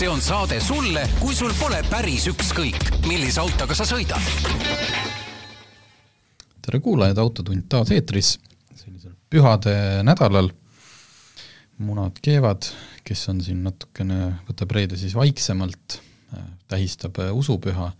see 0.00 0.08
on 0.08 0.20
saade 0.24 0.56
sulle, 0.64 1.02
kui 1.20 1.34
sul 1.36 1.50
pole 1.58 1.82
päris 1.90 2.24
ükskõik, 2.30 2.86
millise 3.04 3.42
autoga 3.42 3.76
sa 3.76 3.84
sõidad. 3.84 4.22
tere 6.64 6.80
kuulajad, 6.80 7.18
Autotund 7.20 7.66
taas 7.68 7.92
eetris 7.92 8.30
sellisel 8.80 9.12
pühade 9.28 9.74
nädalal. 10.06 10.48
munad 11.84 12.16
keevad, 12.22 12.70
kes 13.04 13.26
on 13.28 13.44
siin 13.44 13.60
natukene, 13.64 14.38
võtab 14.48 14.72
reede 14.72 14.96
siis 14.96 15.12
vaiksemalt, 15.16 16.00
tähistab 16.68 17.20
usupüha, 17.36 17.92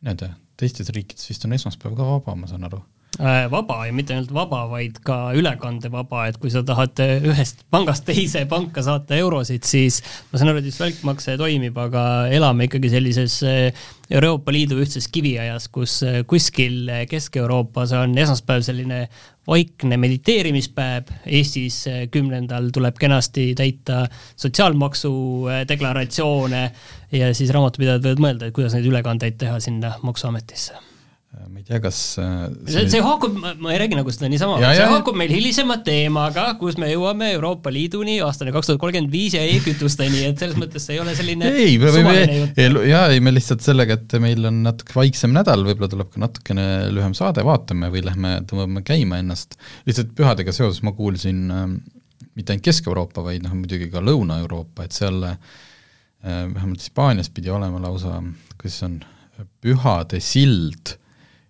mine 0.00 0.16
tea, 0.16 0.32
teistes 0.56 0.88
riikides 0.88 1.28
vist 1.28 1.44
on 1.44 1.52
esmaspäev 1.52 1.96
ka 1.96 2.08
vaba, 2.14 2.36
ma 2.36 2.48
saan 2.48 2.64
aru 2.64 2.80
Äh, 2.80 2.91
vaba 3.20 3.82
ja 3.84 3.92
mitte 3.92 4.14
ainult 4.14 4.30
vaba, 4.32 4.62
vaid 4.70 4.96
ka 5.04 5.34
ülekandevaba, 5.36 6.24
et 6.30 6.38
kui 6.40 6.50
sa 6.50 6.62
tahad 6.64 6.96
ühest 7.28 7.60
pangast 7.70 8.06
teise 8.08 8.46
panka 8.48 8.80
saata 8.82 9.18
eurosid, 9.20 9.66
siis 9.68 10.00
ma 10.30 10.40
saan 10.40 10.52
aru, 10.52 10.62
et 10.62 10.68
vist 10.70 10.80
välkmakse 10.80 11.36
toimib, 11.40 11.76
aga 11.76 12.04
elame 12.32 12.70
ikkagi 12.70 12.92
sellises 12.94 13.36
äh, 13.44 13.84
Euroopa 14.12 14.52
Liidu 14.52 14.80
ühtses 14.80 15.10
kiviajas, 15.12 15.68
kus 15.72 15.98
äh, 16.08 16.22
kuskil 16.28 16.88
Kesk-Euroopas 17.10 17.92
on 18.00 18.16
esmaspäev 18.16 18.64
selline 18.64 19.02
vaikne 19.48 19.98
mediteerimispäev, 19.98 21.10
Eestis 21.26 21.82
kümnendal 22.14 22.70
tuleb 22.72 22.96
kenasti 23.00 23.50
täita 23.58 24.06
sotsiaalmaksu 24.36 25.12
deklaratsioone 25.68 26.62
ja 27.18 27.34
siis 27.36 27.52
raamatupidajad 27.54 28.06
võivad 28.06 28.24
mõelda, 28.24 28.48
et 28.48 28.56
kuidas 28.56 28.78
neid 28.78 28.88
ülekandeid 28.88 29.36
teha 29.42 29.60
sinna 29.60 29.96
Maksuametisse. 30.06 30.78
Äh, 30.78 30.91
ma 31.32 31.60
ei 31.60 31.64
tea, 31.64 31.78
kas 31.80 31.98
äh, 32.20 32.42
see, 32.68 32.82
see 32.92 33.00
haakub, 33.04 33.36
ma 33.40 33.70
ei 33.72 33.78
räägi 33.80 33.96
nagu 33.96 34.12
seda 34.12 34.28
niisama, 34.28 34.58
see 34.60 34.88
haakub 34.90 35.16
meil 35.16 35.32
hilisema 35.32 35.78
teemaga, 35.84 36.44
kus 36.60 36.76
me 36.80 36.90
jõuame 36.90 37.30
Euroopa 37.32 37.72
Liiduni 37.72 38.18
aastani 38.24 38.52
kaks 38.52 38.68
tuhat 38.68 38.80
kolmkümmend 38.82 39.12
viis 39.12 39.36
ja 39.38 39.40
e-kütusteni, 39.48 40.26
et 40.28 40.42
selles 40.42 40.58
mõttes 40.60 40.84
see 40.84 40.98
ei 40.98 41.02
ole 41.02 41.16
selline 41.16 41.48
ei, 41.48 41.78
me 41.80 41.94
võime, 41.94 42.14
jaa, 42.90 43.06
ei 43.14 43.24
me 43.24 43.32
lihtsalt 43.32 43.64
sellega, 43.64 43.96
et 43.96 44.18
meil 44.20 44.44
on 44.50 44.60
natuke 44.66 44.96
vaiksem 44.98 45.32
nädal, 45.32 45.64
võib-olla 45.66 45.88
tuleb 45.94 46.12
ka 46.12 46.22
natukene 46.26 46.68
lühem 46.92 47.16
saade, 47.16 47.44
vaatame 47.48 47.88
või 47.94 48.04
lähme 48.10 48.36
tõmbame 48.48 48.84
käima 48.86 49.22
ennast. 49.24 49.56
lihtsalt 49.88 50.12
pühadega 50.18 50.52
seoses 50.52 50.84
ma 50.84 50.92
kuulsin 50.96 51.44
äh, 51.48 51.66
mitte 52.36 52.52
ainult 52.52 52.68
Kesk-Euroopa, 52.68 53.24
vaid 53.24 53.44
noh, 53.46 53.56
muidugi 53.56 53.88
ka 53.92 54.04
Lõuna-Euroopa, 54.04 54.84
et 54.84 55.00
seal 55.00 55.24
äh, 55.32 55.38
vähemalt 56.22 56.84
Hispaanias 56.84 57.32
pidi 57.32 57.52
olema 57.52 57.80
lausa, 57.80 58.20
kuidas 58.60 58.82
see 58.82 58.90
on, 58.90 58.98
pühade 59.64 60.20
sild 60.22 61.00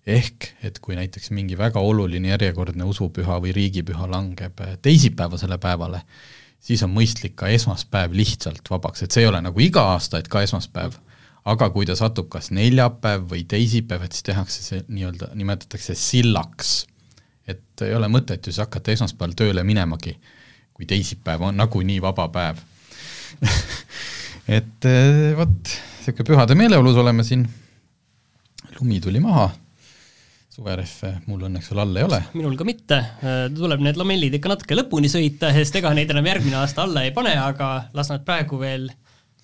ehk 0.06 0.48
et 0.66 0.78
kui 0.82 0.96
näiteks 0.98 1.30
mingi 1.30 1.56
väga 1.58 1.80
oluline 1.80 2.32
järjekordne 2.32 2.84
usupüha 2.90 3.38
või 3.42 3.52
riigipüha 3.54 4.08
langeb 4.10 4.58
teisipäevasele 4.82 5.58
päevale, 5.62 6.02
siis 6.62 6.82
on 6.82 6.90
mõistlik 6.94 7.36
ka 7.38 7.50
esmaspäev 7.54 8.14
lihtsalt 8.16 8.70
vabaks, 8.70 9.04
et 9.04 9.14
see 9.14 9.22
ei 9.22 9.30
ole 9.30 9.42
nagu 9.44 9.62
iga 9.62 9.84
aasta, 9.94 10.18
et 10.18 10.30
ka 10.30 10.42
esmaspäev, 10.42 10.98
aga 11.44 11.70
kui 11.74 11.86
ta 11.86 11.94
satub 11.98 12.28
kas 12.32 12.50
neljapäev 12.54 13.28
või 13.30 13.44
teisipäev, 13.48 14.06
et 14.06 14.18
siis 14.18 14.26
tehakse 14.26 14.66
see 14.66 14.82
nii-öelda, 14.88 15.32
nimetatakse 15.38 15.94
sillaks. 15.98 16.86
et 17.46 17.82
ei 17.82 17.94
ole 17.94 18.06
mõtet 18.06 18.46
ju 18.46 18.52
siis 18.52 18.62
hakata 18.62 18.92
esmaspäeval 18.92 19.34
tööle 19.34 19.62
minemagi, 19.66 20.16
kui 20.72 20.86
teisipäev 20.86 21.42
on 21.42 21.56
nagunii 21.58 22.00
vaba 22.02 22.28
päev. 22.28 22.58
Et 24.56 24.86
eh, 24.90 25.34
vot, 25.38 25.72
niisugune 25.98 26.26
pühade 26.26 26.54
meeleolus 26.58 26.96
oleme 26.98 27.22
siin, 27.24 27.44
lumi 28.80 28.98
tuli 29.00 29.20
maha 29.22 29.52
suverehve 30.52 31.14
mul 31.30 31.46
õnneks 31.48 31.70
veel 31.70 31.80
all 31.80 31.96
ei 31.96 32.04
ole. 32.04 32.18
minul 32.36 32.56
ka 32.60 32.66
mitte, 32.68 32.98
tuleb 33.56 33.84
need 33.84 34.00
lamellid 34.00 34.34
ikka 34.36 34.52
natuke 34.52 34.76
lõpuni 34.76 35.08
sõita, 35.12 35.52
sest 35.56 35.78
ega 35.80 35.92
neid 35.96 36.12
enam 36.12 36.28
järgmine 36.28 36.58
aasta 36.60 36.84
alla 36.84 37.06
ei 37.06 37.14
pane, 37.16 37.32
aga 37.40 37.68
las 37.96 38.12
nad 38.12 38.24
praegu 38.26 38.60
veel, 38.60 38.90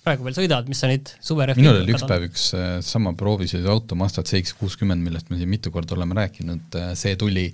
praegu 0.04 0.26
veel 0.26 0.36
sõidavad, 0.36 0.68
mis 0.68 0.82
sa 0.84 0.90
neid 0.90 1.14
suverehve 1.24 1.64
minul 1.64 1.80
oli 1.80 1.96
üks 1.96 2.04
päev 2.08 2.28
üks 2.28 2.48
äh, 2.58 2.68
sama 2.84 3.14
proovisõiduauto 3.16 3.96
Mazda 3.96 4.26
CX 4.28 4.52
kuuskümmend, 4.60 5.00
millest 5.04 5.32
me 5.32 5.40
siin 5.40 5.48
mitu 5.48 5.72
korda 5.72 5.96
oleme 5.96 6.18
rääkinud, 6.20 6.76
äh, 6.76 6.92
see 6.98 7.16
tuli 7.20 7.48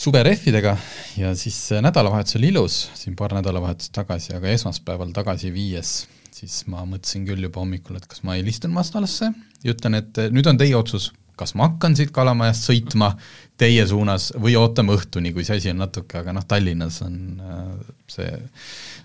suverehvidega 0.00 0.76
ja 1.18 1.34
siis 1.38 1.58
äh, 1.74 1.82
nädalavahetus 1.82 2.38
oli 2.38 2.54
ilus, 2.54 2.84
siin 3.02 3.18
paar 3.18 3.34
nädalavahetust 3.40 3.96
tagasi, 3.98 4.36
aga 4.38 4.54
esmaspäeval 4.54 5.10
tagasi 5.16 5.50
viies 5.54 6.04
siis 6.30 6.62
ma 6.70 6.84
mõtlesin 6.86 7.26
küll 7.26 7.42
juba 7.42 7.64
hommikul, 7.64 7.98
et 7.98 8.06
kas 8.08 8.22
ma 8.24 8.38
helistan 8.38 8.70
Mazdalasse. 8.72 9.32
Ja 9.60 9.74
ütlen, 9.74 9.98
et 9.98 10.16
nüüd 10.32 10.46
on 10.48 10.56
teie 10.56 10.72
otsus, 10.78 11.10
kas 11.40 11.54
ma 11.56 11.70
hakkan 11.70 11.96
siit 11.96 12.12
Kalamajast 12.14 12.68
sõitma 12.68 13.14
teie 13.60 13.84
suunas 13.88 14.30
või 14.40 14.56
ootame 14.60 14.94
õhtuni, 14.96 15.32
kui 15.36 15.44
see 15.46 15.60
asi 15.60 15.72
on 15.72 15.80
natuke, 15.82 16.20
aga 16.20 16.34
noh, 16.36 16.44
Tallinnas 16.48 17.00
on 17.06 17.16
äh, 17.40 17.94
see 18.10 18.28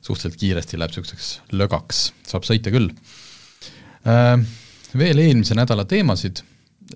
suhteliselt 0.05 0.39
kiiresti 0.39 0.79
läheb 0.79 0.93
niisuguseks 0.93 1.29
lögaks, 1.55 2.09
saab 2.27 2.47
sõita 2.47 2.73
küll. 2.73 2.91
Äh, 4.07 4.35
veel 4.95 5.23
eelmise 5.23 5.57
nädala 5.57 5.87
teemasid, 5.89 6.43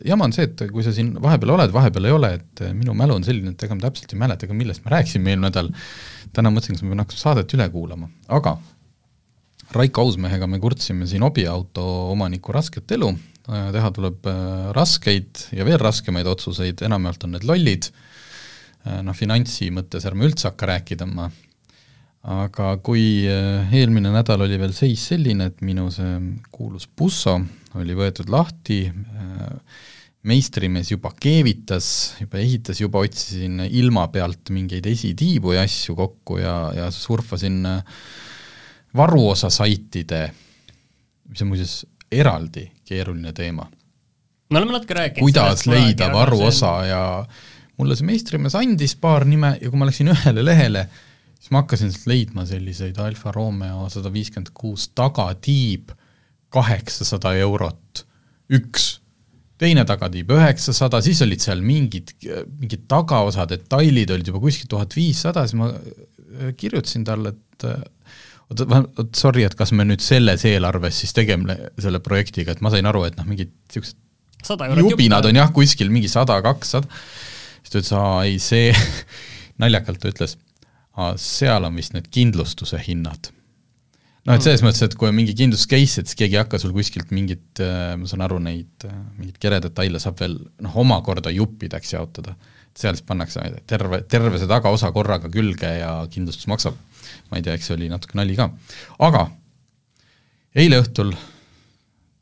jama 0.05 0.27
on 0.29 0.35
see, 0.35 0.47
et 0.47 0.65
kui 0.71 0.85
sa 0.85 0.93
siin 0.95 1.15
vahepeal 1.21 1.55
oled, 1.55 1.73
vahepeal 1.75 2.09
ei 2.09 2.15
ole, 2.15 2.33
et 2.39 2.65
minu 2.75 2.95
mälu 2.97 3.17
on 3.19 3.27
selline, 3.27 3.55
et 3.55 3.67
ega 3.67 3.77
ma 3.77 3.87
täpselt 3.87 4.15
ei 4.15 4.21
mäleta 4.21 4.49
ka, 4.49 4.57
millest 4.57 4.85
me 4.85 4.95
rääkisime 4.95 5.33
eelmine 5.33 5.49
nädal, 5.49 5.71
täna 6.35 6.51
mõtlesin, 6.53 6.77
kas 6.77 6.85
ma 6.85 6.93
pean 6.93 7.05
hakkama 7.05 7.23
saadet 7.23 7.57
üle 7.57 7.71
kuulama, 7.73 8.11
aga 8.39 8.59
Raiko 9.69 10.01
Ausmehega 10.01 10.47
me 10.49 10.57
kurtsime 10.61 11.05
siin 11.05 11.21
hobiauto 11.21 11.83
omaniku 12.09 12.55
rasket 12.55 12.89
elu, 12.95 13.11
Äh, 13.13 13.28
teha 13.47 13.91
tuleb 13.95 14.27
äh, 14.29 14.71
raskeid 14.75 15.49
ja 15.55 15.65
veel 15.67 15.79
raskemaid 15.81 16.27
otsuseid, 16.29 16.83
enamjaolt 16.85 17.25
on 17.25 17.35
need 17.35 17.45
lollid, 17.47 17.89
äh, 18.85 18.99
noh 19.05 19.17
finantsi 19.17 19.69
mõttes 19.73 20.07
ärme 20.09 20.27
üldse 20.27 20.49
hakka 20.49 20.69
rääkima, 20.73 21.29
aga 22.29 22.73
kui 22.83 23.23
eelmine 23.25 24.11
nädal 24.11 24.43
oli 24.43 24.59
veel 24.59 24.73
seis 24.75 25.05
selline, 25.11 25.49
et 25.49 25.61
minu 25.63 25.87
see 25.93 26.17
kuulus 26.51 26.85
busso 26.87 27.37
oli 27.79 27.95
võetud 27.95 28.27
lahti, 28.33 28.81
meistrimees 30.27 30.89
juba 30.91 31.13
keevitas, 31.15 32.17
juba 32.19 32.41
ehitas, 32.41 32.81
juba 32.81 32.99
otsisin 33.05 33.63
ilma 33.69 34.09
pealt 34.11 34.51
mingeid 34.51 34.89
esitiibu 34.91 35.55
ja 35.55 35.63
asju 35.63 35.95
kokku 35.95 36.41
ja, 36.41 36.57
ja 36.75 36.89
surfasin 36.91 37.63
varuosa 38.99 39.47
saitide, 39.53 40.25
mis 41.31 41.45
on 41.45 41.53
muuseas 41.53 41.77
eraldi 42.11 42.65
keeruline 42.85 43.33
teema. 43.33 43.67
me 44.49 44.57
oleme 44.57 44.73
natuke 44.77 44.97
rääkinud 44.97 45.25
kuidas 45.25 45.67
leida 45.69 46.09
varuosa 46.13 46.73
ja 46.85 47.03
mulle 47.77 47.95
see 47.95 48.07
meistrimees 48.09 48.57
andis 48.59 48.95
paar 48.99 49.25
nime 49.29 49.55
ja 49.61 49.69
kui 49.69 49.79
ma 49.79 49.87
läksin 49.87 50.11
ühele 50.13 50.43
lehele, 50.45 50.87
siis 51.39 51.51
ma 51.53 51.63
hakkasin 51.63 51.93
sealt 51.93 52.09
leidma 52.11 52.45
selliseid 52.49 52.97
Alfa 53.03 53.31
Romeo 53.35 53.87
sada 53.93 54.11
viiskümmend 54.13 54.51
kuus 54.57 54.89
tagatiib, 54.97 55.93
kaheksasada 56.53 57.35
eurot, 57.39 58.03
üks, 58.57 58.89
teine 59.61 59.85
tagatiib 59.87 60.33
üheksasada, 60.33 61.01
siis 61.05 61.21
olid 61.23 61.43
seal 61.43 61.61
mingid, 61.63 62.15
mingid 62.59 62.87
tagaosa 62.91 63.45
detailid 63.49 64.11
olid 64.15 64.31
juba 64.31 64.41
kuskil 64.43 64.71
tuhat 64.71 64.95
viissada, 64.97 65.45
siis 65.47 65.59
ma 65.59 65.71
kirjutasin 66.57 67.05
talle, 67.07 67.35
et 67.35 67.67
oot, 68.49 68.65
oot 68.99 69.15
sorry, 69.17 69.45
et 69.47 69.55
kas 69.57 69.73
me 69.75 69.85
nüüd 69.87 70.03
selles 70.03 70.45
eelarves 70.49 71.01
siis 71.03 71.15
tegeme 71.15 71.55
selle 71.79 72.01
projektiga, 72.03 72.55
et 72.55 72.61
ma 72.65 72.71
sain 72.73 72.87
aru, 72.89 73.05
et 73.07 73.17
noh, 73.19 73.27
mingid 73.29 73.53
niisugused 73.69 73.97
jubinad 74.79 75.27
on 75.27 75.35
jah, 75.35 75.49
kuskil 75.53 75.91
mingi 75.93 76.09
sada, 76.11 76.39
kakssada, 76.43 76.87
siis 77.63 77.73
ta 77.73 77.81
ütles, 77.81 77.95
aa 77.97 78.21
ei, 78.27 78.37
see 78.43 78.71
naljakalt 79.61 79.99
ta 80.01 80.13
ütles, 80.13 80.37
aa, 80.95 81.11
seal 81.19 81.67
on 81.67 81.75
vist 81.77 81.95
need 81.95 82.07
kindlustuse 82.13 82.79
hinnad. 82.87 83.31
noh, 84.25 84.35
et 84.35 84.45
selles 84.45 84.63
mõttes, 84.65 84.83
et 84.85 84.95
kui 84.99 85.09
on 85.09 85.17
mingi 85.17 85.35
kindlus 85.37 85.65
case, 85.69 86.01
et 86.01 86.09
siis 86.09 86.17
keegi 86.19 86.37
ei 86.37 86.43
hakka 86.43 86.59
sul 86.61 86.73
kuskilt 86.75 87.11
mingit, 87.15 87.61
äh, 87.63 87.93
ma 87.99 88.09
saan 88.09 88.23
aru, 88.25 88.39
neid 88.43 88.87
äh, 88.87 88.95
mingeid 89.17 89.39
keredetaile 89.41 90.01
saab 90.01 90.19
veel 90.21 90.39
noh, 90.63 90.79
omakorda 90.83 91.33
juppideks 91.33 91.95
jaotada. 91.97 92.35
seal 92.79 92.95
siis 92.95 93.03
pannakse 93.03 93.41
terve, 93.67 94.03
terve 94.07 94.39
see 94.39 94.47
tagaosa 94.47 94.91
korraga 94.95 95.27
külge 95.33 95.71
ja 95.81 95.89
kindlustus 96.13 96.47
maksab 96.47 96.77
ma 97.29 97.39
ei 97.39 97.45
tea, 97.45 97.55
eks 97.57 97.69
see 97.69 97.77
oli 97.77 97.89
natuke 97.91 98.17
nali 98.19 98.37
ka, 98.39 98.49
aga 99.05 99.25
eile 100.59 100.81
õhtul 100.83 101.13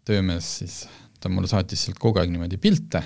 töömees 0.07 0.49
siis, 0.61 0.81
ta 1.19 1.31
mulle 1.31 1.49
saatis 1.51 1.87
sealt 1.87 1.99
kogu 2.01 2.21
aeg 2.21 2.31
niimoodi 2.31 2.59
pilte 2.61 3.03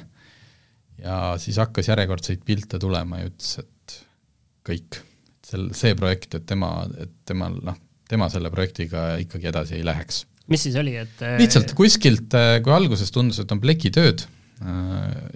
ja 1.01 1.35
siis 1.41 1.59
hakkas 1.61 1.89
järjekordseid 1.91 2.43
pilte 2.45 2.79
tulema 2.81 3.21
ja 3.21 3.29
ütles, 3.29 3.53
et 3.63 3.95
kõik, 4.67 4.99
sel, 5.45 5.69
see 5.77 5.95
projekt, 5.97 6.35
et 6.37 6.45
tema, 6.49 6.73
et 7.01 7.13
temal 7.27 7.57
noh, 7.65 7.79
tema 8.11 8.27
selle 8.31 8.51
projektiga 8.53 9.15
ikkagi 9.23 9.49
edasi 9.51 9.79
ei 9.79 9.87
läheks. 9.87 10.25
mis 10.51 10.65
siis 10.67 10.75
oli, 10.79 10.97
et 10.99 11.23
lihtsalt 11.39 11.73
kuskilt, 11.77 12.35
kui 12.63 12.73
alguses 12.75 13.13
tundus, 13.13 13.39
et 13.41 13.51
on 13.55 13.61
plekitööd, 13.63 14.25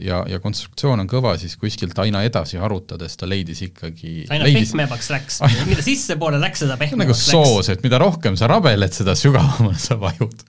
ja, 0.06 0.20
ja 0.30 0.40
konstruktsioon 0.44 1.02
on 1.02 1.10
kõva, 1.10 1.36
siis 1.42 1.56
kuskilt 1.58 1.98
aina 2.04 2.22
edasi 2.28 2.60
harutades 2.62 3.18
ta 3.18 3.30
leidis 3.30 3.64
ikkagi 3.66 4.26
aina 4.30 4.46
leidis... 4.46 4.74
pehmemaks 4.74 5.10
läks, 5.14 5.40
mida 5.70 5.86
sissepoole 5.86 6.40
läks, 6.42 6.62
seda 6.66 6.78
pehmemaks 6.82 7.02
nagu 7.02 7.16
läks. 7.16 7.32
nagu 7.34 7.54
soos, 7.56 7.72
et 7.74 7.86
mida 7.86 8.00
rohkem 8.02 8.38
sa 8.40 8.50
rabeled, 8.52 8.94
seda 8.94 9.18
sügavamale 9.18 9.80
sa 9.82 9.98
vajud. 10.02 10.46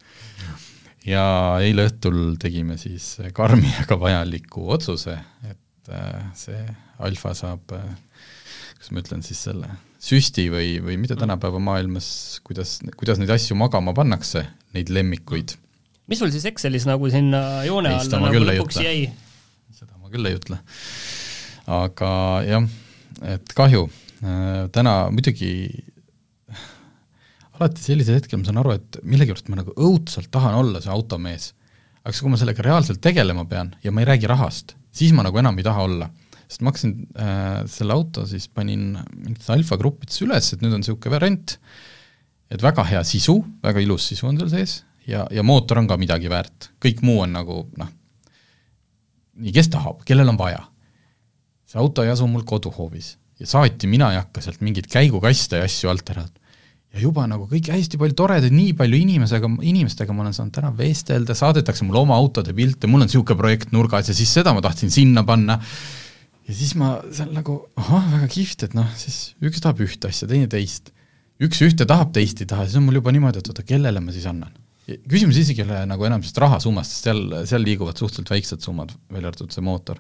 ja 1.09 1.27
eile 1.65 1.89
õhtul 1.89 2.37
tegime 2.43 2.77
siis 2.81 3.15
karmi 3.37 3.73
aga 3.85 4.01
vajaliku 4.01 4.69
otsuse, 4.77 5.17
et 5.49 5.93
äh, 5.93 6.27
see 6.37 6.61
Alfa 7.07 7.35
saab 7.37 7.77
äh, 7.77 7.89
kuidas 8.87 8.93
ma 8.93 9.03
ütlen 9.03 9.23
siis 9.25 9.41
selle, 9.49 9.69
süsti 10.03 10.47
või, 10.53 10.77
või 10.85 10.97
mida 11.01 11.17
tänapäeva 11.19 11.59
maailmas, 11.63 12.41
kuidas, 12.47 12.79
kuidas 12.97 13.19
neid 13.19 13.33
asju 13.35 13.57
magama 13.59 13.95
pannakse, 13.97 14.45
neid 14.77 14.93
lemmikuid. 14.93 15.57
Mis 16.11 16.21
sul 16.23 16.33
siis 16.35 16.47
Excelis 16.49 16.87
nagu 16.89 17.11
sinna 17.13 17.43
joone 17.67 17.95
Ei, 17.95 18.01
alla 18.01 18.23
nagu 18.29 18.43
lõpuks 18.45 18.81
jäi? 18.83 19.07
seda 19.77 19.99
ma 19.99 20.11
küll 20.13 20.29
ei 20.29 20.39
ütle. 20.39 20.59
aga 21.77 22.11
jah, 22.47 22.69
et 23.35 23.55
kahju, 23.57 23.87
täna 24.75 24.97
muidugi 25.13 25.51
alati 27.57 27.83
sellisel 27.83 28.19
hetkel 28.19 28.41
ma 28.41 28.49
saan 28.49 28.61
aru, 28.61 28.77
et 28.77 28.99
millegipärast 29.03 29.51
ma 29.51 29.61
nagu 29.61 29.75
õudselt 29.75 30.31
tahan 30.33 30.59
olla 30.61 30.83
see 30.85 30.93
automees. 30.93 31.51
aga 32.05 32.15
siis, 32.15 32.23
kui 32.23 32.33
ma 32.33 32.41
sellega 32.41 32.65
reaalselt 32.67 33.03
tegelema 33.03 33.47
pean 33.49 33.75
ja 33.83 33.93
ma 33.93 34.05
ei 34.05 34.11
räägi 34.13 34.31
rahast, 34.31 34.77
siis 34.95 35.15
ma 35.17 35.27
nagu 35.27 35.43
enam 35.43 35.59
ei 35.59 35.67
taha 35.67 35.89
olla. 35.89 36.11
sest 36.47 36.63
ma 36.63 36.71
hakkasin 36.71 36.97
äh, 37.19 37.61
selle 37.67 37.97
auto 37.97 38.23
siis 38.31 38.47
panin 38.47 38.93
mingites 39.11 39.51
alfagruppides 39.51 40.23
üles, 40.23 40.53
et 40.55 40.61
nüüd 40.63 40.77
on 40.77 40.85
niisugune 40.85 41.17
variant, 41.17 41.57
et 42.55 42.63
väga 42.63 42.85
hea 42.87 43.03
sisu, 43.03 43.41
väga 43.65 43.83
ilus 43.83 44.07
sisu 44.13 44.29
on 44.31 44.39
seal 44.39 44.53
sees 44.53 44.85
ja, 45.07 45.27
ja 45.31 45.43
mootor 45.47 45.81
on 45.83 45.91
ka 45.91 45.99
midagi 46.01 46.31
väärt, 46.31 46.71
kõik 46.83 47.03
muu 47.07 47.21
on 47.25 47.37
nagu 47.37 47.61
noh, 47.79 47.93
nii, 49.43 49.53
kes 49.55 49.71
tahab, 49.73 50.03
kellel 50.09 50.33
on 50.33 50.41
vaja. 50.41 50.65
see 51.67 51.81
auto 51.83 52.05
ei 52.05 52.11
asu 52.13 52.27
mul 52.31 52.45
koduhoovis 52.47 53.17
ja 53.41 53.47
saati 53.47 53.89
mina 53.91 54.11
ei 54.13 54.21
hakka 54.21 54.43
sealt 54.45 54.63
mingeid 54.65 54.89
käigukaste 54.91 55.61
ja 55.61 55.69
asju 55.69 55.91
alt 55.93 56.11
ära. 56.15 56.25
ja 56.95 57.03
juba 57.03 57.27
nagu 57.29 57.47
kõik 57.51 57.71
hästi 57.73 58.01
palju 58.01 58.17
toredaid, 58.17 58.55
nii 58.55 58.73
palju 58.79 58.99
inimesega, 59.03 59.51
inimestega 59.61 60.17
ma 60.17 60.25
olen 60.25 60.37
saanud 60.37 60.55
täna 60.57 60.73
vestelda, 60.77 61.37
saadetakse 61.37 61.85
mulle 61.85 62.03
oma 62.03 62.17
autode 62.17 62.55
pilte, 62.57 62.89
mul 62.91 63.05
on 63.05 63.11
niisugune 63.11 63.39
projekt 63.39 63.73
nurgas 63.77 64.11
ja 64.11 64.17
siis 64.17 64.33
seda 64.33 64.55
ma 64.57 64.65
tahtsin 64.65 64.91
sinna 64.91 65.25
panna. 65.27 65.61
ja 66.49 66.55
siis 66.55 66.75
ma 66.79 66.97
seal 67.13 67.33
nagu, 67.37 67.61
ahah, 67.77 68.13
väga 68.17 68.31
kihvt, 68.33 68.69
et 68.69 68.79
noh, 68.79 68.89
siis 68.97 69.35
üks 69.45 69.61
tahab 69.61 69.83
ühte 69.85 70.09
asja, 70.09 70.29
teine 70.31 70.49
teist. 70.49 70.95
üks 71.43 71.61
ühte 71.67 71.85
tahab, 71.85 72.15
teist 72.17 72.41
ei 72.41 72.49
taha, 72.49 72.65
siis 72.65 72.81
on 72.81 72.89
mul 72.89 73.03
juba 73.03 73.13
niimoodi, 73.13 73.45
et 73.45 73.53
oota, 73.53 73.67
kellele 73.67 74.01
ma 74.01 74.15
siis 74.15 74.25
annan 74.31 74.55
küsimus 74.87 75.39
isegi 75.41 75.63
ei 75.63 75.67
ole 75.67 75.83
nagu 75.91 76.07
enam 76.07 76.23
sellest 76.23 76.41
rahasummast, 76.45 76.95
sest 76.95 77.09
seal, 77.09 77.23
seal 77.49 77.65
liiguvad 77.67 77.99
suhteliselt 77.99 78.31
väiksed 78.31 78.63
summad, 78.65 78.95
välja 79.13 79.33
arvatud 79.33 79.55
see 79.55 79.65
mootor. 79.67 79.99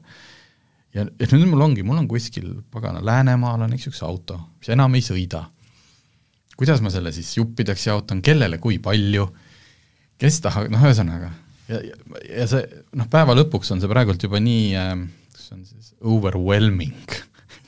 ja, 0.95 1.05
ja 1.05 1.29
nüüd 1.33 1.51
mul 1.51 1.65
ongi, 1.67 1.85
mul 1.87 1.99
on 2.03 2.09
kuskil, 2.11 2.53
pagana, 2.73 3.03
Läänemaal 3.05 3.67
on 3.67 3.75
üks, 3.77 3.89
üks 3.91 4.03
auto, 4.07 4.39
mis 4.61 4.71
enam 4.75 4.95
ei 4.95 5.03
sõida. 5.05 5.47
kuidas 6.57 6.81
ma 6.85 6.93
selle 6.95 7.13
siis 7.13 7.35
juppideks 7.37 7.89
jaotan, 7.89 8.23
kellele 8.25 8.61
kui 8.63 8.79
palju, 8.83 9.27
kes 10.23 10.41
tahab, 10.45 10.71
noh 10.73 10.87
ühesõnaga, 10.87 11.33
ja, 11.69 11.83
ja, 11.91 11.99
ja 12.31 12.49
see 12.51 12.63
noh, 12.97 13.11
päeva 13.11 13.35
lõpuks 13.37 13.75
on 13.75 13.83
see 13.83 13.91
praegult 13.91 14.23
juba 14.23 14.41
nii 14.43 14.71
äh,, 14.79 14.95
see 15.35 15.59
on 15.59 15.67
siis 15.67 15.95
overwhelming 16.01 16.95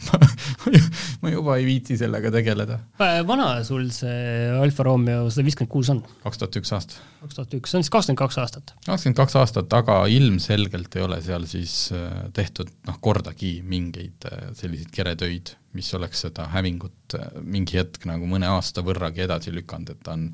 ma 1.22 1.32
juba 1.32 1.56
ei 1.58 1.66
viitsi 1.68 1.96
sellega 2.00 2.30
tegeleda. 2.34 2.78
vana 3.26 3.50
sul 3.66 3.88
see 3.94 4.48
Alfa 4.58 4.86
Romeo 4.86 5.28
sada 5.30 5.46
viiskümmend 5.46 5.72
kuus 5.72 5.90
on? 5.92 6.02
kaks 6.24 6.40
tuhat 6.40 6.58
üks 6.60 6.72
aasta. 6.76 7.02
kaks 7.22 7.38
tuhat 7.38 7.58
üks, 7.58 7.72
see 7.72 7.80
on 7.80 7.86
siis 7.86 7.94
kakskümmend 7.94 8.22
kaks 8.22 8.40
aastat? 8.44 8.74
kakskümmend 8.86 9.20
kaks 9.20 9.38
aastat, 9.42 9.76
aga 9.80 9.98
ilmselgelt 10.14 10.98
ei 10.98 11.06
ole 11.06 11.20
seal 11.24 11.46
siis 11.50 11.76
äh, 11.96 12.24
tehtud 12.36 12.72
noh, 12.88 12.98
kordagi 13.04 13.58
mingeid 13.66 14.28
äh, 14.30 14.48
selliseid 14.58 14.94
keretöid, 14.94 15.54
mis 15.78 15.90
oleks 15.98 16.24
seda 16.26 16.48
hävingut 16.54 17.18
äh, 17.18 17.28
mingi 17.42 17.78
hetk 17.80 18.08
nagu 18.10 18.28
mõne 18.30 18.50
aasta 18.50 18.84
võrragi 18.86 19.26
edasi 19.28 19.54
lükanud, 19.54 19.94
et 19.94 20.02
ta 20.04 20.16
on 20.16 20.28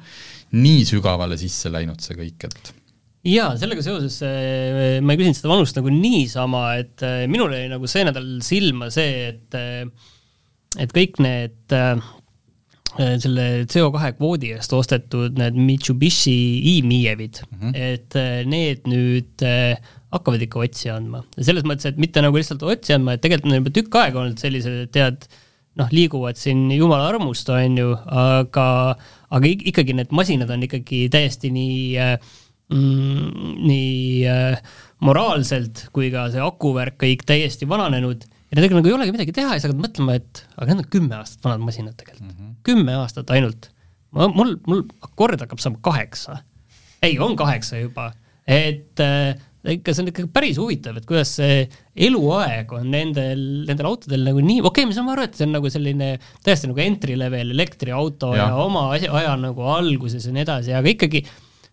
nii 0.56 0.88
sügavale 0.88 1.38
sisse 1.40 1.72
läinud, 1.72 2.00
see 2.04 2.18
kõik, 2.18 2.48
et 2.48 2.74
jaa, 3.24 3.54
sellega 3.60 3.84
seoses 3.84 4.18
äh, 4.26 5.00
ma 5.04 5.14
ei 5.14 5.20
küsinud 5.20 5.38
seda 5.38 5.52
vanust 5.52 5.78
nagu 5.78 5.92
niisama, 5.92 6.64
et 6.82 7.04
äh, 7.06 7.24
minul 7.30 7.54
jäi 7.56 7.68
nagu 7.72 7.88
see 7.90 8.04
nädal 8.06 8.28
silma 8.44 8.90
see, 8.92 9.30
et 9.32 9.56
äh, 9.58 10.10
et 10.78 10.92
kõik 10.94 11.20
need 11.22 11.74
selle 12.94 13.44
CO2 13.66 14.12
kvoodi 14.18 14.52
eest 14.54 14.70
ostetud 14.76 15.34
need 15.40 15.56
Mitsubishi 15.58 16.36
e-Mievid 16.76 17.40
mm, 17.42 17.56
-hmm. 17.58 17.72
et 17.74 18.14
need 18.46 18.86
nüüd 18.86 19.42
hakkavad 20.14 20.44
ikka 20.46 20.62
otsi 20.62 20.92
andma. 20.92 21.24
selles 21.40 21.66
mõttes, 21.66 21.90
et 21.90 21.98
mitte 22.00 22.22
nagu 22.24 22.38
lihtsalt 22.38 22.62
otsi 22.62 22.94
andma, 22.96 23.16
et 23.16 23.24
tegelikult 23.24 23.50
on 23.50 23.58
juba 23.58 23.74
tükk 23.74 23.98
aega 24.00 24.22
olnud 24.22 24.40
sellised, 24.42 24.92
tead, 24.94 25.26
noh, 25.80 25.90
liiguvad 25.94 26.38
siin 26.38 26.68
jumala 26.74 27.08
armust, 27.10 27.50
on 27.50 27.78
ju, 27.80 27.90
aga, 28.22 28.68
aga 29.34 29.52
ikkagi 29.54 29.96
need 29.98 30.14
masinad 30.14 30.52
on 30.54 30.66
ikkagi 30.68 31.06
täiesti 31.12 31.50
nii 31.54 31.78
äh, 31.98 32.14
mm, 32.72 33.56
nii 33.64 34.22
äh, 34.30 34.76
moraalselt 35.04 35.88
kui 35.94 36.12
ka 36.14 36.28
see 36.32 36.44
akuvärk 36.44 37.00
kõik 37.02 37.26
täiesti 37.28 37.68
vananenud 37.70 38.28
ja 38.54 38.60
nendega 38.60 38.78
nagu 38.78 38.90
ei 38.90 38.94
olegi 38.94 39.14
midagi 39.14 39.34
teha 39.34 39.56
ja 39.56 39.62
sa 39.62 39.68
hakkad 39.68 39.80
mõtlema, 39.82 40.18
et 40.20 40.42
aga 40.54 40.68
need 40.70 40.84
on 40.84 40.90
kümme 40.94 41.16
aastat 41.18 41.46
vanad 41.46 41.64
masinad 41.66 41.96
tegelikult 41.98 42.28
mm, 42.28 42.36
-hmm. 42.36 42.52
kümme 42.66 42.98
aastat 43.00 43.32
ainult. 43.34 43.70
ma, 44.14 44.28
mul, 44.30 44.54
mul 44.70 44.84
akord 45.02 45.42
hakkab 45.42 45.62
saama 45.62 45.82
kaheksa. 45.82 46.38
ei, 47.02 47.18
on 47.18 47.34
kaheksa 47.36 47.82
juba, 47.82 48.12
et 48.46 49.02
äh, 49.02 49.34
ikka 49.74 49.94
see 49.94 50.04
on 50.04 50.10
ikka 50.12 50.26
päris 50.32 50.60
huvitav, 50.60 51.00
et 51.00 51.06
kuidas 51.08 51.34
see 51.40 51.64
eluaeg 52.06 52.70
on 52.76 52.86
nendel, 52.94 53.42
nendel 53.66 53.88
autodel 53.90 54.22
nagu 54.28 54.44
nii, 54.44 54.60
okei 54.60 54.84
okay,, 54.84 54.88
ma 54.90 54.96
saan 54.96 55.10
aru, 55.12 55.26
et 55.26 55.34
see 55.34 55.48
on 55.48 55.56
nagu 55.56 55.72
selline 55.72 56.10
täiesti 56.46 56.70
nagu 56.70 56.84
entry 56.84 57.16
level 57.18 57.50
elektriauto 57.56 58.34
ja, 58.36 58.52
ja 58.52 58.60
oma 58.62 58.86
asja, 58.94 59.10
aja 59.18 59.34
nagu 59.40 59.66
alguses 59.74 60.28
ja 60.28 60.34
nii 60.36 60.46
edasi, 60.46 60.76
aga 60.78 60.94
ikkagi 60.94 61.24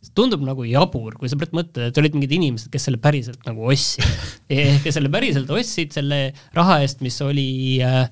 see 0.02 0.16
tundub 0.18 0.42
nagu 0.46 0.66
jabur, 0.66 1.16
kui 1.20 1.30
sa 1.30 1.38
praegu 1.40 1.60
mõtled, 1.60 1.92
et 1.92 2.02
olid 2.02 2.18
mingid 2.18 2.34
inimesed, 2.38 2.72
kes 2.74 2.88
selle 2.90 3.00
päriselt 3.02 3.46
nagu 3.48 3.70
ostsid. 3.70 4.06
ehk 4.54 4.82
kes 4.88 4.98
selle 4.98 5.12
päriselt 5.14 5.52
ostsid 5.54 5.94
selle 5.98 6.22
raha 6.58 6.80
eest, 6.86 7.04
mis 7.06 7.20
oli 7.26 7.50
äh, 7.86 8.08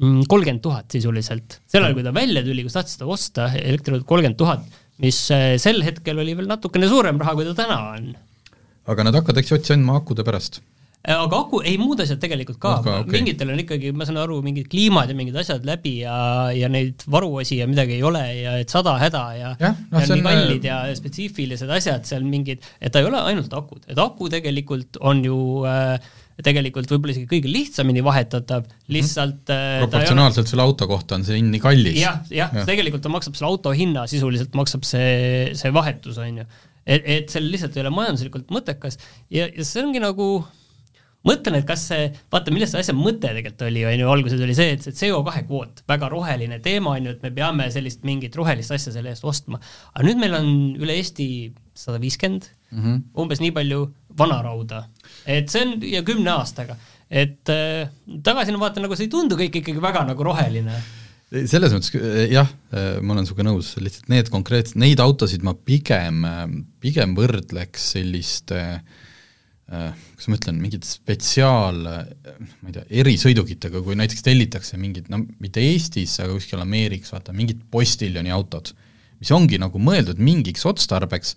kolmkümmend 0.00 0.62
tuhat 0.64 0.94
sisuliselt. 0.96 1.60
sel 1.70 1.86
ajal, 1.86 1.96
kui 1.96 2.06
ta 2.06 2.14
välja 2.16 2.44
tuli, 2.46 2.66
kus 2.66 2.76
tahtsid 2.76 2.98
seda 2.98 3.10
osta, 3.16 3.48
elektriautot 3.62 4.06
kolmkümmend 4.10 4.40
tuhat, 4.40 4.68
mis 5.04 5.24
äh, 5.34 5.54
sel 5.62 5.82
hetkel 5.86 6.20
oli 6.20 6.36
veel 6.36 6.50
natukene 6.50 6.90
suurem 6.92 7.18
raha, 7.22 7.36
kui 7.38 7.48
ta 7.48 7.56
täna 7.64 7.80
on. 7.96 8.14
aga 8.84 9.08
nad 9.08 9.16
hakkavad 9.16 9.40
eks 9.40 9.56
otsi 9.56 9.76
andma 9.78 9.96
akude 10.02 10.26
pärast 10.26 10.60
Äh, 10.60 10.73
aga 11.04 11.38
aku, 11.42 11.60
ei 11.68 11.74
muud 11.76 12.00
asjad 12.00 12.20
tegelikult 12.22 12.56
ka 12.62 12.78
Aga, 12.78 12.94
okay. 13.02 13.18
mingitel 13.18 13.50
on 13.52 13.60
ikkagi, 13.60 13.92
ma 13.96 14.06
saan 14.08 14.22
aru, 14.22 14.38
mingid 14.44 14.70
kliimad 14.72 15.10
ja 15.12 15.16
mingid 15.18 15.36
asjad 15.36 15.66
läbi 15.68 15.98
ja, 16.00 16.16
ja 16.56 16.70
neid 16.72 17.04
varuosi 17.12 17.58
ja 17.60 17.68
midagi 17.68 17.98
ei 17.98 18.04
ole 18.08 18.22
ja 18.38 18.56
et 18.62 18.72
sada 18.72 18.96
häda 19.02 19.24
ja, 19.36 19.52
ja, 19.60 19.74
no, 19.90 20.00
ja 20.00 20.08
nii 20.08 20.22
on... 20.22 20.28
kallid 20.30 20.68
ja 20.70 20.78
spetsiifilised 20.96 21.70
asjad 21.76 22.08
seal 22.08 22.24
mingid, 22.24 22.64
et 22.80 22.94
ta 22.94 23.02
ei 23.02 23.10
ole 23.10 23.20
ainult 23.20 23.52
akud, 23.52 23.84
et 23.84 24.00
aku 24.00 24.30
tegelikult 24.32 24.96
on 25.04 25.20
ju 25.28 25.38
äh, 25.68 25.98
tegelikult 26.42 26.88
võib-olla 26.90 27.14
isegi 27.14 27.28
kõige 27.30 27.52
lihtsamini 27.52 28.02
vahetatav, 28.04 28.64
lihtsalt 28.94 29.52
äh, 29.52 29.84
proportsionaalselt 29.84 30.46
ole... 30.46 30.54
selle 30.54 30.66
auto 30.66 30.88
kohta 30.90 31.20
on 31.20 31.28
see 31.28 31.44
nii 31.44 31.62
kallis. 31.62 32.00
jah, 32.00 32.24
jah 32.32 32.48
ja., 32.48 32.66
tegelikult 32.66 33.04
ta 33.04 33.12
maksab 33.12 33.36
selle 33.36 33.52
auto 33.52 33.76
hinna, 33.76 34.08
sisuliselt 34.10 34.56
maksab 34.56 34.88
see, 34.88 35.52
see 35.58 35.74
vahetus, 35.74 36.18
on 36.24 36.42
ju. 36.42 36.50
et, 36.88 37.04
et 37.20 37.30
see 37.30 37.44
lihtsalt 37.44 37.76
ei 37.76 37.84
ole 37.84 37.92
majanduslikult 37.94 38.48
mõttekas 38.56 38.96
ja, 39.28 39.46
ja 39.52 39.68
see 39.68 39.84
ongi 39.84 40.02
nagu 40.02 40.32
mõtlen, 41.28 41.58
et 41.58 41.66
kas 41.68 41.86
see, 41.90 42.08
vaata, 42.32 42.52
milles 42.54 42.72
see 42.72 42.82
asja 42.82 42.94
mõte 42.96 43.26
tegelikult 43.26 43.66
oli, 43.68 43.84
on 43.88 43.96
ju, 43.98 44.08
alguses 44.12 44.42
oli 44.44 44.56
see, 44.56 44.76
et 44.76 44.84
see 44.84 44.96
CO2 44.98 45.44
kvoot, 45.48 45.84
väga 45.90 46.10
roheline 46.12 46.60
teema 46.64 46.94
on 46.94 47.08
ju, 47.08 47.14
et 47.16 47.22
me 47.24 47.32
peame 47.34 47.68
sellist 47.74 48.04
mingit 48.06 48.36
rohelist 48.38 48.74
asja 48.74 48.94
selle 48.94 49.14
eest 49.14 49.24
ostma. 49.28 49.60
aga 49.94 50.06
nüüd 50.06 50.20
meil 50.20 50.36
on 50.38 50.50
üle 50.80 50.98
Eesti 51.00 51.28
sada 51.74 52.00
viiskümmend, 52.02 52.50
mhm. 52.74 52.98
umbes 53.20 53.40
nii 53.42 53.54
palju 53.56 53.86
vanarauda, 54.18 54.84
et 55.26 55.48
see 55.52 55.64
on 55.64 55.78
ja 55.88 56.04
kümne 56.06 56.36
aastaga, 56.36 56.76
et 57.10 57.52
äh, 57.52 57.88
tagasi 58.24 58.54
no 58.54 58.60
vaata, 58.62 58.82
nagu 58.84 58.96
see 58.98 59.08
ei 59.08 59.14
tundu 59.16 59.38
kõik 59.40 59.62
ikkagi 59.62 59.82
väga 59.82 60.04
nagu 60.10 60.28
roheline 60.28 60.76
selles 61.34 61.72
mõttes 61.74 61.90
jah, 62.30 62.46
ma 63.02 63.14
olen 63.14 63.24
sinuga 63.26 63.42
nõus, 63.48 63.72
lihtsalt 63.80 64.10
need 64.12 64.28
konkreetsed, 64.30 64.76
neid 64.78 65.00
autosid 65.02 65.42
ma 65.42 65.56
pigem, 65.56 66.20
pigem 66.84 67.16
võrdleks 67.18 67.88
selliste 67.96 68.60
äh, 68.60 68.76
Äh, 68.76 69.03
kuidas 69.64 70.28
ma 70.28 70.38
ütlen, 70.38 70.60
mingid 70.60 70.84
spetsiaal, 70.84 71.78
ma 71.84 72.70
ei 72.70 72.74
tea, 72.76 72.84
erisõidukitega, 73.02 73.80
kui 73.84 73.96
näiteks 73.98 74.24
tellitakse 74.26 74.78
mingid, 74.80 75.08
no 75.12 75.22
mitte 75.40 75.62
Eestis, 75.64 76.18
aga 76.20 76.36
kuskil 76.36 76.60
Ameerikas, 76.62 77.14
vaata, 77.14 77.32
mingid 77.36 77.62
postiljoni 77.72 78.34
autod, 78.34 78.74
mis 79.22 79.32
ongi 79.34 79.60
nagu 79.62 79.80
mõeldud 79.80 80.20
mingiks 80.20 80.66
otstarbeks 80.68 81.34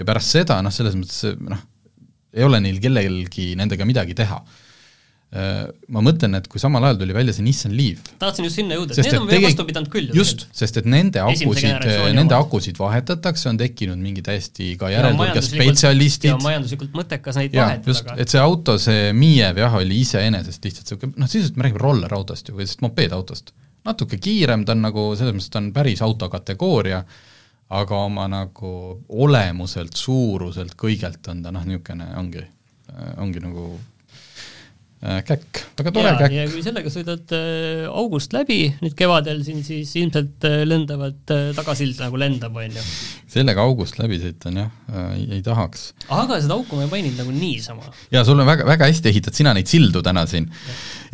ja 0.00 0.08
pärast 0.08 0.36
seda 0.36 0.60
noh, 0.64 0.74
selles 0.74 0.98
mõttes 0.98 1.38
noh, 1.40 1.62
ei 2.36 2.44
ole 2.46 2.60
neil 2.62 2.78
kellelgi 2.82 3.54
nendega 3.58 3.88
midagi 3.88 4.14
teha. 4.18 4.38
Äh, 4.44 4.59
ma 5.30 6.00
mõtlen, 6.02 6.32
et 6.40 6.46
kui 6.50 6.58
samal 6.58 6.82
ajal 6.88 6.96
tuli 7.04 7.14
välja 7.14 7.30
see 7.36 7.44
Nissan 7.46 7.74
Leaf 7.78 8.08
tahtsin 8.18 8.48
just 8.48 8.58
sinna 8.58 8.74
jõuda, 8.74 8.96
need 8.98 9.14
on 9.14 9.28
veel 9.30 9.44
vastu 9.44 9.66
pidanud 9.68 9.90
küll. 9.92 10.08
just, 10.16 10.48
sest 10.58 10.80
et 10.80 10.88
nende 10.90 11.20
akusid, 11.22 11.84
nende 12.16 12.34
akusid 12.34 12.80
vahetatakse, 12.80 13.46
on 13.52 13.60
tekkinud 13.60 14.00
mingi 14.02 14.24
täiesti 14.26 14.72
ka 14.80 14.90
järeltulgespetsialistid. 14.90 16.32
ja 16.32 16.38
majanduslikult 16.42 16.98
mõttekas 16.98 17.38
neid 17.38 17.54
ja, 17.54 17.68
vahetada. 17.68 18.16
et 18.24 18.34
see 18.34 18.42
auto, 18.42 18.74
see 18.82 19.12
Miev 19.14 19.60
jah, 19.62 19.76
oli 19.78 20.00
iseenesest 20.02 20.66
lihtsalt 20.66 20.90
niisugune, 20.90 21.14
noh 21.22 21.30
sisuliselt 21.30 21.62
me 21.62 21.68
räägime 21.68 21.84
rollerautost 21.84 22.50
ju, 22.50 22.56
või 22.58 22.66
sellest 22.66 22.82
mopeedautost. 22.88 23.54
natuke 23.86 24.18
kiirem, 24.18 24.66
ta 24.66 24.74
on 24.74 24.82
nagu, 24.88 25.06
selles 25.20 25.38
mõttes 25.38 25.54
ta 25.54 25.62
on 25.62 25.70
päris 25.78 26.02
auto 26.02 26.26
kategooria, 26.32 27.04
aga 27.78 28.02
oma 28.02 28.26
nagu 28.34 28.74
olemuselt, 29.14 29.94
suuruselt, 29.94 30.74
kõigelt 30.74 31.30
on 31.30 31.46
ta 31.46 31.54
noh, 31.54 31.62
niisugune 31.70 32.10
ongi, 32.18 32.42
ongi 33.22 33.46
nagu 33.46 33.70
äh, 33.78 33.99
käkk, 35.00 35.60
väga 35.78 35.92
tore 35.96 36.10
ja, 36.10 36.16
käkk. 36.18 36.34
ja 36.36 36.42
kui 36.52 36.62
sellega 36.64 36.90
sõidad 36.92 37.32
äh, 37.32 37.86
august 37.88 38.34
läbi 38.36 38.58
nüüd 38.82 38.92
kevadel 38.98 39.40
siin, 39.46 39.62
siis 39.64 39.94
ilmselt 39.96 40.44
äh, 40.44 40.60
lendavad 40.68 41.32
äh, 41.32 41.46
tagasild 41.56 42.02
nagu 42.02 42.20
lendab, 42.20 42.58
on 42.60 42.76
ju. 42.76 42.84
sellega 43.32 43.64
august 43.64 43.96
läbi 44.00 44.20
sõita 44.20 44.50
on 44.50 44.60
jah 44.60 44.68
äh,, 44.92 45.14
ei 45.38 45.40
tahaks. 45.46 45.86
aga 46.12 46.42
seda 46.44 46.58
auku 46.58 46.76
ma 46.76 46.84
ei 46.84 46.92
maininud 46.92 47.22
nagu 47.22 47.32
niisama. 47.32 47.88
jaa, 48.12 48.26
sul 48.28 48.44
on 48.44 48.50
väga, 48.50 48.68
väga 48.68 48.90
hästi 48.90 49.12
ehitad 49.14 49.40
sina 49.40 49.56
neid 49.56 49.72
sildu 49.72 50.04
täna 50.04 50.26
siin. 50.28 50.50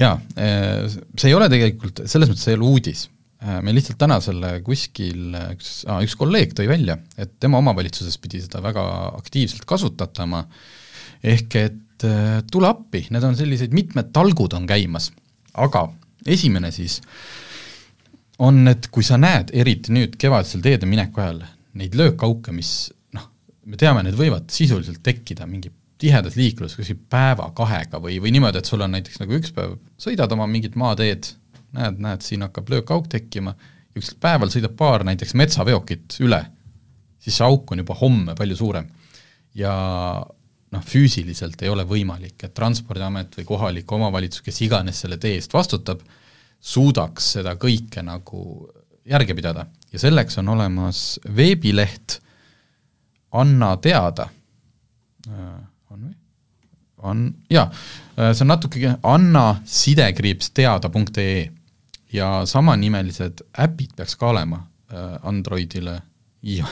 jaa, 0.02 0.16
äh, 0.34 0.88
see 0.90 1.30
ei 1.30 1.38
ole 1.38 1.50
tegelikult, 1.52 2.02
selles 2.10 2.32
mõttes 2.32 2.42
see 2.42 2.56
ei 2.56 2.58
ole 2.58 2.72
uudis. 2.74 3.06
Äh, 3.46 3.62
me 3.62 3.70
lihtsalt 3.76 4.00
täna 4.02 4.18
selle 4.24 4.56
kuskil, 4.66 5.30
üks 5.54 5.84
ah,, 5.86 6.02
üks 6.02 6.18
kolleeg 6.18 6.58
tõi 6.58 6.66
välja, 6.74 6.98
et 7.14 7.38
tema 7.38 7.62
omavalitsuses 7.62 8.18
pidi 8.18 8.42
seda 8.42 8.64
väga 8.66 8.82
aktiivselt 9.14 9.62
kasutatama, 9.68 10.42
ehk 11.22 11.60
et 11.62 11.82
et 11.96 12.08
äh, 12.08 12.42
tule 12.52 12.68
appi, 12.68 13.06
need 13.10 13.24
on 13.24 13.36
sellised, 13.38 13.72
mitmed 13.76 14.12
talgud 14.12 14.52
on 14.56 14.66
käimas. 14.68 15.10
aga 15.56 15.86
esimene 16.28 16.70
siis 16.74 17.00
on, 18.44 18.66
et 18.68 18.90
kui 18.92 19.04
sa 19.06 19.16
näed, 19.16 19.54
eriti 19.56 19.94
nüüd 19.96 20.18
kevadisel 20.20 20.60
teede 20.64 20.88
mineku 20.88 21.22
ajal, 21.22 21.40
neid 21.80 21.96
löökauke, 21.96 22.52
mis 22.52 22.90
noh, 23.16 23.30
me 23.64 23.80
teame, 23.80 24.02
need 24.04 24.18
võivad 24.18 24.50
sisuliselt 24.52 25.00
tekkida 25.04 25.48
mingi 25.48 25.72
tihedas 25.96 26.36
liikluses 26.36 26.76
kuskil 26.76 26.98
päeva-kahega 27.08 28.00
või, 28.02 28.18
või 28.20 28.34
niimoodi, 28.36 28.60
et 28.60 28.68
sul 28.68 28.84
on 28.84 28.92
näiteks 28.92 29.22
nagu 29.22 29.38
üks 29.38 29.54
päev, 29.56 29.78
sõidad 30.00 30.32
oma 30.36 30.44
mingit 30.50 30.76
maateed, 30.76 31.30
näed, 31.76 32.02
näed, 32.04 32.26
siin 32.26 32.44
hakkab 32.44 32.68
löökauk 32.74 33.08
tekkima, 33.12 33.56
ükskord 33.96 34.20
päeval 34.20 34.52
sõidab 34.52 34.76
paar 34.76 35.06
näiteks 35.08 35.32
metsaveokit 35.40 36.18
üle, 36.20 36.42
siis 37.24 37.38
see 37.38 37.48
auk 37.48 37.72
on 37.72 37.80
juba 37.80 37.96
homme 37.96 38.36
palju 38.36 38.58
suurem. 38.60 38.92
ja 39.56 39.72
noh, 40.74 40.82
füüsiliselt 40.84 41.62
ei 41.62 41.70
ole 41.72 41.86
võimalik, 41.88 42.38
et 42.42 42.54
Transpordiamet 42.54 43.38
või 43.38 43.48
kohalik 43.48 43.92
omavalitsus, 43.92 44.44
kes 44.46 44.60
iganes 44.66 45.00
selle 45.04 45.18
tee 45.22 45.36
eest 45.38 45.54
vastutab, 45.54 46.02
suudaks 46.60 47.32
seda 47.36 47.54
kõike 47.60 48.02
nagu 48.02 48.42
järge 49.06 49.36
pidada. 49.38 49.66
Ja 49.92 50.00
selleks 50.02 50.38
on 50.42 50.48
olemas 50.56 51.20
veebileht 51.36 52.20
Anna 53.36 53.76
teada, 53.82 54.28
äh, 55.28 55.58
on 55.90 56.06
või? 56.06 56.14
on, 57.06 57.22
jaa, 57.52 57.66
äh, 58.16 58.32
see 58.32 58.44
on 58.46 58.50
natuke 58.54 58.96
Anna 59.02 59.60
sidekriips 59.64 60.50
teada.ee 60.56 61.50
ja 62.12 62.30
samanimelised 62.46 63.42
äpid 63.60 63.96
peaks 63.96 64.16
ka 64.16 64.30
olema 64.32 64.62
äh, 64.62 65.18
Androidile 65.22 66.00
ja 66.46 66.66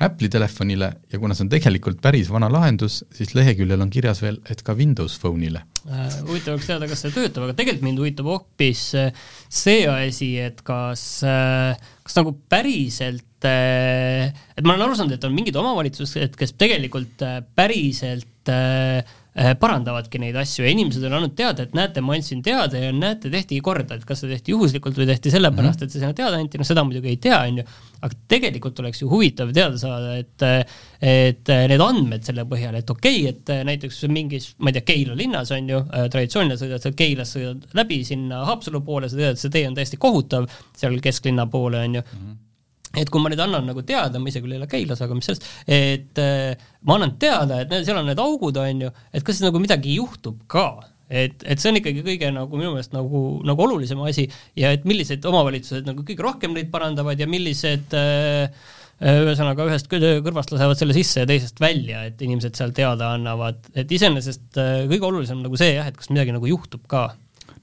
Apple'i 0.00 0.30
telefonile 0.32 0.90
ja 1.12 1.18
kuna 1.20 1.34
see 1.36 1.44
on 1.46 1.52
tegelikult 1.52 2.00
päris 2.02 2.30
vana 2.32 2.50
lahendus, 2.52 3.00
siis 3.14 3.34
leheküljel 3.36 3.82
on 3.82 3.90
kirjas 3.92 4.22
veel, 4.22 4.40
et 4.50 4.62
ka 4.66 4.74
Windows 4.78 5.18
Phone'ile. 5.22 5.64
Äh, 5.88 6.20
huvitav 6.28 6.56
oleks 6.56 6.70
teada, 6.70 6.88
kas 6.90 7.04
see 7.04 7.14
töötab, 7.14 7.46
aga 7.46 7.56
tegelikult 7.58 7.86
mind 7.88 8.02
huvitab 8.02 8.30
hoopis 8.30 8.84
äh, 8.98 9.10
see 9.48 9.84
asi, 9.90 10.32
et 10.40 10.62
kas, 10.66 11.04
äh, 11.26 11.74
kas 12.06 12.20
nagu 12.20 12.36
päriselt, 12.52 13.26
et 13.40 14.66
ma 14.66 14.74
olen 14.74 14.84
aru 14.84 14.96
saanud, 14.98 15.16
et 15.16 15.22
on 15.24 15.32
mingid 15.32 15.56
omavalitsused, 15.56 16.34
kes 16.36 16.52
tegelikult 16.60 17.22
päriselt 17.56 18.28
Äh, 18.48 19.04
parandavadki 19.34 20.18
neid 20.18 20.36
asju 20.40 20.64
ja 20.64 20.72
inimesed 20.74 21.04
on 21.06 21.14
andnud 21.18 21.36
teada, 21.38 21.62
et 21.62 21.74
näete, 21.76 22.02
ma 22.02 22.16
andsin 22.16 22.42
teada 22.42 22.80
ja 22.80 22.90
näete, 22.94 23.30
tehti 23.30 23.60
korda, 23.64 23.94
et 23.96 24.06
kas 24.08 24.24
see 24.24 24.32
tehti 24.32 24.54
juhuslikult 24.56 24.98
või 24.98 25.06
tehti 25.12 25.30
sellepärast 25.30 25.84
et 25.84 25.92
see 25.92 26.02
sinna 26.02 26.16
teada 26.16 26.40
anti, 26.40 26.58
no 26.58 26.66
seda 26.66 26.82
muidugi 26.86 27.12
ei 27.12 27.20
tea, 27.22 27.38
on 27.46 27.60
ju, 27.60 27.66
aga 28.00 28.18
tegelikult 28.34 28.82
oleks 28.82 29.04
ju 29.04 29.10
huvitav 29.12 29.52
teada 29.54 29.78
saada, 29.80 30.18
et 30.18 30.46
et 31.00 31.54
need 31.70 31.80
andmed 31.80 32.26
selle 32.26 32.44
põhjal, 32.50 32.74
et 32.80 32.90
okei 32.90 33.22
okay,, 33.30 33.30
et 33.30 33.54
näiteks 33.70 34.02
mingis, 34.10 34.50
ma 34.58 34.72
ei 34.72 34.80
tea, 34.80 34.88
Keila 34.90 35.16
linnas 35.16 35.54
on 35.54 35.70
ju, 35.70 35.80
äh, 35.94 36.10
traditsiooniline 36.12 36.58
sõidad 36.60 36.82
sa 36.82 36.92
Keilas, 36.96 37.32
sõidad 37.36 37.64
läbi 37.78 38.02
sinna 38.04 38.42
Haapsalu 38.50 38.82
poole, 38.84 39.08
sa 39.08 39.20
tead, 39.20 39.40
see 39.40 39.54
tee 39.54 39.66
on 39.70 39.78
täiesti 39.78 40.00
kohutav, 40.00 40.50
seal 40.76 40.98
kesklinna 41.04 41.46
poole, 41.50 41.86
on 41.86 42.00
ju. 42.00 42.06
Mm, 42.10 42.22
-hmm 42.26 42.46
et 42.98 43.10
kui 43.10 43.22
ma 43.22 43.30
nüüd 43.30 43.42
annan 43.42 43.68
nagu 43.70 43.84
teada, 43.86 44.18
ma 44.18 44.30
ise 44.30 44.42
küll 44.42 44.56
ei 44.56 44.60
ole 44.60 44.68
Keilas, 44.70 45.02
aga 45.04 45.16
mis 45.16 45.28
sellest, 45.30 45.46
et 45.70 46.18
äh, 46.22 46.54
ma 46.88 46.96
annan 46.98 47.14
teada, 47.22 47.60
et 47.62 47.74
seal 47.86 48.00
on 48.00 48.08
need 48.10 48.22
augud, 48.22 48.58
on 48.58 48.86
ju, 48.86 48.90
et 49.14 49.26
kas 49.26 49.42
nagu 49.44 49.62
midagi 49.62 49.94
juhtub 50.00 50.40
ka, 50.50 50.66
et, 51.06 51.44
et 51.46 51.62
see 51.62 51.70
on 51.70 51.78
ikkagi 51.78 52.02
kõige 52.06 52.32
nagu 52.34 52.58
minu 52.58 52.74
meelest 52.74 52.94
nagu, 52.94 53.22
nagu 53.46 53.64
olulisem 53.66 54.02
asi 54.06 54.26
ja 54.58 54.70
et 54.74 54.86
millised 54.88 55.24
omavalitsused 55.26 55.88
nagu 55.88 56.04
kõige 56.06 56.26
rohkem 56.26 56.54
neid 56.54 56.70
parandavad 56.74 57.18
ja 57.18 57.26
millised 57.30 57.96
äh, 57.98 58.50
ühesõnaga 59.00 59.64
ühest 59.70 59.88
kõrvast 59.90 60.50
lasevad 60.52 60.78
selle 60.78 60.94
sisse 60.96 61.22
ja 61.22 61.28
teisest 61.28 61.62
välja, 61.62 62.04
et 62.10 62.20
inimesed 62.20 62.58
seal 62.58 62.74
teada 62.76 63.14
annavad, 63.16 63.62
et 63.78 63.90
iseenesest 63.96 64.58
äh, 64.60 64.72
kõige 64.90 65.08
olulisem 65.08 65.40
nagu 65.44 65.58
see 65.60 65.76
jah, 65.76 65.88
et 65.88 65.98
kas 65.98 66.10
midagi 66.12 66.34
nagu 66.36 66.50
juhtub 66.50 66.82
ka. 66.90 67.12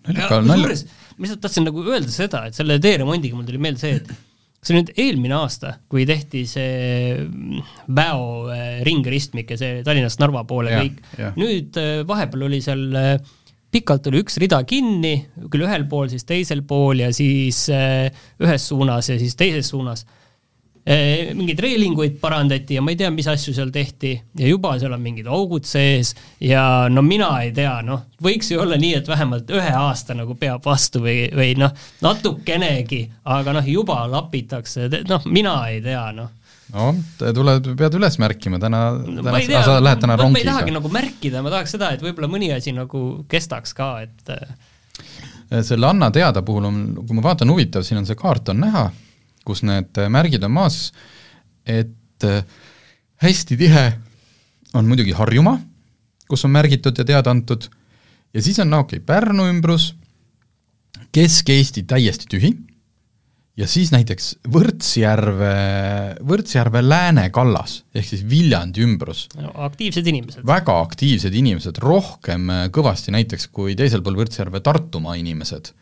kusjuures 0.07 0.87
ma 1.17 1.25
lihtsalt 1.25 1.41
tahtsin 1.43 1.65
nagu 1.67 1.83
öelda 1.83 2.11
seda, 2.13 2.45
et 2.47 2.57
selle 2.57 2.77
teeremondiga 2.83 3.37
mul 3.37 3.47
tuli 3.47 3.59
meelde 3.61 3.81
see, 3.81 3.99
et 3.99 4.26
see 4.67 4.75
oli 4.75 4.83
nüüd 4.83 4.93
eelmine 4.99 5.37
aasta, 5.37 5.77
kui 5.91 6.05
tehti 6.07 6.43
see 6.49 7.15
mm, 7.23 7.65
Väo 7.97 8.23
äh, 8.51 8.79
ringristmik 8.87 9.53
ja 9.53 9.59
see 9.59 9.81
Tallinnast 9.87 10.21
Narva 10.21 10.43
poole 10.49 10.73
ja, 10.73 10.83
kõik. 10.83 11.01
nüüd 11.39 11.79
äh, 11.81 12.01
vahepeal 12.07 12.47
oli 12.49 12.59
seal 12.63 12.85
äh, 12.99 13.13
pikalt 13.71 14.07
oli 14.11 14.21
üks 14.23 14.37
rida 14.41 14.59
kinni, 14.67 15.15
küll 15.51 15.65
ühel 15.67 15.87
pool, 15.91 16.07
siis 16.11 16.27
teisel 16.27 16.63
pool 16.67 17.03
ja 17.03 17.09
siis 17.15 17.65
ühes 17.69 18.67
suunas 18.69 19.09
ja 19.11 19.17
siis 19.19 19.35
teises 19.39 19.67
suunas 19.73 20.05
mingeid 20.87 21.59
reelinguid 21.59 22.15
parandati 22.21 22.77
ja 22.77 22.81
ma 22.81 22.93
ei 22.93 22.99
tea, 22.99 23.09
mis 23.11 23.27
asju 23.27 23.51
seal 23.55 23.71
tehti. 23.75 24.13
Ja 24.39 24.47
juba 24.47 24.77
seal 24.79 24.93
on 24.95 25.01
mingid 25.03 25.27
augud 25.27 25.67
sees 25.67 26.13
ja 26.39 26.87
no 26.91 27.03
mina 27.03 27.27
ei 27.43 27.51
tea, 27.55 27.81
noh, 27.83 28.05
võiks 28.23 28.53
ju 28.53 28.61
olla 28.63 28.77
nii, 28.79 28.93
et 29.01 29.09
vähemalt 29.09 29.51
ühe 29.51 29.73
aasta 29.75 30.15
nagu 30.15 30.37
peab 30.39 30.63
vastu 30.65 31.01
või, 31.03 31.25
või 31.35 31.57
noh, 31.59 31.73
natukenegi, 32.05 33.01
aga 33.35 33.57
noh, 33.57 33.67
juba 33.67 34.05
lapitakse, 34.11 34.87
noh, 35.09 35.27
mina 35.27 35.59
ei 35.73 35.81
tea, 35.83 36.05
noh. 36.15 36.31
No 36.67 36.89
tuled, 37.19 37.67
pead 37.79 37.93
üles 37.95 38.17
märkima 38.19 38.59
täna, 38.59 38.81
täna, 38.99 39.41
sa 39.63 39.77
lähed 39.79 40.01
täna 40.03 40.17
rongiga. 40.19 40.33
ma 40.35 40.41
ei 40.41 40.47
tahagi 40.49 40.73
nagu 40.75 40.91
märkida, 40.91 41.43
ma 41.43 41.51
tahaks 41.53 41.75
seda, 41.77 41.93
et 41.95 42.03
võib-olla 42.03 42.27
mõni 42.31 42.49
asi 42.51 42.73
nagu 42.75 43.03
kestaks 43.31 43.75
ka, 43.75 43.87
et 44.03 44.33
äh, 44.35 45.61
selle 45.63 45.87
Anna 45.87 46.11
teada 46.11 46.43
puhul 46.43 46.67
on, 46.67 46.81
kui 47.07 47.15
ma 47.15 47.23
vaatan, 47.29 47.51
huvitav, 47.55 47.87
siin 47.87 48.01
on 48.01 48.07
see 48.09 48.19
kaart 48.19 48.51
on 48.51 48.59
näha 48.65 48.83
kus 49.47 49.63
need 49.67 50.01
märgid 50.11 50.43
on 50.47 50.53
maas, 50.57 50.91
et 51.67 52.27
äh, 52.27 52.43
hästi 53.23 53.57
tihe 53.59 53.87
on 54.75 54.87
muidugi 54.89 55.15
Harjumaa, 55.15 55.57
kus 56.27 56.45
on 56.45 56.53
märgitud 56.55 56.97
ja 56.99 57.07
teada 57.07 57.31
antud, 57.31 57.69
ja 58.33 58.43
siis 58.43 58.59
on 58.59 58.71
no 58.73 58.83
okei 58.83 58.99
okay,, 58.99 59.07
Pärnu 59.07 59.47
ümbrus, 59.51 59.93
Kesk-Eesti 61.15 61.85
täiesti 61.87 62.27
tühi, 62.29 62.51
ja 63.57 63.65
siis 63.69 63.89
näiteks 63.93 64.35
Võrtsjärve, 64.53 65.53
Võrtsjärve 66.29 66.83
Lääne-Kallas, 66.85 67.79
ehk 67.95 68.11
siis 68.11 68.23
Viljandi 68.29 68.83
ümbrus 68.85 69.25
no,. 69.39 69.51
aktiivsed 69.69 70.07
inimesed. 70.11 70.45
väga 70.47 70.77
aktiivsed 70.83 71.35
inimesed, 71.35 71.81
rohkem 71.81 72.51
äh, 72.53 72.63
kõvasti 72.73 73.15
näiteks 73.15 73.49
kui 73.53 73.75
teisel 73.79 74.03
pool 74.05 74.19
Võrtsjärve 74.19 74.61
Tartumaa 74.65 75.17
inimesed 75.19 75.73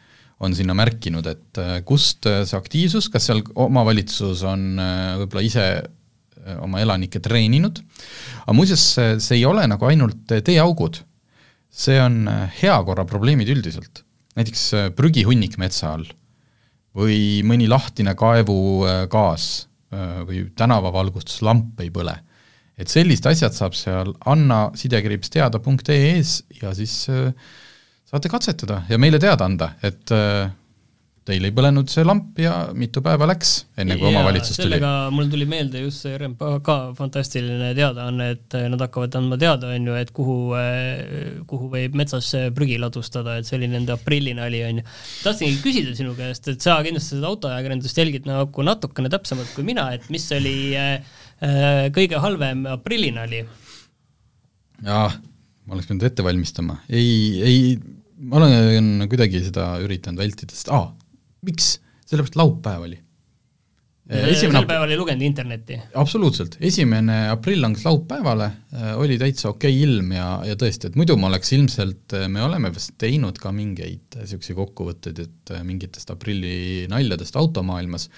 on 0.44 0.56
sinna 0.56 0.76
märkinud, 0.76 1.28
et 1.30 1.60
äh, 1.62 1.78
kust 1.88 2.28
äh, 2.28 2.44
see 2.48 2.58
aktiivsus, 2.60 3.08
kas 3.12 3.30
seal 3.30 3.42
omavalitsus 3.56 4.44
on 4.48 4.74
äh, 4.82 5.14
võib-olla 5.22 5.46
ise 5.46 5.68
oma 6.62 6.78
elanikke 6.78 7.18
treeninud, 7.26 7.80
aga 8.44 8.54
muuseas, 8.54 8.84
see 8.94 9.38
ei 9.40 9.46
ole 9.50 9.64
nagu 9.66 9.88
ainult 9.88 10.28
teeaugud, 10.46 11.00
see 11.74 11.96
on 11.98 12.28
heakorraprobleemid 12.60 13.50
üldiselt. 13.50 14.04
näiteks 14.38 14.94
prügihunnik 14.94 15.56
metsa 15.58 15.96
all 15.96 16.06
või 16.94 17.42
mõni 17.48 17.66
lahtine 17.72 18.14
kaevugaas 18.20 19.48
või 20.28 20.44
tänavavalgustuslamp 20.60 21.82
ei 21.82 21.90
põle. 21.90 22.14
et 22.78 22.94
sellised 22.94 23.26
asjad 23.26 23.58
saab 23.58 23.74
seal 23.74 24.14
Anna 24.30 24.70
sidekriips 24.78 25.34
teada.ee-s 25.34 26.44
ja 26.62 26.76
siis 26.78 27.08
äh, 27.10 27.34
saate 28.16 28.32
katsetada 28.32 28.84
ja 28.90 29.00
meile 29.02 29.20
teada 29.22 29.48
anda, 29.50 29.74
et 29.84 30.12
äh, 30.16 30.48
teil 31.26 31.48
ei 31.48 31.54
põlenud 31.58 31.90
see 31.90 32.06
lamp 32.06 32.38
ja 32.38 32.54
mitu 32.78 33.02
päeva 33.04 33.26
läks, 33.28 33.54
enne 33.82 33.98
kui 33.98 34.12
omavalitsus 34.12 34.60
tuli. 34.60 34.68
sellega 34.68 34.92
mul 35.12 35.28
tuli 35.32 35.48
meelde 35.50 35.82
just 35.82 36.06
see 36.06 36.14
RMK 36.20 36.70
fantastiline 36.98 37.72
teadaanne, 37.78 38.30
et 38.36 38.58
äh, 38.58 38.68
nad 38.72 38.84
hakkavad 38.86 39.18
andma 39.20 39.40
teada, 39.42 39.74
on 39.74 39.90
ju, 39.90 39.98
et 40.00 40.14
kuhu, 40.16 40.38
äh, 40.60 41.42
kuhu 41.50 41.72
võib 41.74 41.98
metsas 41.98 42.30
prügi 42.56 42.78
ladustada, 42.82 43.40
et 43.40 43.50
see 43.50 43.58
oli 43.60 43.72
nende 43.74 43.96
aprillinali, 43.98 44.62
on 44.70 44.82
ju. 44.82 44.88
tahtsingi 45.26 45.60
küsida 45.66 45.98
sinu 45.98 46.16
käest, 46.18 46.48
et 46.54 46.64
sa 46.64 46.78
kindlasti 46.86 47.18
seda 47.18 47.34
autoajakirjandust 47.34 48.04
jälgid 48.04 48.30
nagu 48.30 48.70
natukene 48.70 49.12
täpsemalt 49.12 49.52
kui 49.58 49.68
mina, 49.68 49.90
et 49.98 50.08
mis 50.14 50.30
oli 50.38 50.56
kõige 51.96 52.22
halvem 52.24 52.64
aprillinali? 52.78 53.44
jah, 54.86 55.18
ma 55.66 55.76
oleks 55.76 55.90
pidanud 55.90 56.06
ette 56.08 56.24
valmistama, 56.26 56.80
ei, 56.94 57.42
ei 57.44 57.60
ma 58.20 58.38
olen 58.40 59.08
kuidagi 59.12 59.42
seda 59.48 59.76
üritanud 59.84 60.22
vältida, 60.24 60.56
sest 60.56 60.72
aa, 60.74 60.88
miks, 61.46 61.76
sellepärast 62.08 62.38
laupäev 62.40 62.86
oli. 62.88 63.00
esimene 64.06 64.60
sel 64.60 64.68
päeval 64.70 64.92
ei 64.94 65.00
lugenud 65.00 65.26
internetti? 65.26 65.80
absoluutselt, 65.98 66.58
esimene 66.64 67.26
aprill 67.34 67.64
langes 67.66 67.86
laupäevale, 67.88 68.52
oli 69.02 69.18
täitsa 69.22 69.50
okei 69.52 69.74
okay 69.74 69.88
ilm 69.88 70.14
ja, 70.16 70.30
ja 70.46 70.58
tõesti, 70.62 70.92
et 70.92 71.00
muidu 71.00 71.18
ma 71.20 71.32
oleks 71.32 71.52
ilmselt, 71.58 72.18
me 72.32 72.46
oleme 72.46 72.72
vist 72.76 72.96
teinud 73.02 73.42
ka 73.42 73.52
mingeid 73.56 74.20
niisuguseid 74.22 74.60
kokkuvõtteid, 74.62 75.24
et 75.26 75.56
mingitest 75.66 76.14
aprilli 76.14 76.86
naljadest 76.92 77.36
automaailmas, 77.42 78.10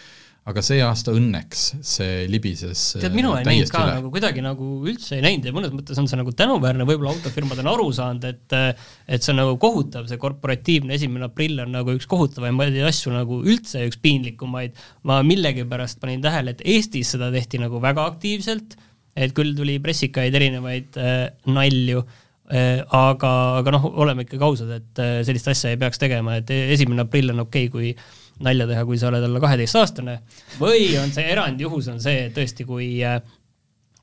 aga 0.48 0.64
see 0.64 0.80
aasta 0.84 1.12
õnneks 1.16 1.64
see 1.84 2.24
libises 2.32 2.82
tead, 2.96 3.16
minu 3.16 3.34
ei 3.36 3.44
näinud 3.48 3.72
ka 3.72 3.82
üle. 3.84 3.96
nagu 4.00 4.12
kuidagi 4.14 4.44
nagu 4.44 4.68
üldse 4.88 5.18
ei 5.18 5.24
näinud 5.26 5.48
ja 5.50 5.54
mõnes 5.56 5.74
mõttes 5.76 6.00
on 6.00 6.08
see 6.08 6.20
nagu 6.20 6.32
tänuväärne, 6.40 6.86
võib-olla 6.88 7.12
autofirmad 7.16 7.60
on 7.64 7.72
aru 7.74 7.88
saanud, 7.96 8.28
et 8.30 8.56
et 8.56 9.24
see 9.24 9.34
on 9.34 9.42
nagu 9.42 9.58
kohutav, 9.60 10.08
see 10.08 10.20
korporatiivne 10.22 10.96
esimene 10.96 11.28
aprill 11.28 11.60
on 11.66 11.74
nagu 11.76 11.96
üks 11.98 12.08
kohutavamaid 12.10 12.80
asju 12.88 13.12
nagu 13.16 13.42
üldse 13.44 13.84
üks 13.90 14.00
piinlikumaid, 14.04 14.78
ma 15.08 15.20
millegipärast 15.28 16.00
panin 16.04 16.24
tähele, 16.24 16.56
et 16.56 16.64
Eestis 16.64 17.12
seda 17.16 17.28
tehti 17.34 17.60
nagu 17.60 17.82
väga 17.84 18.06
aktiivselt, 18.14 18.78
et 19.18 19.36
küll 19.36 19.52
tuli 19.58 19.82
pressikaid 19.84 20.36
erinevaid 20.38 20.96
äh, 21.02 21.18
nalju 21.52 22.06
äh,, 22.06 22.86
aga, 22.88 23.34
aga 23.60 23.76
noh, 23.76 23.90
oleme 24.00 24.24
ikkagi 24.24 24.48
ausad, 24.48 24.72
et 24.80 25.04
äh, 25.04 25.18
sellist 25.28 25.52
asja 25.52 25.74
ei 25.74 25.82
peaks 25.82 26.00
tegema, 26.00 26.38
et 26.40 26.56
esimene 26.56 27.04
aprill 27.04 27.36
on 27.36 27.44
okei 27.44 27.68
okay,, 27.68 27.74
kui 27.74 28.24
nalja 28.44 28.68
teha, 28.70 28.86
kui 28.86 29.00
sa 29.00 29.10
oled 29.10 29.26
alla 29.26 29.42
kaheteistaastane, 29.42 30.20
või 30.62 30.92
on 31.02 31.12
see 31.16 31.26
erandjuhus, 31.32 31.90
on 31.94 32.00
see 32.04 32.28
tõesti, 32.36 32.68
kui, 32.68 32.90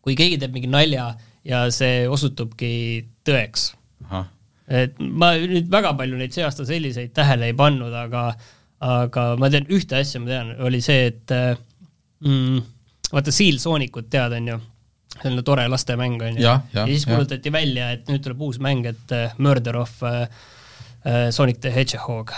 kui 0.04 0.16
keegi 0.18 0.40
teeb 0.42 0.54
mingi 0.56 0.70
nalja 0.70 1.12
ja 1.46 1.64
see 1.74 2.04
osutubki 2.10 2.72
tõeks. 3.26 3.72
et 4.68 4.98
ma 4.98 5.34
nüüd 5.36 5.68
väga 5.72 5.92
palju 5.98 6.18
neid 6.18 6.32
see 6.32 6.44
aasta 6.44 6.64
selliseid 6.68 7.12
tähele 7.16 7.50
ei 7.52 7.56
pannud, 7.56 7.92
aga, 7.92 8.30
aga 8.80 9.26
ma 9.40 9.50
tean 9.52 9.68
ühte 9.68 9.98
asja, 10.00 10.22
ma 10.22 10.30
tean, 10.32 10.54
oli 10.64 10.80
see, 10.84 11.10
et 11.12 11.34
mm, 12.24 12.62
vaata 13.12 13.34
Seal 13.34 13.60
Soonikut 13.60 14.08
tead, 14.12 14.32
on 14.40 14.48
ju, 14.54 14.58
selline 15.20 15.44
tore 15.46 15.68
lastemäng 15.70 16.16
on 16.22 16.40
ju, 16.40 16.46
ja, 16.46 16.58
ja, 16.72 16.82
ja 16.82 16.88
siis 16.90 17.06
kuulutati 17.06 17.52
välja, 17.52 17.92
et 17.94 18.10
nüüd 18.10 18.24
tuleb 18.24 18.42
uus 18.48 18.58
mäng, 18.62 18.88
et 18.88 19.16
Murder 19.38 19.78
of 19.84 20.02
uh, 20.02 20.26
Sonic 21.30 21.60
the 21.60 21.70
Hedgehog 21.74 22.32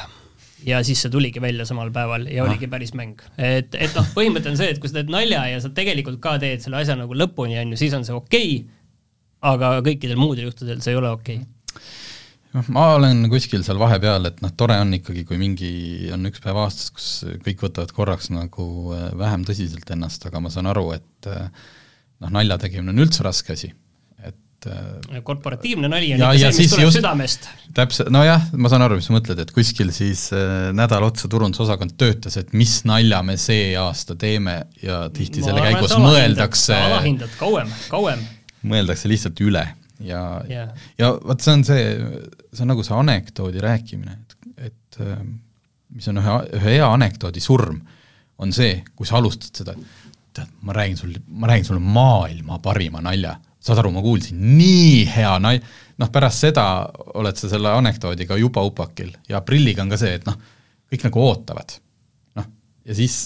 ja 0.64 0.80
siis 0.86 1.02
see 1.04 1.12
tuligi 1.12 1.42
välja 1.42 1.66
samal 1.68 1.90
päeval 1.94 2.26
ja 2.30 2.44
ah. 2.44 2.50
oligi 2.50 2.68
päris 2.70 2.94
mäng. 2.96 3.20
et, 3.36 3.75
et 3.75 3.92
noh, 3.96 4.06
põhimõte 4.16 4.50
on 4.50 4.58
see, 4.58 4.70
et 4.72 4.80
kui 4.80 4.90
sa 4.90 5.00
teed 5.00 5.12
nalja 5.12 5.44
ja 5.50 5.60
sa 5.62 5.72
tegelikult 5.75 6.20
ka 6.22 6.36
teed 6.42 6.64
selle 6.64 6.80
asja 6.80 6.96
nagu 6.98 7.16
lõpuni, 7.16 7.58
on 7.60 7.75
ju, 7.75 7.80
siis 7.82 7.96
on 7.98 8.06
see 8.08 8.16
okei 8.16 8.56
okay,, 8.60 8.82
aga 9.52 9.76
kõikidel 9.86 10.18
muudel 10.20 10.48
juhtudel 10.48 10.80
see 10.84 10.94
ei 10.94 11.00
ole 11.00 11.12
okei 11.12 11.38
okay. 11.42 11.86
noh, 12.56 12.70
ma 12.75 12.88
olen 12.96 13.26
kuskil 13.32 13.64
seal 13.66 13.80
vahepeal, 13.82 14.30
et 14.30 14.44
noh, 14.44 14.54
tore 14.56 14.78
on 14.80 14.96
ikkagi, 14.96 15.26
kui 15.28 15.40
mingi, 15.40 15.72
on 16.16 16.30
üks 16.30 16.44
päev 16.44 16.62
aastas, 16.64 16.92
kus 16.94 17.10
kõik 17.44 17.66
võtavad 17.68 17.92
korraks 17.96 18.32
nagu 18.32 18.68
äh, 18.96 19.10
vähem 19.18 19.44
tõsiselt 19.48 19.90
ennast, 19.92 20.25
aga 20.30 20.40
ma 20.42 20.52
saan 20.52 20.72
aru, 20.72 20.88
et 20.96 21.32
äh, 21.32 21.50
noh, 22.25 22.32
nalja 22.32 22.60
tegemine 22.64 22.96
on 22.96 23.04
üldse 23.04 23.26
raske 23.26 23.58
asi 23.58 23.75
et 24.66 25.25
korporatiivne 25.26 25.88
nali 25.90 26.12
on 26.14 26.23
ja, 26.23 26.30
ikka 26.37 26.50
see, 26.52 26.64
mis 26.64 26.73
tuleb 26.73 26.87
just, 26.87 26.99
südamest. 26.99 27.49
täpselt, 27.76 28.11
nojah, 28.14 28.44
ma 28.58 28.70
saan 28.73 28.85
aru, 28.87 28.99
mis 29.00 29.08
sa 29.08 29.14
mõtled, 29.16 29.40
et 29.42 29.52
kuskil 29.54 29.92
siis 29.94 30.26
äh, 30.37 30.68
nädal 30.76 31.06
otsa 31.06 31.30
turundusosakond 31.32 31.96
töötas, 32.00 32.38
et 32.40 32.52
mis 32.56 32.78
nalja 32.88 33.23
me 33.26 33.38
see 33.40 33.73
aasta 33.80 34.16
teeme 34.18 34.58
ja 34.82 35.06
tihti 35.14 35.42
ma 35.42 35.50
selle 35.50 35.64
arvan, 35.64 35.80
käigus 35.80 35.96
mõeldakse 36.02 36.78
alahindad 36.90 37.35
kauem, 37.40 37.73
kauem. 37.92 38.23
mõeldakse 38.66 39.11
lihtsalt 39.12 39.42
üle 39.46 39.66
ja 40.04 40.23
yeah., 40.50 40.87
ja 40.99 41.12
vot 41.16 41.42
see 41.42 41.56
on 41.56 41.66
see, 41.66 41.85
see 42.52 42.64
on 42.66 42.73
nagu 42.75 42.87
see 42.87 42.96
anekdoodi 42.96 43.62
rääkimine, 43.64 44.16
et, 44.16 44.40
et 44.70 45.02
äh, 45.04 45.20
mis 45.96 46.08
on 46.12 46.20
ühe, 46.23 46.40
ühe 46.58 46.78
hea 46.78 46.88
anekdoodi 46.92 47.42
surm, 47.44 47.80
on 48.42 48.52
see, 48.52 48.82
kui 48.96 49.08
sa 49.08 49.20
alustad 49.20 49.62
seda, 49.62 49.76
et 49.76 50.06
tead, 50.37 50.52
ma 50.66 50.75
räägin 50.76 50.99
sulle, 51.00 51.23
ma 51.28 51.49
räägin 51.50 51.70
sulle 51.70 51.80
maailma 51.80 52.58
parima 52.64 53.00
nalja 53.04 53.37
saad 53.66 53.82
aru, 53.82 53.92
ma 53.94 54.02
kuulsin, 54.04 54.40
nii 54.58 55.06
hea 55.11 55.37
nai-, 55.42 55.61
noh 56.00 56.11
pärast 56.12 56.46
seda 56.46 56.66
oled 57.18 57.38
sa 57.38 57.50
selle 57.50 57.73
anekdoodiga 57.76 58.38
juba 58.40 58.64
upakil 58.66 59.12
ja 59.30 59.40
aprilliga 59.40 59.85
on 59.85 59.92
ka 59.92 60.00
see, 60.00 60.18
et 60.18 60.28
noh, 60.28 60.37
kõik 60.92 61.08
nagu 61.08 61.25
ootavad. 61.26 61.78
noh, 62.38 62.50
ja 62.87 62.99
siis 62.99 63.18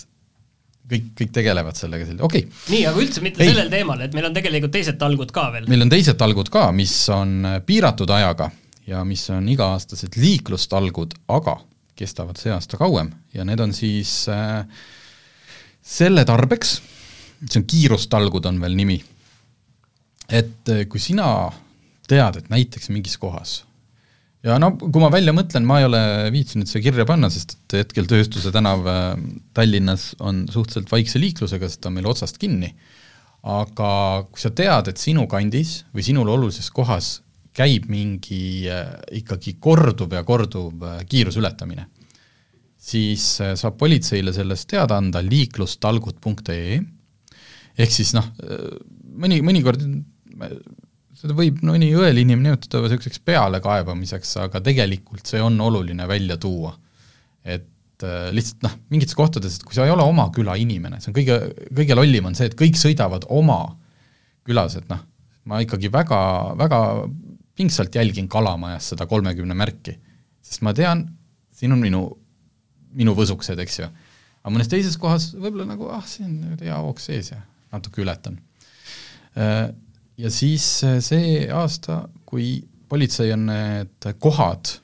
kõik, 0.90 1.10
kõik 1.18 1.34
tegelevad 1.34 1.78
sellega, 1.78 2.08
okei 2.18 2.46
okay.. 2.46 2.62
nii, 2.72 2.84
aga 2.90 3.02
üldse 3.02 3.24
mitte 3.24 3.44
Ei. 3.44 3.52
sellel 3.52 3.70
teemal, 3.72 4.00
et 4.06 4.16
meil 4.16 4.30
on 4.30 4.36
tegelikult 4.36 4.74
teised 4.74 4.98
talgud 5.00 5.34
ka 5.34 5.50
veel. 5.54 5.68
meil 5.70 5.86
on 5.86 5.92
teised 5.92 6.18
talgud 6.20 6.52
ka, 6.52 6.70
mis 6.76 6.94
on 7.14 7.60
piiratud 7.66 8.10
ajaga 8.16 8.50
ja 8.90 9.04
mis 9.06 9.26
on 9.34 9.48
iga-aastased 9.52 10.16
liiklustalgud, 10.18 11.14
aga 11.36 11.58
kestavad 11.98 12.40
see 12.40 12.52
aasta 12.54 12.80
kauem 12.80 13.12
ja 13.36 13.44
need 13.46 13.60
on 13.60 13.74
siis 13.76 14.24
äh, 14.32 14.64
selle 15.84 16.24
tarbeks, 16.28 16.78
see 17.44 17.60
on 17.60 17.66
kiirustalgud, 17.68 18.46
on 18.48 18.60
veel 18.62 18.78
nimi 18.78 19.00
et 20.30 20.70
eh, 20.70 20.86
kui 20.90 21.02
sina 21.02 21.26
tead, 22.10 22.40
et 22.40 22.48
näiteks 22.52 22.90
mingis 22.94 23.18
kohas 23.20 23.60
ja 24.46 24.56
no 24.60 24.72
kui 24.78 25.02
ma 25.02 25.10
välja 25.12 25.34
mõtlen, 25.36 25.66
ma 25.68 25.80
ei 25.80 25.86
ole 25.88 26.00
viitsinud 26.32 26.68
seda 26.70 26.82
kirja 26.86 27.06
panna, 27.08 27.28
sest 27.32 27.56
et 27.56 27.80
hetkel 27.82 28.08
Tööstuse 28.08 28.52
tänav 28.54 28.86
eh, 28.88 29.24
Tallinnas 29.56 30.12
on 30.24 30.46
suhteliselt 30.50 30.92
vaikse 30.92 31.20
liiklusega, 31.22 31.68
sest 31.68 31.82
ta 31.84 31.90
on 31.90 31.98
meil 31.98 32.08
otsast 32.10 32.40
kinni, 32.40 32.72
aga 33.50 33.90
kui 34.28 34.42
sa 34.42 34.52
tead, 34.56 34.92
et 34.92 35.00
sinu 35.00 35.26
kandis 35.30 35.80
või 35.96 36.04
sinule 36.06 36.32
olulises 36.36 36.70
kohas 36.76 37.18
käib 37.56 37.88
mingi 37.90 38.68
äh, 38.70 38.94
ikkagi 39.20 39.56
korduv 39.60 40.12
ja 40.14 40.22
korduv 40.24 40.84
äh, 40.86 41.00
kiiruse 41.08 41.40
ületamine, 41.42 41.88
siis 42.80 43.34
saab 43.60 43.74
politseile 43.76 44.32
sellest 44.32 44.70
teada 44.70 44.96
anda 44.96 45.20
liiklustalgud.ee 45.20 46.78
ehk 47.80 47.92
siis 47.92 48.14
noh, 48.16 48.24
mõni, 49.20 49.42
mõnikord 49.44 49.82
seda 51.20 51.36
võib 51.36 51.60
mõni 51.66 51.90
õelinim 51.96 52.40
nimetada 52.42 52.80
niisuguseks 52.84 53.20
pealekaebamiseks, 53.26 54.36
aga 54.46 54.62
tegelikult 54.64 55.28
see 55.28 55.42
on 55.44 55.58
oluline 55.60 56.06
välja 56.08 56.38
tuua. 56.40 56.76
et 57.44 58.04
äh, 58.04 58.28
lihtsalt 58.36 58.64
noh, 58.66 58.74
mingites 58.92 59.16
kohtades, 59.16 59.56
et 59.56 59.64
kui 59.64 59.76
sa 59.76 59.86
ei 59.86 59.92
ole 59.92 60.04
oma 60.04 60.26
küla 60.34 60.56
inimene, 60.60 61.00
see 61.00 61.10
on 61.10 61.16
kõige, 61.16 61.38
kõige 61.76 61.96
lollim 61.96 62.28
on 62.28 62.36
see, 62.36 62.50
et 62.50 62.56
kõik 62.58 62.76
sõidavad 62.76 63.24
oma 63.32 63.62
külas, 64.44 64.76
et 64.76 64.88
noh, 64.92 65.00
ma 65.48 65.62
ikkagi 65.64 65.88
väga, 65.92 66.20
väga 66.60 66.80
pingsalt 67.56 67.96
jälgin 67.96 68.28
Kalamajas 68.28 68.92
seda 68.92 69.06
kolmekümne 69.08 69.56
märki, 69.56 69.96
sest 70.44 70.64
ma 70.64 70.74
tean, 70.76 71.06
siin 71.56 71.72
on 71.72 71.80
minu, 71.80 72.04
minu 72.96 73.16
võsuksed, 73.16 73.60
eks 73.64 73.80
ju. 73.80 73.88
aga 74.40 74.52
mõnes 74.52 74.68
teises 74.72 74.96
kohas 75.00 75.30
võib-olla 75.36 75.68
nagu 75.72 75.88
ah, 75.92 76.04
siin 76.08 76.58
hea 76.60 76.76
hoog 76.76 77.00
sees 77.00 77.32
ja 77.32 77.40
natuke 77.72 78.04
ületan 78.04 78.36
äh, 79.36 79.70
ja 80.20 80.30
siis 80.32 80.66
äh, 80.84 80.98
see 81.04 81.48
aasta, 81.52 82.04
kui 82.28 82.60
politsei 82.90 83.32
on 83.34 83.46
need 83.48 84.08
kohad 84.22 84.76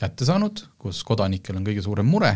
kätte 0.00 0.26
saanud, 0.26 0.64
kus 0.82 1.02
kodanikel 1.06 1.58
on 1.58 1.66
kõige 1.66 1.84
suurem 1.84 2.08
mure, 2.10 2.32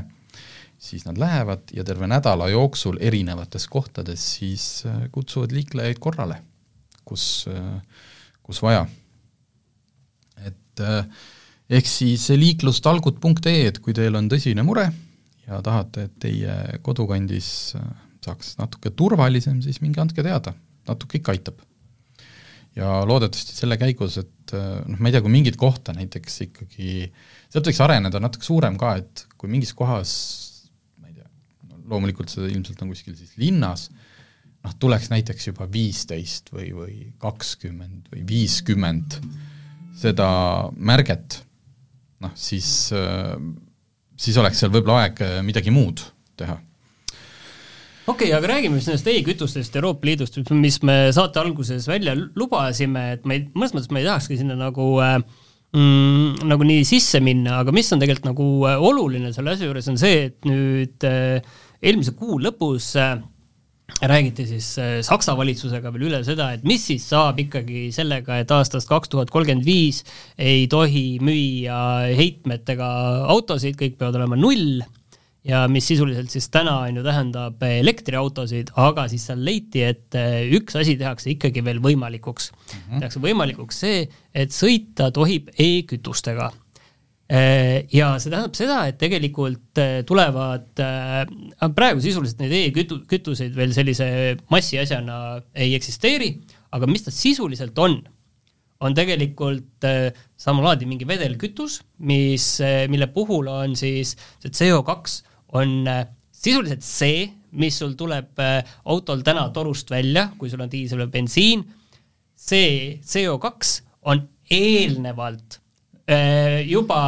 siis 0.78 1.06
nad 1.06 1.18
lähevad 1.18 1.72
ja 1.74 1.84
terve 1.86 2.06
nädala 2.10 2.48
jooksul 2.52 3.00
erinevates 3.02 3.66
kohtades 3.72 4.28
siis 4.36 4.84
äh, 4.86 5.06
kutsuvad 5.12 5.54
liiklejaid 5.56 6.00
korrale, 6.02 6.38
kus, 7.04 7.46
äh, 7.50 8.06
kus 8.46 8.62
vaja. 8.64 8.86
et 10.46 10.80
ehk 11.72 11.86
siis 11.88 12.28
liiklustalgud.ee, 12.36 13.62
et 13.66 13.78
kui 13.82 13.94
teil 13.96 14.14
on 14.14 14.28
tõsine 14.30 14.62
mure 14.62 14.84
ja 15.46 15.62
tahate, 15.64 16.04
et 16.06 16.18
teie 16.20 16.56
kodukandis 16.84 17.48
saaks 18.26 18.58
natuke 18.60 18.92
turvalisem, 18.92 19.62
siis 19.64 19.80
minge 19.80 20.02
andke 20.02 20.22
teada, 20.22 20.52
natuke 20.86 21.18
ikka 21.18 21.32
aitab 21.32 21.64
ja 22.76 23.00
loodetavasti 23.08 23.56
selle 23.56 23.78
käigus, 23.80 24.18
et 24.20 24.54
äh, 24.56 24.82
noh, 24.84 25.00
ma 25.00 25.08
ei 25.08 25.14
tea, 25.14 25.22
kui 25.24 25.32
mingit 25.32 25.56
kohta 25.60 25.94
näiteks 25.96 26.42
ikkagi, 26.48 27.06
sealt 27.48 27.70
võiks 27.70 27.80
areneda 27.84 28.20
natuke 28.22 28.46
suurem 28.46 28.76
ka, 28.80 28.96
et 29.00 29.24
kui 29.40 29.50
mingis 29.52 29.72
kohas, 29.76 30.12
ma 31.00 31.10
ei 31.10 31.16
tea, 31.16 31.28
loomulikult 31.88 32.32
see 32.32 32.50
ilmselt 32.52 32.84
on 32.84 32.92
kuskil 32.92 33.16
siis 33.16 33.32
linnas, 33.40 33.88
noh, 34.66 34.76
tuleks 34.82 35.08
näiteks 35.12 35.50
juba 35.50 35.68
viisteist 35.72 36.52
või, 36.52 36.68
või 36.76 36.98
kakskümmend 37.22 38.12
või 38.12 38.26
viiskümmend 38.28 39.20
seda 39.96 40.28
märget, 40.76 41.40
noh 42.24 42.36
siis, 42.36 42.92
äh, 42.92 43.32
siis 44.20 44.36
oleks 44.42 44.60
seal 44.60 44.74
võib-olla 44.74 45.06
aeg 45.06 45.24
äh, 45.24 45.38
midagi 45.46 45.72
muud 45.72 46.04
teha 46.36 46.60
okei 48.06 48.28
okay,, 48.30 48.36
aga 48.38 48.52
räägime 48.54 48.78
siis 48.78 48.92
nendest 48.92 49.08
e-kütustest 49.10 49.76
Euroopa 49.80 50.06
Liidust, 50.06 50.38
mis 50.54 50.78
me 50.86 50.96
saate 51.14 51.40
alguses 51.42 51.88
välja 51.90 52.14
lubasime, 52.14 53.08
et 53.16 53.26
ma 53.26 53.34
ei, 53.34 53.46
mõnes 53.56 53.74
mõttes 53.74 53.90
ma 53.90 54.02
ei 54.02 54.06
tahakski 54.06 54.38
sinna 54.38 54.56
nagu 54.58 54.90
äh, 55.02 55.16
mm, 55.74 56.46
nagu 56.46 56.66
nii 56.68 56.84
sisse 56.86 57.20
minna, 57.24 57.60
aga 57.64 57.74
mis 57.74 57.90
on 57.94 58.02
tegelikult 58.02 58.30
nagu 58.30 58.50
äh, 58.70 58.82
oluline 58.90 59.32
selle 59.34 59.56
asja 59.56 59.66
juures, 59.66 59.88
on 59.90 59.98
see, 59.98 60.28
et 60.28 60.46
nüüd 60.46 61.06
äh, 61.08 61.56
eelmise 61.82 62.14
kuu 62.18 62.38
lõpus 62.42 62.92
räägiti 63.96 64.44
siis 64.48 64.68
Saksa 65.06 65.36
valitsusega 65.38 65.92
veel 65.94 66.08
üle 66.08 66.18
seda, 66.26 66.50
et 66.54 66.64
mis 66.66 66.82
siis 66.90 67.04
saab 67.10 67.38
ikkagi 67.42 67.88
sellega, 67.94 68.38
et 68.42 68.50
aastast 68.54 68.90
kaks 68.90 69.10
tuhat 69.12 69.30
kolmkümmend 69.34 69.66
viis 69.66 70.02
ei 70.38 70.66
tohi 70.70 71.20
müüa 71.22 71.78
heitmetega 72.18 72.88
autosid, 73.34 73.78
kõik 73.78 73.98
peavad 73.98 74.18
olema 74.20 74.38
null 74.38 74.82
ja 75.46 75.62
mis 75.70 75.86
sisuliselt 75.86 76.32
siis 76.32 76.48
täna 76.52 76.78
on 76.84 77.00
ju 77.00 77.04
tähendab 77.06 77.62
elektriautosid, 77.62 78.72
aga 78.82 79.06
siis 79.12 79.26
seal 79.28 79.42
leiti, 79.46 79.84
et 79.86 80.16
üks 80.58 80.78
asi 80.78 80.96
tehakse 80.98 81.30
ikkagi 81.34 81.64
veel 81.64 81.80
võimalikuks 81.84 82.52
mm. 82.52 82.78
-hmm. 82.78 83.02
tehakse 83.02 83.22
võimalikuks 83.22 83.82
see, 83.86 84.06
et 84.34 84.54
sõita 84.54 85.10
tohib 85.14 85.50
e-kütustega 85.54 86.50
ja 87.26 88.08
see 88.22 88.30
tähendab 88.30 88.54
seda, 88.54 88.82
et 88.86 88.98
tegelikult 89.00 89.80
tulevad, 90.06 90.68
praegu 91.74 92.02
sisuliselt 92.04 92.42
neid 92.42 92.52
e-kütu-, 92.60 93.00
kütuseid 93.10 93.56
veel 93.56 93.72
sellise 93.74 94.06
massiasjana 94.50 95.16
ei 95.54 95.74
eksisteeri, 95.74 96.36
aga 96.76 96.86
mis 96.90 97.06
ta 97.06 97.14
sisuliselt 97.14 97.78
on, 97.82 97.98
on 98.84 98.96
tegelikult 98.96 99.86
äh, 99.88 100.10
sama 100.36 100.64
laadi 100.66 100.88
mingi 100.88 101.08
vedelkütus, 101.08 101.80
mis, 102.04 102.56
äh, 102.64 102.84
mille 102.92 103.08
puhul 103.12 103.48
on 103.48 103.76
siis 103.78 104.14
see 104.42 104.52
CO2 104.52 105.22
on 105.56 105.88
äh, 105.90 106.04
sisuliselt 106.36 106.84
see, 106.86 107.26
mis 107.56 107.78
sul 107.80 107.94
tuleb 107.96 108.36
autol 108.84 109.22
täna 109.24 109.46
torust 109.54 109.90
välja, 109.90 110.28
kui 110.36 110.50
sul 110.52 110.60
on 110.60 110.70
diisel 110.72 111.00
või 111.06 111.12
bensiin, 111.14 111.62
see 112.36 112.98
CO2 113.00 113.70
on 114.12 114.20
eelnevalt 114.52 115.56
juba 116.68 116.98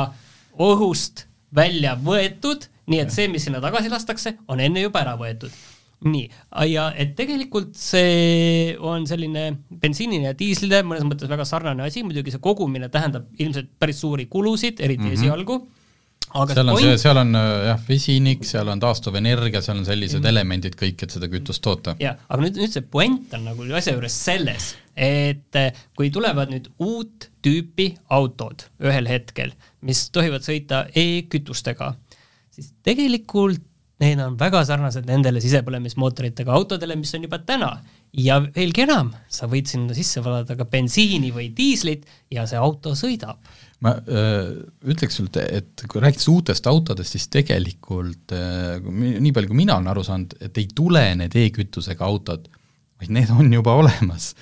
õhust 0.58 1.26
välja 1.54 1.94
võetud, 2.00 2.66
nii 2.88 3.02
et 3.02 3.12
see, 3.14 3.28
mis 3.30 3.44
sinna 3.46 3.60
tagasi 3.62 3.92
lastakse, 3.92 4.36
on 4.48 4.62
enne 4.64 4.82
juba 4.84 5.02
ära 5.04 5.16
võetud. 5.20 5.52
Nii, 6.06 6.28
ja 6.70 6.84
et 6.94 7.16
tegelikult 7.18 7.72
see 7.74 8.76
on 8.86 9.02
selline 9.10 9.48
bensiinile 9.82 10.30
ja 10.30 10.36
diislile 10.38 10.84
mõnes 10.86 11.02
mõttes 11.08 11.30
väga 11.30 11.42
sarnane 11.48 11.82
asi, 11.88 12.04
muidugi 12.06 12.30
see 12.30 12.42
kogumine 12.42 12.86
tähendab 12.92 13.26
ilmselt 13.42 13.72
päris 13.82 13.98
suuri 14.04 14.28
kulusid, 14.30 14.78
eriti 14.78 15.02
mm 15.02 15.08
-hmm. 15.08 15.18
esialgu 15.18 15.56
aga 16.34 16.56
seal 16.56 16.68
on 16.68 16.74
point... 16.74 16.84
see, 16.86 16.98
seal 17.02 17.20
on 17.22 17.38
äh, 17.38 17.46
jah, 17.70 17.80
vesinik, 17.88 18.44
seal 18.48 18.72
on 18.72 18.82
taastuvenergia, 18.82 19.62
seal 19.64 19.80
on 19.80 19.88
sellised 19.88 20.20
mm 20.22 20.26
elemendid 20.28 20.74
kõik, 20.76 21.00
et 21.04 21.14
seda 21.14 21.28
kütust 21.30 21.62
toota. 21.64 21.94
jah, 22.02 22.18
aga 22.28 22.42
nüüd, 22.42 22.58
nüüd 22.60 22.74
see 22.74 22.84
puent 22.84 23.32
on 23.38 23.46
nagu 23.48 23.64
asja 23.78 23.94
juures 23.94 24.18
selles, 24.26 24.72
et 24.92 25.56
äh, 25.56 25.80
kui 25.96 26.10
tulevad 26.14 26.52
nüüd 26.52 26.68
uut 26.84 27.30
tüüpi 27.44 27.92
autod 28.12 28.66
ühel 28.84 29.08
hetkel, 29.08 29.54
mis 29.86 30.08
tohivad 30.12 30.44
sõita 30.44 30.84
e-kütustega, 30.92 31.94
siis 32.52 32.74
tegelikult 32.84 33.64
need 34.02 34.20
on 34.22 34.36
väga 34.38 34.62
sarnased 34.66 35.06
nendele 35.08 35.40
sisepõlemismootoritega 35.42 36.52
autodele, 36.54 36.96
mis 36.98 37.14
on 37.16 37.24
juba 37.26 37.40
täna. 37.42 37.78
ja 38.12 38.38
veelgi 38.40 38.86
enam, 38.86 39.10
sa 39.28 39.46
võid 39.50 39.68
sinna 39.68 39.94
sisse 39.94 40.22
valada 40.24 40.54
ka 40.56 40.64
bensiini 40.64 41.28
või 41.34 41.50
diislit 41.54 42.06
ja 42.32 42.46
see 42.48 42.58
auto 42.58 42.94
sõidab. 42.96 43.36
Ma 43.84 43.94
öö, 43.94 44.20
äh, 44.20 44.46
ütleks 44.90 45.20
sulle, 45.20 45.42
et 45.54 45.84
kui 45.86 46.02
rääkides 46.02 46.26
uutest 46.32 46.66
autodest, 46.70 47.14
siis 47.14 47.28
tegelikult 47.30 48.34
öö, 48.34 48.78
äh, 48.78 49.18
nii 49.22 49.34
palju, 49.34 49.50
kui 49.52 49.60
mina 49.60 49.76
olen 49.78 49.90
aru 49.92 50.02
saanud, 50.06 50.34
et 50.42 50.58
ei 50.58 50.66
tule 50.74 51.04
need 51.20 51.36
e-kütusega 51.38 52.06
autod. 52.08 52.48
Vaid 52.98 53.12
need 53.14 53.30
on 53.30 53.46
juba 53.54 53.76
olemas. 53.78 54.32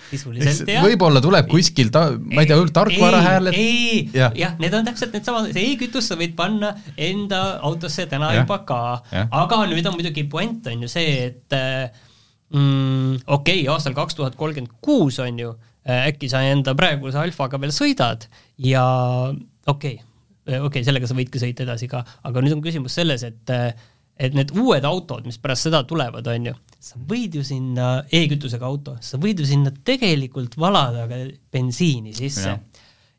võib-olla 0.80 1.20
tuleb 1.20 1.50
kuskil 1.50 1.90
ta-, 1.92 2.14
ma 2.16 2.40
ei 2.40 2.48
tea, 2.48 2.56
tarkvarahääled 2.78 3.58
ei, 3.58 3.98
jah. 4.16 4.32
Ja,, 4.38 4.54
need 4.62 4.72
on 4.78 4.86
täpselt 4.86 5.12
needsamad, 5.12 5.50
see 5.52 5.74
e-kütus 5.74 6.08
sa 6.08 6.16
võid 6.16 6.32
panna 6.38 6.72
enda 6.96 7.42
autosse 7.68 8.08
täna 8.08 8.32
ja. 8.32 8.40
juba 8.40 8.62
ka, 8.64 8.80
aga 9.12 9.60
nüüd 9.68 9.84
on 9.90 9.98
muidugi 9.98 10.24
puent 10.32 10.72
on 10.72 10.86
ju 10.86 10.88
see, 10.88 11.26
et 11.28 11.58
mm, 12.56 13.26
okei 13.26 13.60
okay,, 13.60 13.68
aastal 13.74 13.98
kaks 13.98 14.16
tuhat 14.16 14.40
kolmkümmend 14.40 14.72
kuus 14.80 15.20
on 15.20 15.44
ju, 15.44 15.52
äkki 15.86 16.30
sa 16.30 16.42
enda 16.46 16.74
praeguse 16.78 17.20
Alfaga 17.20 17.60
veel 17.62 17.74
sõidad 17.74 18.26
ja 18.62 18.84
okei 19.66 19.98
okay,, 19.98 20.00
okei 20.46 20.64
okay,, 20.68 20.86
sellega 20.86 21.10
sa 21.10 21.18
võidki 21.18 21.42
sõita 21.42 21.66
edasi 21.66 21.90
ka, 21.90 22.02
aga 22.26 22.42
nüüd 22.42 22.58
on 22.58 22.64
küsimus 22.64 22.96
selles, 22.98 23.26
et 23.26 23.54
et 24.16 24.32
need 24.32 24.48
uued 24.56 24.84
autod, 24.88 25.26
mis 25.28 25.36
pärast 25.36 25.66
seda 25.66 25.82
tulevad, 25.84 26.24
on 26.32 26.46
ju, 26.48 26.54
sa 26.80 26.96
võid 27.08 27.34
ju 27.36 27.42
sinna 27.44 27.98
e-kütusega 28.08 28.64
auto, 28.64 28.94
sa 29.04 29.20
võid 29.20 29.42
ju 29.42 29.48
sinna 29.48 29.68
tegelikult 29.84 30.56
valada 30.56 31.04
ka 31.10 31.18
bensiini 31.52 32.14
sisse. 32.16 32.54
Ja 32.54 32.75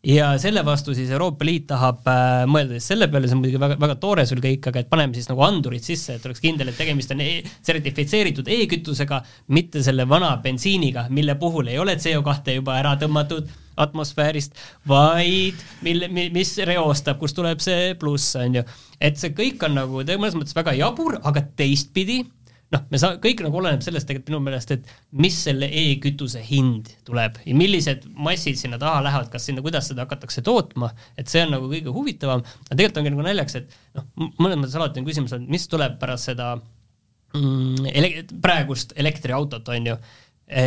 ja 0.08 0.30
selle 0.40 0.64
vastu 0.66 0.96
siis 0.96 1.12
Euroopa 1.12 1.46
Liit 1.46 1.68
tahab 1.68 2.08
äh, 2.08 2.46
mõelda 2.50 2.78
siis 2.78 2.92
selle 2.94 3.10
peale, 3.12 3.28
see 3.28 3.36
on 3.36 3.42
muidugi 3.42 3.60
väga, 3.62 3.78
väga 3.82 3.98
toore 4.02 4.26
sul 4.30 4.42
kõik, 4.44 4.70
aga 4.72 4.84
et 4.84 4.90
paneme 4.92 5.18
siis 5.18 5.28
nagu 5.30 5.44
andurid 5.44 5.84
sisse, 5.84 6.16
et 6.16 6.28
oleks 6.28 6.44
kindel, 6.44 6.72
et 6.72 6.80
tegemist 6.80 7.12
on 7.16 7.24
e 7.24 7.30
sertifitseeritud 7.68 8.48
e-kütusega, 8.56 9.22
mitte 9.56 9.84
selle 9.86 10.08
vana 10.10 10.32
bensiiniga, 10.44 11.08
mille 11.14 11.36
puhul 11.40 11.74
ei 11.74 11.80
ole 11.82 11.98
CO2 12.00 12.60
juba 12.62 12.78
ära 12.80 12.96
tõmmatud 13.02 13.52
atmosfäärist, 13.78 14.56
vaid 14.90 15.60
mille, 15.86 16.08
mis 16.10 16.56
reostab, 16.66 17.20
kust 17.22 17.38
tuleb 17.38 17.62
see 17.62 17.92
pluss, 18.00 18.34
on 18.40 18.62
ju. 18.62 18.66
et 19.02 19.20
see 19.20 19.36
kõik 19.38 19.68
on 19.68 19.78
nagu 19.78 20.02
mõnes 20.08 20.40
mõttes 20.40 20.58
väga 20.58 20.74
jabur, 20.80 21.20
aga 21.28 21.44
teistpidi 21.60 22.24
noh, 22.74 22.84
me 22.92 23.00
saa-, 23.00 23.18
kõik 23.24 23.42
nagu 23.46 23.60
oleneb 23.62 23.84
sellest 23.86 24.10
tegelikult 24.10 24.34
minu 24.34 24.42
meelest, 24.44 24.74
et 24.76 24.90
mis 25.24 25.36
selle 25.48 25.70
e-kütuse 25.82 26.42
hind 26.44 26.92
tuleb 27.08 27.40
ja 27.48 27.56
millised 27.58 28.08
massid 28.28 28.60
sinna 28.60 28.80
taha 28.82 29.04
lähevad, 29.06 29.30
kas 29.34 29.48
sinna, 29.48 29.64
kuidas 29.66 29.90
seda 29.92 30.04
hakatakse 30.06 30.44
tootma, 30.46 30.92
et 31.20 31.32
see 31.32 31.46
on 31.46 31.56
nagu 31.56 31.70
kõige 31.72 31.94
huvitavam, 31.96 32.44
aga 32.44 32.74
tegelikult 32.74 33.02
ongi 33.04 33.14
nagu 33.16 33.28
naljakas, 33.28 33.62
et 33.62 33.78
noh, 34.00 34.08
mõnes 34.42 34.60
mõttes 34.60 34.78
alati 34.80 35.04
on 35.04 35.08
küsimus, 35.08 35.36
et 35.38 35.50
mis 35.58 35.68
tuleb 35.72 35.98
pärast 36.02 36.32
seda 36.32 36.54
mm, 36.58 37.90
ele-, 37.94 38.28
praegust 38.44 38.96
elektriautot, 39.00 39.74
on 39.74 39.92
ju, 39.94 39.98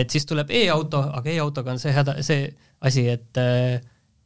et 0.01 0.13
siis 0.13 0.29
tuleb 0.29 0.53
e-auto, 0.63 1.03
aga 1.21 1.35
e-autoga 1.35 1.75
on 1.75 1.83
see 1.83 1.93
häda, 1.97 2.17
see 2.25 2.49
asi, 2.87 3.07
et 3.13 3.41
äh, 3.41 3.81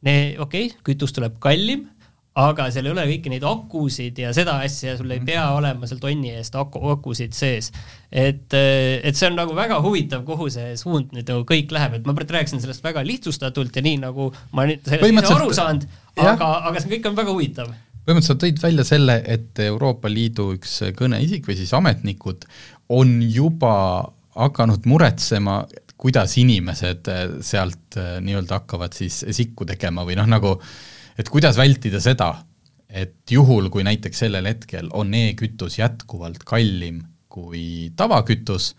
okei 0.05 0.39
okay,, 0.45 0.71
kütus 0.87 1.15
tuleb 1.17 1.41
kallim 1.43 1.89
aga 2.35 2.67
seal 2.75 2.89
ei 2.89 2.91
ole 2.91 3.05
kõiki 3.07 3.31
neid 3.31 3.45
akusid 3.47 4.17
ja 4.19 4.33
seda 4.35 4.57
asja, 4.67 4.97
sul 4.99 5.13
ei 5.13 5.21
mhm. 5.21 5.27
pea 5.29 5.45
olema 5.55 5.87
seal 5.87 6.01
tonni 6.03 6.33
eest 6.35 6.57
aku, 6.59 6.81
akusid 6.97 7.35
sees. 7.37 7.71
et, 8.11 8.51
et 8.55 9.15
see 9.15 9.29
on 9.29 9.37
nagu 9.39 9.55
väga 9.55 9.79
huvitav, 9.85 10.25
kuhu 10.27 10.49
see 10.51 10.73
suund 10.79 11.15
nüüd 11.15 11.31
nagu 11.31 11.45
kõik 11.47 11.71
läheb, 11.75 11.99
et 11.99 12.09
ma 12.09 12.15
praegu 12.17 12.35
rääkisin 12.35 12.63
sellest 12.63 12.83
väga 12.83 13.05
lihtsustatult 13.07 13.77
ja 13.79 13.85
nii, 13.87 14.01
nagu 14.03 14.33
ma 14.53 14.67
nüüd 14.67 14.83
sellest 14.83 15.23
ise 15.23 15.35
aru 15.37 15.55
saanud, 15.55 15.87
aga, 16.19 16.49
aga 16.71 16.83
see 16.83 16.97
kõik 16.97 17.07
on 17.11 17.21
väga 17.21 17.35
huvitav 17.37 17.75
põhimõtteliselt 18.05 18.43
tõid 18.43 18.59
välja 18.61 18.85
selle, 18.85 19.15
et 19.33 19.61
Euroopa 19.65 20.11
Liidu 20.13 20.51
üks 20.59 20.75
kõneisik 20.99 21.47
või 21.49 21.55
siis 21.57 21.71
ametnikud 21.73 22.43
on 22.93 23.15
juba 23.33 23.77
hakanud 24.35 24.85
muretsema, 24.91 25.63
kuidas 25.97 26.35
inimesed 26.43 27.09
sealt 27.47 27.97
nii-öelda 27.97 28.59
hakkavad 28.59 28.93
siis 28.99 29.23
sikku 29.33 29.65
tegema 29.65 30.05
või 30.05 30.19
noh, 30.19 30.29
nagu 30.29 30.53
äh, 30.59 30.75
et 31.19 31.31
kuidas 31.31 31.59
vältida 31.61 32.01
seda, 32.03 32.35
et 32.89 33.31
juhul, 33.31 33.71
kui 33.75 33.85
näiteks 33.87 34.25
sellel 34.27 34.47
hetkel 34.51 34.91
on 34.95 35.15
e-kütus 35.19 35.79
jätkuvalt 35.81 36.45
kallim 36.47 37.03
kui 37.35 37.91
tavakütus, 37.99 38.75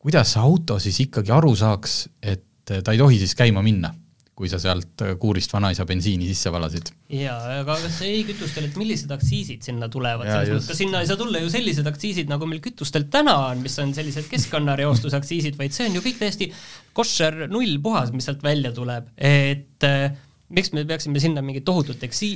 kuidas 0.00 0.36
see 0.36 0.44
auto 0.44 0.78
siis 0.82 1.00
ikkagi 1.06 1.34
aru 1.34 1.56
saaks, 1.58 2.04
et 2.22 2.46
ta 2.70 2.94
ei 2.94 3.00
tohi 3.00 3.18
siis 3.18 3.34
käima 3.34 3.64
minna, 3.66 3.90
kui 4.38 4.48
sa 4.48 4.60
sealt 4.62 5.02
kuurist 5.20 5.52
vanaisa 5.52 5.84
bensiini 5.88 6.28
sisse 6.30 6.52
valasid? 6.54 6.92
jaa, 7.10 7.58
aga 7.58 7.74
kas 7.82 7.98
e-kütustel, 8.06 8.68
et 8.70 8.78
millised 8.78 9.10
aktsiisid 9.10 9.66
sinna 9.66 9.90
tulevad, 9.92 10.30
selles 10.30 10.54
mõttes, 10.54 10.70
kas 10.70 10.80
sinna 10.84 11.02
ei 11.02 11.10
saa 11.10 11.18
tulla 11.20 11.42
ju 11.42 11.50
sellised 11.52 11.90
aktsiisid, 11.90 12.30
nagu 12.30 12.46
meil 12.48 12.62
kütustel 12.64 13.08
täna 13.12 13.34
on, 13.50 13.66
mis 13.66 13.74
on 13.82 13.92
sellised 13.96 14.30
keskkonnareostusaktsiisid, 14.30 15.58
vaid 15.58 15.74
see 15.74 15.90
on 15.90 15.98
ju 15.98 16.06
kõik 16.06 16.22
täiesti 16.22 16.52
koššer 16.96 17.46
null 17.50 17.80
puhas, 17.82 18.14
mis 18.14 18.30
sealt 18.30 18.46
välja 18.46 18.70
tuleb, 18.76 19.10
et 19.18 19.90
äh, 19.90 20.14
miks 20.54 20.72
me 20.74 20.84
peaksime 20.88 21.22
sinna 21.22 21.42
mingit 21.44 21.64
tohutut 21.66 22.02
eksi-, 22.06 22.34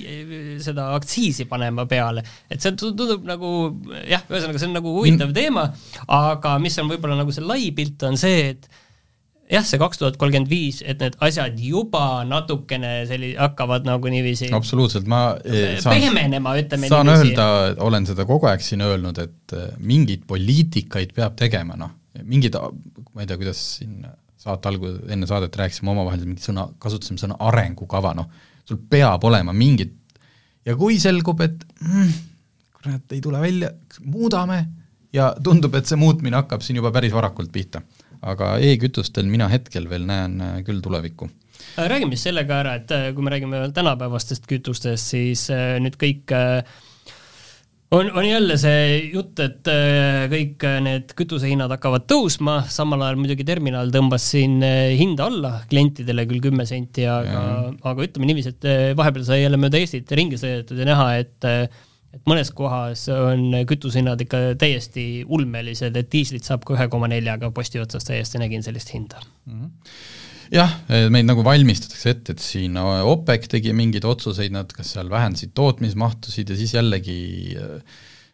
seda 0.64 0.90
aktsiisi 0.98 1.48
panema 1.50 1.86
peale, 1.90 2.24
et 2.50 2.62
see 2.62 2.76
tundub 2.78 3.26
nagu 3.26 3.50
jah, 4.06 4.22
ühesõnaga 4.30 4.60
see 4.60 4.70
on 4.70 4.78
nagu 4.78 4.94
huvitav 4.94 5.28
mm. 5.30 5.36
teema, 5.36 5.68
aga 6.14 6.56
mis 6.62 6.78
on 6.82 6.90
võib-olla 6.92 7.18
nagu 7.20 7.34
see 7.34 7.44
lai 7.44 7.68
pilt, 7.76 8.06
on 8.06 8.18
see, 8.20 8.54
et 8.54 8.68
jah, 9.50 9.66
see 9.66 9.80
kaks 9.82 10.00
tuhat 10.00 10.18
kolmkümmend 10.20 10.50
viis, 10.50 10.80
et 10.86 11.02
need 11.02 11.18
asjad 11.24 11.58
juba 11.60 12.22
natukene 12.28 12.94
selli-, 13.10 13.34
hakkavad 13.38 13.86
nagu 13.88 14.12
niiviisi 14.12 14.52
absoluutselt, 14.54 15.10
ma 15.10 15.26
eh, 15.42 15.76
saan, 15.82 15.98
pehmenema, 15.98 16.56
ütleme 16.60 16.90
saan 16.90 17.10
niiviisi. 17.10 17.34
öelda, 17.34 17.48
olen 17.84 18.08
seda 18.08 18.28
kogu 18.28 18.50
aeg 18.50 18.64
siin 18.64 18.84
öelnud, 18.86 19.20
et 19.26 19.56
eh, 19.58 19.70
mingeid 19.82 20.26
poliitikaid 20.30 21.14
peab 21.16 21.38
tegema, 21.40 21.78
noh, 21.80 21.96
mingid, 22.22 22.56
ma 23.12 23.24
ei 23.24 23.30
tea, 23.30 23.40
kuidas 23.40 23.64
siin 23.80 24.04
saate 24.44 24.70
algu-, 24.70 24.94
enne 25.12 25.28
saadet 25.30 25.56
rääkisime 25.56 25.92
omavahel 25.94 26.24
mingit 26.26 26.46
sõna, 26.48 26.68
kasutasime 26.82 27.20
sõna 27.20 27.38
arengukava, 27.48 28.14
noh, 28.16 28.30
sul 28.68 28.80
peab 28.90 29.24
olema 29.24 29.54
mingid 29.56 29.94
ja 30.66 30.76
kui 30.80 30.98
selgub, 31.02 31.42
et 31.44 31.64
mm, 31.80 32.14
kurat, 32.78 33.04
ei 33.16 33.22
tule 33.24 33.40
välja, 33.42 33.72
muudame 34.04 34.64
ja 35.14 35.32
tundub, 35.44 35.74
et 35.78 35.88
see 35.88 36.00
muutmine 36.00 36.42
hakkab 36.42 36.64
siin 36.64 36.80
juba 36.80 36.92
päris 36.94 37.14
varakult 37.14 37.52
pihta. 37.52 37.82
aga 38.24 38.54
e-kütustel 38.56 39.26
mina 39.28 39.50
hetkel 39.52 39.88
veel 39.90 40.06
näen 40.08 40.38
äh, 40.40 40.60
küll 40.64 40.80
tulevikku 40.84 41.28
räägime 41.76 42.16
siis 42.16 42.28
selle 42.28 42.44
ka 42.48 42.60
ära, 42.62 42.74
et 42.80 42.90
äh, 42.94 43.10
kui 43.14 43.24
me 43.24 43.32
räägime 43.34 43.60
tänapäevastest 43.74 44.48
kütustest, 44.50 45.10
siis 45.14 45.46
äh, 45.52 45.76
nüüd 45.82 45.96
kõik 46.00 46.34
äh, 46.34 46.62
on, 47.90 48.10
on 48.10 48.26
jälle 48.26 48.56
see 48.60 49.10
jutt, 49.12 49.38
et 49.42 49.68
äh, 49.70 50.24
kõik 50.32 50.64
need 50.84 51.14
kütusehinnad 51.18 51.72
hakkavad 51.76 52.06
tõusma, 52.10 52.60
samal 52.72 53.04
ajal 53.06 53.20
muidugi 53.20 53.46
terminal 53.46 53.92
tõmbas 53.94 54.26
siin 54.34 54.58
äh, 54.64 54.94
hinda 54.98 55.28
alla 55.30 55.52
klientidele 55.70 56.26
küll 56.30 56.44
kümme 56.48 56.66
senti, 56.68 57.06
aga, 57.10 57.44
aga 57.92 58.06
ütleme 58.08 58.30
niiviisi, 58.30 58.54
et 58.56 58.68
äh, 58.70 58.84
vahepeal 58.98 59.26
sai 59.28 59.42
jälle 59.42 59.60
mööda 59.60 59.80
Eestit 59.80 60.10
ringi 60.16 60.40
sõidetud 60.40 60.80
ja 60.80 60.88
näha, 60.90 61.10
et 61.24 61.50
et 62.14 62.28
mõnes 62.30 62.52
kohas 62.54 63.08
on 63.10 63.48
kütusehinnad 63.66 64.20
ikka 64.22 64.38
täiesti 64.54 65.24
ulmelised, 65.26 65.96
et 65.98 66.12
diislit 66.12 66.46
saab 66.46 66.62
ka 66.62 66.76
ühe 66.76 66.86
koma 66.92 67.08
neljaga 67.10 67.50
posti 67.50 67.82
otsas 67.82 68.06
täiesti 68.06 68.38
nägin 68.38 68.62
sellist 68.62 68.94
hinda 68.94 69.18
mm. 69.46 69.56
-hmm 69.56 70.22
jah, 70.52 70.76
meid 71.12 71.28
nagu 71.28 71.44
valmistatakse 71.46 72.14
ette, 72.14 72.34
et 72.34 72.42
siin 72.42 72.76
OPEC 72.78 73.48
tegi 73.56 73.72
mingeid 73.76 74.06
otsuseid, 74.08 74.52
nad 74.54 74.72
kas 74.74 74.94
seal 74.96 75.10
vähendasid 75.12 75.54
tootmismahtusid 75.56 76.52
ja 76.52 76.58
siis 76.58 76.74
jällegi 76.76 77.18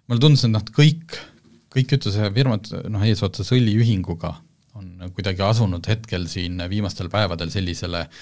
mulle 0.08 0.22
tundus, 0.22 0.44
et 0.46 0.54
noh, 0.54 0.64
kõik, 0.76 1.18
kõik 1.70 1.90
kütusefirmad, 1.94 2.72
noh 2.90 3.06
eesotsas 3.06 3.52
õliühinguga 3.56 4.34
on 4.80 5.10
kuidagi 5.14 5.42
asunud 5.44 5.86
hetkel 5.90 6.28
siin 6.30 6.62
viimastel 6.70 7.10
päevadel 7.12 7.50
sellisele 7.52 8.06
äh, 8.06 8.20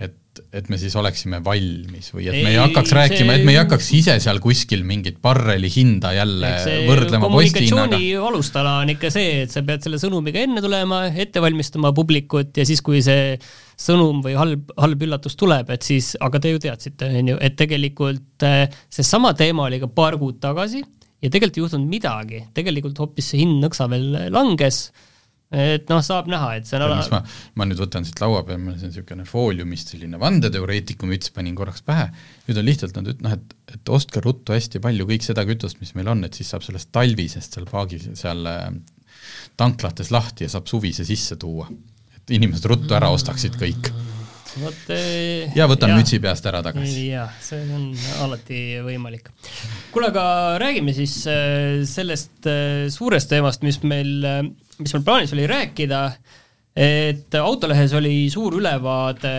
et, 0.00 0.40
et 0.56 0.68
me 0.72 0.78
siis 0.80 0.94
oleksime 0.96 1.40
valmis 1.44 2.08
või 2.14 2.28
et 2.30 2.38
ei, 2.38 2.44
me 2.46 2.52
ei 2.54 2.60
hakkaks 2.60 2.92
rääkima 2.96 3.34
see..., 3.34 3.40
et 3.40 3.46
me 3.46 3.52
ei 3.52 3.58
hakkaks 3.60 3.88
ise 3.98 4.14
seal 4.22 4.40
kuskil 4.42 4.84
mingit 4.88 5.18
barreli 5.22 5.68
hinda 5.72 6.12
jälle 6.16 6.52
võrdlema 6.88 7.26
kommunikatsiooni 7.26 8.14
alustala 8.30 8.78
on 8.84 8.94
ikka 8.94 9.10
see, 9.12 9.42
et 9.44 9.52
sa 9.52 9.62
pead 9.66 9.84
selle 9.84 10.00
sõnumiga 10.02 10.40
enne 10.46 10.62
tulema, 10.64 11.02
ette 11.10 11.42
valmistama 11.44 11.92
publikut 11.96 12.62
ja 12.62 12.66
siis, 12.68 12.80
kui 12.86 13.02
see 13.04 13.34
sõnum 13.80 14.22
või 14.24 14.36
halb, 14.38 14.72
halb 14.80 15.04
üllatus 15.04 15.36
tuleb, 15.40 15.72
et 15.74 15.84
siis, 15.84 16.14
aga 16.20 16.40
te 16.40 16.54
ju 16.54 16.62
teadsite, 16.62 17.10
on 17.20 17.34
ju, 17.34 17.42
et 17.44 17.58
tegelikult 17.60 18.48
eh, 18.48 18.64
seesama 18.92 19.34
teema 19.36 19.68
oli 19.68 19.82
ka 19.82 19.90
paar 19.92 20.16
kuud 20.20 20.40
tagasi 20.40 20.80
ja 20.80 21.28
tegelikult 21.28 21.60
ei 21.60 21.66
juhtunud 21.66 21.92
midagi, 21.92 22.42
tegelikult 22.56 23.00
hoopis 23.04 23.32
see 23.32 23.44
hind 23.44 23.60
nõksa 23.64 23.88
veel 23.92 24.32
langes 24.32 24.86
et 25.50 25.88
noh, 25.90 26.02
saab 26.04 26.28
näha, 26.30 26.52
et 26.60 26.68
see 26.68 26.78
on 26.78 26.86
ala... 26.86 27.00
ma, 27.10 27.20
ma 27.58 27.66
nüüd 27.66 27.80
võtan 27.82 28.06
siit 28.06 28.20
laua 28.22 28.44
peal, 28.46 28.60
mul 28.62 28.76
on 28.76 28.84
niisugune 28.84 29.26
fooliumist 29.26 29.90
selline 29.94 30.20
vandeteoreetiku 30.22 31.08
müts, 31.10 31.32
panin 31.34 31.56
korraks 31.58 31.82
pähe, 31.86 32.06
nüüd 32.46 32.60
on 32.62 32.68
lihtsalt 32.68 32.94
nad 32.98 33.10
üt-, 33.10 33.24
noh, 33.26 33.34
et, 33.34 33.56
et 33.74 33.92
ostke 33.92 34.22
ruttu 34.22 34.54
hästi 34.54 34.82
palju 34.84 35.08
kõik 35.10 35.26
seda 35.26 35.46
kütust, 35.48 35.80
mis 35.82 35.92
meil 35.98 36.12
on, 36.14 36.22
et 36.26 36.38
siis 36.38 36.52
saab 36.54 36.66
sellest 36.66 36.92
talvisest 36.94 37.58
seal 37.58 37.66
paagis, 37.70 38.06
seal 38.20 38.46
äh, 38.46 38.70
tanklates 39.58 40.14
lahti 40.14 40.46
ja 40.46 40.54
saab 40.54 40.70
suvise 40.70 41.06
sisse 41.08 41.38
tuua. 41.40 41.66
et 42.14 42.36
inimesed 42.38 42.70
ruttu 42.70 42.94
ära 42.94 43.10
ostaksid 43.10 43.58
kõik 43.58 43.90
vot 44.58 44.92
eh, 44.94 45.50
ja 45.56 45.66
võtan 45.70 45.94
mütsi 45.94 46.20
peast 46.22 46.46
ära 46.50 46.62
tagasi. 46.64 47.06
jah, 47.10 47.32
see 47.44 47.62
on 47.76 47.90
alati 48.24 48.60
võimalik. 48.84 49.30
kuule, 49.94 50.10
aga 50.10 50.24
räägime 50.62 50.94
siis 50.96 51.16
eh, 51.30 51.82
sellest 51.88 52.48
eh, 52.50 52.86
suurest 52.92 53.30
teemast, 53.30 53.64
mis 53.66 53.80
meil, 53.82 54.24
mis 54.80 54.96
meil 54.96 55.06
plaanis 55.06 55.34
oli 55.36 55.46
rääkida, 55.50 56.02
et 56.80 57.38
Autolehes 57.40 57.94
oli 57.98 58.14
suur 58.32 58.58
ülevaade 58.60 59.34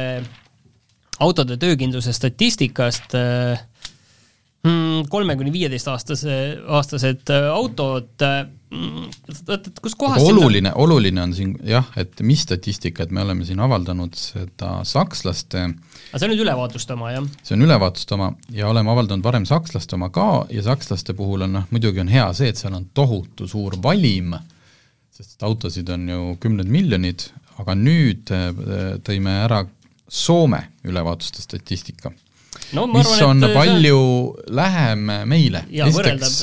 autode 1.21 1.57
töökindluse 1.61 2.13
statistikast 2.17 3.13
mm, 3.13 3.70
kolme 5.09 5.35
kuni 5.39 5.51
viieteist 5.53 5.87
aastase, 5.89 6.33
aastased 6.69 7.31
autod 7.49 8.21
et, 8.71 9.65
et 9.67 9.79
kus 9.83 9.95
kohas 9.99 10.21
oluline 10.23 10.69
sinna..., 10.69 10.73
oluline 10.79 11.23
on 11.23 11.33
siin 11.35 11.55
jah, 11.67 11.87
et 11.99 12.21
mis 12.25 12.43
statistika, 12.45 13.03
et 13.03 13.11
me 13.11 13.23
oleme 13.23 13.45
siin 13.47 13.59
avaldanud 13.63 14.15
seda 14.17 14.81
sakslaste 14.87 15.65
aga 15.65 16.21
see 16.21 16.27
on 16.27 16.33
nüüd 16.35 16.43
ülevaatuste 16.45 16.95
oma, 16.95 17.11
jah? 17.15 17.27
see 17.41 17.57
on 17.57 17.65
ülevaatuste 17.67 18.15
oma 18.15 18.31
ja 18.53 18.69
oleme 18.69 18.93
avaldanud 18.93 19.25
varem 19.25 19.49
sakslaste 19.49 19.97
oma 19.97 20.11
ka 20.13 20.29
ja 20.53 20.63
sakslaste 20.69 21.17
puhul 21.17 21.47
on 21.47 21.57
noh, 21.57 21.67
muidugi 21.73 22.03
on 22.03 22.11
hea 22.11 22.29
see, 22.37 22.53
et 22.53 22.61
seal 22.61 22.77
on 22.77 22.87
tohutu 22.93 23.49
suur 23.49 23.75
valim, 23.83 24.37
sest 25.11 25.43
autosid 25.47 25.89
on 25.91 26.07
ju 26.13 26.23
kümned 26.43 26.71
miljonid, 26.71 27.31
aga 27.61 27.75
nüüd 27.77 28.31
äh, 28.35 28.51
tõime 29.05 29.41
ära 29.43 29.65
Soome 30.11 30.65
ülevaatuste 30.83 31.39
statistika 31.39 32.09
no, 32.77 32.87
mis 32.91 33.07
arvan, 33.07 33.43
on 33.43 33.53
palju 33.55 34.01
see... 34.01 34.55
lähem 34.61 35.07
meile. 35.29 35.63
esiteks, 35.69 36.35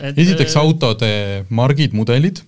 et... 0.00 0.20
esiteks 0.24 0.56
autode 0.60 1.10
margid, 1.50 1.96
mudelid, 1.96 2.42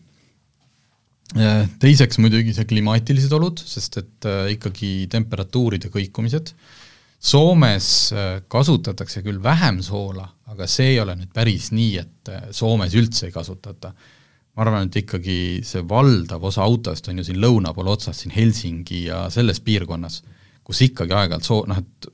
teiseks 1.83 2.19
muidugi 2.23 2.55
see 2.57 2.69
klimaatilised 2.69 3.33
olud, 3.37 3.61
sest 3.61 3.99
et 4.01 4.29
äh, 4.29 4.53
ikkagi 4.57 5.09
temperatuuride 5.13 5.93
kõikumised, 5.93 6.55
Soomes 7.19 7.87
äh, 8.15 8.29
kasutatakse 8.47 9.25
küll 9.25 9.41
vähem 9.43 9.81
soola, 9.83 10.23
aga 10.53 10.69
see 10.71 10.93
ei 10.93 11.01
ole 11.03 11.17
nüüd 11.19 11.33
päris 11.35 11.73
nii, 11.75 11.97
et 11.99 12.31
äh, 12.31 12.45
Soomes 12.55 12.95
üldse 12.95 13.27
ei 13.27 13.35
kasutata. 13.35 13.93
ma 14.55 14.65
arvan, 14.65 14.87
et 14.89 14.97
ikkagi 15.03 15.61
see 15.67 15.83
valdav 15.87 16.43
osa 16.43 16.63
autost 16.63 17.09
on 17.11 17.19
ju 17.19 17.25
siin 17.27 17.41
lõuna 17.43 17.75
pool 17.75 17.91
otsas, 17.93 18.23
siin 18.23 18.33
Helsingi 18.35 19.05
ja 19.05 19.29
selles 19.31 19.61
piirkonnas, 19.61 20.23
kus 20.65 20.81
ikkagi 20.87 21.15
aeg-ajalt 21.15 21.47
soo-, 21.47 21.67
noh 21.69 21.79
et 21.79 22.09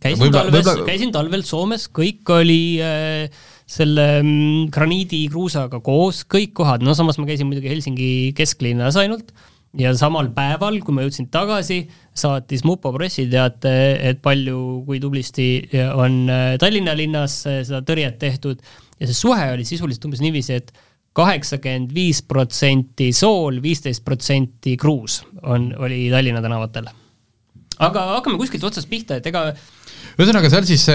käisin 0.00 0.32
talves, 0.34 0.72
käisin 0.86 1.14
talvel 1.14 1.44
Soomes, 1.46 1.86
kõik 1.92 2.28
oli 2.34 2.62
äh, 2.84 3.46
selle 3.70 4.08
mm, 4.22 4.66
graniidikruusaga 4.74 5.80
koos, 5.84 6.24
kõik 6.30 6.54
kohad, 6.58 6.84
no 6.84 6.96
samas 6.98 7.20
ma 7.20 7.28
käisin 7.28 7.48
muidugi 7.50 7.70
Helsingi 7.70 8.10
kesklinnas 8.36 8.98
ainult 9.00 9.34
ja 9.78 9.92
samal 9.94 10.32
päeval, 10.34 10.80
kui 10.82 10.94
ma 10.96 11.04
jõudsin 11.04 11.28
tagasi, 11.30 11.84
saatis 12.16 12.64
Mupo 12.66 12.90
pressiteate, 12.94 13.72
et 14.10 14.22
palju, 14.22 14.82
kui 14.86 14.98
tublisti 15.02 15.50
on 15.94 16.24
äh, 16.26 16.54
Tallinna 16.60 16.96
linnas 16.98 17.42
äh, 17.46 17.60
seda 17.66 17.84
tõrjet 17.86 18.18
tehtud 18.22 18.62
ja 18.98 19.08
see 19.08 19.16
suhe 19.16 19.50
oli 19.54 19.66
sisuliselt 19.68 20.08
umbes 20.08 20.22
niiviisi, 20.24 20.58
et 20.58 20.72
kaheksakümmend 21.16 21.94
viis 21.94 22.22
protsenti 22.26 23.10
sool, 23.16 23.58
viisteist 23.62 24.04
protsenti 24.06 24.76
kruus 24.80 25.20
on, 25.42 25.70
oli 25.78 26.08
Tallinna 26.10 26.42
tänavatel. 26.42 26.90
aga 27.78 28.06
hakkame 28.16 28.38
kuskilt 28.40 28.66
otsast 28.66 28.90
pihta, 28.90 29.20
et 29.20 29.26
ega 29.30 29.52
ühesõnaga, 30.18 30.50
seal 30.52 30.66
siis 30.68 30.86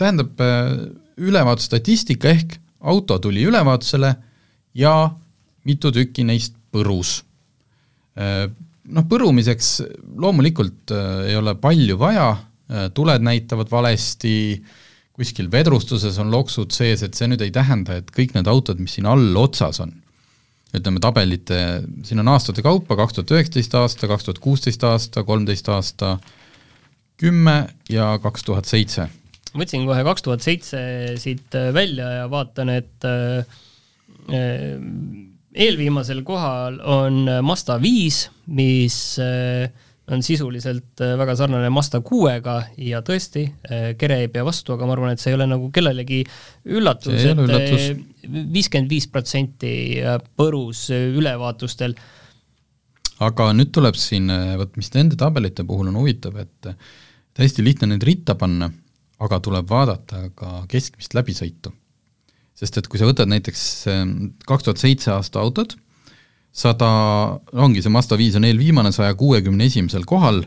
tähendab 0.00 0.40
äh, 0.44 0.74
ülevaatusstatistika 1.20 2.30
ehk 2.32 2.58
auto 2.80 3.18
tuli 3.20 3.44
ülevaatusele 3.48 4.14
ja 4.80 4.94
mitu 5.68 5.92
tükki 5.92 6.24
neist 6.28 6.56
põrus. 6.72 7.20
Äh, 8.18 8.46
noh, 8.90 9.08
põrumiseks 9.10 9.80
loomulikult 10.18 10.94
ei 11.28 11.36
ole 11.38 11.54
palju 11.60 11.94
vaja, 12.00 12.30
tuled 12.94 13.22
näitavad 13.22 13.70
valesti, 13.70 14.32
kuskil 15.20 15.50
vedrustuses 15.52 16.16
on 16.22 16.30
loksud 16.32 16.72
sees, 16.74 17.02
et 17.04 17.18
see 17.18 17.28
nüüd 17.30 17.42
ei 17.44 17.52
tähenda, 17.54 17.98
et 18.00 18.10
kõik 18.14 18.34
need 18.36 18.48
autod, 18.50 18.80
mis 18.80 18.96
siin 18.96 19.08
all 19.10 19.36
otsas 19.36 19.82
on, 19.84 19.92
ütleme 20.76 21.02
tabelite, 21.02 21.58
siin 22.06 22.22
on 22.22 22.30
aastate 22.32 22.64
kaupa, 22.64 22.96
kaks 22.98 23.18
tuhat 23.18 23.34
üheksateist 23.36 23.74
aasta, 23.78 24.08
kaks 24.10 24.28
tuhat 24.28 24.40
kuusteist 24.42 24.86
aasta, 24.86 25.24
kolmteist 25.28 25.68
aasta, 25.72 26.14
kümme 27.20 27.56
ja 27.92 28.14
kaks 28.22 28.46
tuhat 28.46 28.68
seitse. 28.70 29.08
võtsin 29.50 29.84
kohe 29.88 30.04
kaks 30.06 30.24
tuhat 30.24 30.44
seitse 30.44 30.80
siit 31.20 31.56
äh, 31.58 31.72
välja 31.74 32.08
ja 32.20 32.26
vaatan, 32.30 32.70
et 32.72 33.06
äh, 33.08 33.56
äh, 34.30 34.74
eelviimasel 35.50 36.22
kohal 36.26 36.78
on 36.86 37.24
Mazda 37.42 37.80
viis, 37.82 38.28
mis 38.46 39.18
on 40.10 40.22
sisuliselt 40.22 41.02
väga 41.18 41.34
sarnane 41.38 41.66
Mazda 41.74 41.98
kuuega 42.06 42.54
ja 42.78 43.00
tõesti, 43.02 43.42
kere 43.98 44.20
ei 44.22 44.30
pea 44.30 44.44
vastu, 44.46 44.76
aga 44.76 44.86
ma 44.86 44.94
arvan, 44.94 45.14
et 45.14 45.22
see 45.22 45.32
ei 45.32 45.38
ole 45.38 45.48
nagu 45.50 45.72
kellelegi 45.74 46.20
üllatus, 46.70 47.26
et 47.26 47.98
viiskümmend 48.54 48.94
viis 48.94 49.10
protsenti 49.10 49.74
põrus 50.38 50.86
ülevaatustel 50.94 51.98
aga 53.26 53.50
nüüd 53.58 53.74
tuleb 53.74 53.98
siin, 53.98 54.30
vot 54.62 54.78
mis 54.78 54.94
nende 54.94 55.18
tabelite 55.18 55.66
puhul 55.66 55.90
on 55.90 55.98
huvitav, 55.98 56.38
et 56.46 56.70
hästi 57.38 57.64
lihtne 57.64 57.92
neid 57.92 58.02
ritta 58.06 58.34
panna, 58.34 58.70
aga 59.20 59.38
tuleb 59.44 59.68
vaadata 59.70 60.30
ka 60.34 60.64
keskmist 60.70 61.14
läbisõitu. 61.14 61.72
sest 62.60 62.76
et 62.76 62.88
kui 62.92 62.98
sa 63.00 63.06
võtad 63.08 63.30
näiteks 63.30 63.60
ehm, 63.88 64.10
kaks 64.44 64.66
tuhat 64.66 64.80
seitse 64.82 65.10
aasta 65.14 65.40
autod, 65.40 65.76
sada, 66.52 66.88
ongi 67.52 67.80
see 67.80 67.92
Mazda 67.92 68.18
viis 68.20 68.36
on 68.36 68.44
eelviimane 68.44 68.92
saja 68.92 69.14
kuuekümne 69.14 69.64
esimesel 69.64 70.04
kohal 70.04 70.42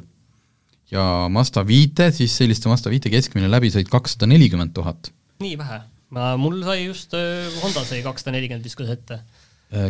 ja 0.92 1.28
Mazda 1.34 1.64
viite, 1.66 2.12
siis 2.14 2.36
selliste 2.38 2.70
Mazda 2.70 2.92
viite 2.94 3.10
keskmine 3.10 3.50
läbisõit 3.50 3.90
kakssada 3.90 4.30
nelikümmend 4.30 4.76
tuhat. 4.76 5.10
nii 5.42 5.58
vähe? 5.58 5.82
mul 6.38 6.60
sai 6.62 6.84
just, 6.86 7.16
Honda 7.64 7.82
sai 7.88 8.04
kakssada 8.06 8.36
nelikümmend 8.36 8.68
viskas 8.68 8.92
ette 8.94 9.24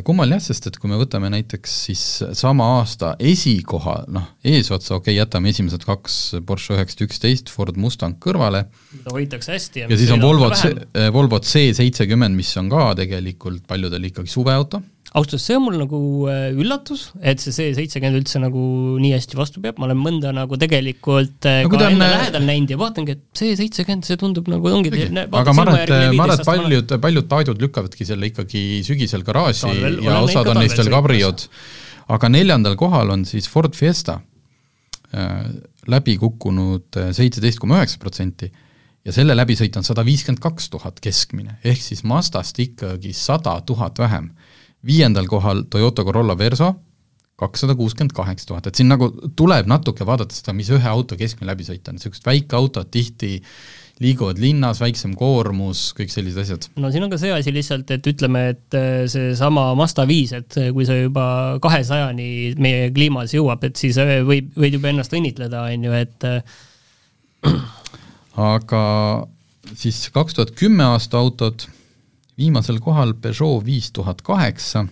kummaline 0.06 0.38
jah, 0.38 0.46
sest 0.46 0.70
et 0.70 0.78
kui 0.80 0.92
me 0.92 0.98
võtame 1.00 1.30
näiteks 1.34 1.74
siis 1.88 2.04
sama 2.40 2.70
aasta 2.78 3.14
esikoha, 3.20 3.98
noh, 4.14 4.30
eesotsa, 4.48 4.96
okei 4.96 5.12
okay,, 5.14 5.20
jätame 5.20 5.52
esimesed 5.54 5.84
kaks 5.88 6.20
Porsche 6.48 6.78
üheksasada 6.78 7.10
üksteist, 7.10 7.52
Ford 7.54 7.80
Mustang 7.80 8.16
kõrvale, 8.24 8.66
hoitakse 9.12 9.56
hästi 9.56 9.84
ja, 9.84 9.92
ja 9.92 10.00
siis 10.00 10.14
on 10.16 10.24
Volvo 10.24 10.50
C, 10.56 10.72
Volvo 11.14 11.42
C 11.44 11.68
seitsekümmend, 11.76 12.38
mis 12.38 12.54
on 12.62 12.72
ka 12.72 12.92
tegelikult 13.00 13.68
paljudel 13.68 14.12
ikkagi 14.12 14.32
suveauto 14.32 14.82
ausalt 15.14 15.36
öeldes 15.36 15.46
see 15.46 15.58
on 15.58 15.64
mul 15.68 15.76
nagu 15.78 16.00
äh, 16.32 16.48
üllatus, 16.58 17.04
et 17.22 17.42
see 17.44 17.70
C70 17.78 18.18
üldse 18.18 18.42
nagu 18.42 18.64
nii 19.02 19.12
hästi 19.14 19.38
vastu 19.38 19.62
peab, 19.62 19.78
ma 19.78 19.86
olen 19.86 20.00
mõnda 20.02 20.32
nagu 20.34 20.58
tegelikult 20.60 21.46
äh, 21.50 21.62
no, 21.68 21.70
ka 21.74 21.92
enne 21.92 22.08
on... 22.08 22.14
lähedal 22.16 22.48
näinud 22.48 22.74
ja 22.74 22.80
vaatangi, 22.82 23.16
et 23.18 23.24
C70, 23.38 24.10
see 24.10 24.20
tundub 24.22 24.50
nagu 24.50 24.72
ongi 24.72 24.90
aga 24.94 25.54
ma 25.54 25.68
arvan, 25.68 25.80
et, 25.84 25.94
ma 26.18 26.26
arvan, 26.26 26.36
et 26.40 26.50
paljud, 26.50 26.96
paljud 27.06 27.30
Taidud 27.30 27.62
lükkavadki 27.62 28.10
selle 28.10 28.32
ikkagi 28.32 28.82
sügisel 28.88 29.26
garaaži 29.28 29.68
Talvel, 29.68 30.02
ja 30.08 30.18
osad 30.26 30.50
on 30.50 30.62
neist 30.64 30.82
veel 30.82 30.92
kabriod, 30.94 31.46
aga 32.18 32.34
neljandal 32.34 32.78
kohal 32.80 33.14
on 33.14 33.28
siis 33.30 33.46
Ford 33.52 33.78
Fiesta 33.78 34.18
äh,, 35.14 35.46
läbi 35.94 36.18
kukkunud 36.18 36.98
äh, 36.98 37.14
seitseteist 37.14 37.62
koma 37.62 37.84
üheksa 37.84 38.02
protsenti 38.02 38.50
ja 39.04 39.14
selle 39.14 39.36
läbisõit 39.36 39.76
on 39.80 39.86
sada 39.86 40.04
viiskümmend 40.06 40.42
kaks 40.44 40.70
tuhat 40.74 41.00
keskmine, 41.04 41.58
ehk 41.66 41.82
siis 41.84 42.04
Mazdast 42.08 42.60
ikkagi 42.64 43.14
sada 43.18 43.58
tuhat 43.68 44.00
vähem. 44.00 44.32
Viiendal 44.86 45.30
kohal 45.32 45.64
Toyota 45.70 46.04
Corolla 46.04 46.38
Verso, 46.38 46.74
kakssada 47.40 47.76
kuuskümmend 47.76 48.14
kaheksa 48.16 48.48
tuhat, 48.50 48.68
et 48.68 48.80
siin 48.80 48.92
nagu 48.92 49.10
tuleb 49.36 49.68
natuke 49.70 50.06
vaadata 50.08 50.36
seda, 50.36 50.54
mis 50.56 50.70
ühe 50.74 50.90
auto 50.90 51.18
keskmine 51.20 51.50
läbisõit 51.50 51.88
on, 51.90 51.98
niisugused 51.98 52.28
väikeautod 52.28 52.92
tihti 52.94 53.40
liiguvad 54.02 54.40
linnas, 54.42 54.80
väiksem 54.82 55.14
koormus, 55.18 55.92
kõik 55.98 56.12
sellised 56.14 56.42
asjad. 56.44 56.68
no 56.82 56.90
siin 56.94 57.06
on 57.06 57.12
ka 57.14 57.20
see 57.22 57.34
asi 57.34 57.54
lihtsalt, 57.54 57.92
et 57.94 58.08
ütleme, 58.10 58.46
et 58.54 58.78
äh, 58.78 59.04
seesama 59.12 59.68
Mazda 59.78 60.06
viis, 60.10 60.34
et 60.36 60.58
kui 60.74 60.88
see 60.90 61.06
juba 61.06 61.26
kahesajani 61.64 62.30
meie 62.62 62.90
kliimas 62.96 63.36
jõuab, 63.36 63.66
et 63.68 63.80
siis 63.80 64.00
äh, 64.02 64.16
võib, 64.26 64.50
võid 64.58 64.80
juba 64.80 64.90
ennast 64.94 65.14
õnnitleda, 65.14 65.68
on 65.70 65.88
ju, 65.90 65.94
et 66.00 66.28
äh, 66.30 66.58
aga 68.54 68.84
siis 69.78 70.08
kaks 70.14 70.38
tuhat 70.38 70.54
kümme 70.58 70.86
aasta 70.94 71.22
autod, 71.22 71.68
viimasel 72.38 72.80
kohal 72.84 73.14
Peugeot 73.14 73.66
viis 73.66 73.92
tuhat 73.94 74.22
kaheksa, 74.26 74.86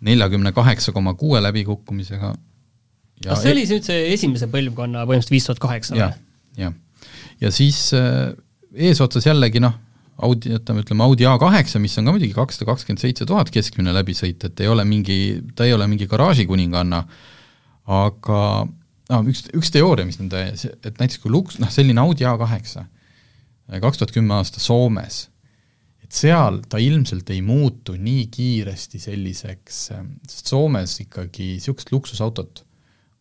neljakümne 0.00 0.52
kaheksa 0.52 0.92
koma 0.92 1.14
kuue 1.18 1.42
läbikukkumisega. 1.42 2.34
kas 3.24 3.42
see 3.42 3.54
oli 3.54 3.64
nüüd 3.66 3.86
see 3.86 4.12
esimese 4.14 4.46
põlvkonna 4.50 5.06
põhimõtteliselt 5.06 5.34
viis 5.34 5.48
tuhat 5.48 5.62
kaheksa 5.62 5.94
või? 5.94 6.04
jah, 6.04 6.18
jah 6.58 6.76
ja 7.40 7.50
siis 7.54 7.90
äh, 7.96 8.32
eesotsas 8.74 9.26
jällegi 9.26 9.62
noh, 9.62 9.76
Audi, 10.18 10.50
ütleme, 10.56 10.82
ütleme 10.82 11.04
Audi 11.06 11.26
A8, 11.30 11.78
mis 11.78 11.94
on 12.00 12.08
ka 12.08 12.14
muidugi 12.16 12.34
kakssada 12.34 12.66
kakskümmend 12.72 13.02
seitse 13.04 13.26
tuhat 13.28 13.52
keskmine 13.54 13.92
läbisõit, 13.94 14.42
et 14.48 14.62
ei 14.64 14.70
ole 14.70 14.82
mingi, 14.88 15.18
ta 15.54 15.68
ei 15.68 15.76
ole 15.76 15.86
mingi 15.86 16.08
garaažikuninganna, 16.10 17.04
aga 17.98 18.40
no 18.66 19.20
üks, 19.30 19.44
üks 19.54 19.70
teooria, 19.74 20.08
mis 20.08 20.18
nende, 20.18 20.42
et 20.58 20.98
näiteks 20.98 21.22
kui 21.22 21.30
luks-, 21.30 21.60
noh 21.62 21.70
selline 21.70 22.02
Audi 22.02 22.26
A8, 22.26 22.82
kaks 23.78 24.02
tuhat 24.02 24.14
kümme 24.16 24.34
aasta 24.40 24.62
Soomes, 24.62 25.28
et 26.08 26.16
seal 26.16 26.62
ta 26.72 26.80
ilmselt 26.80 27.28
ei 27.34 27.42
muutu 27.44 27.98
nii 28.00 28.28
kiiresti 28.32 29.00
selliseks, 29.02 29.82
sest 30.28 30.48
Soomes 30.48 30.96
ikkagi 31.04 31.58
niisugust 31.58 31.92
luksusautot 31.92 32.64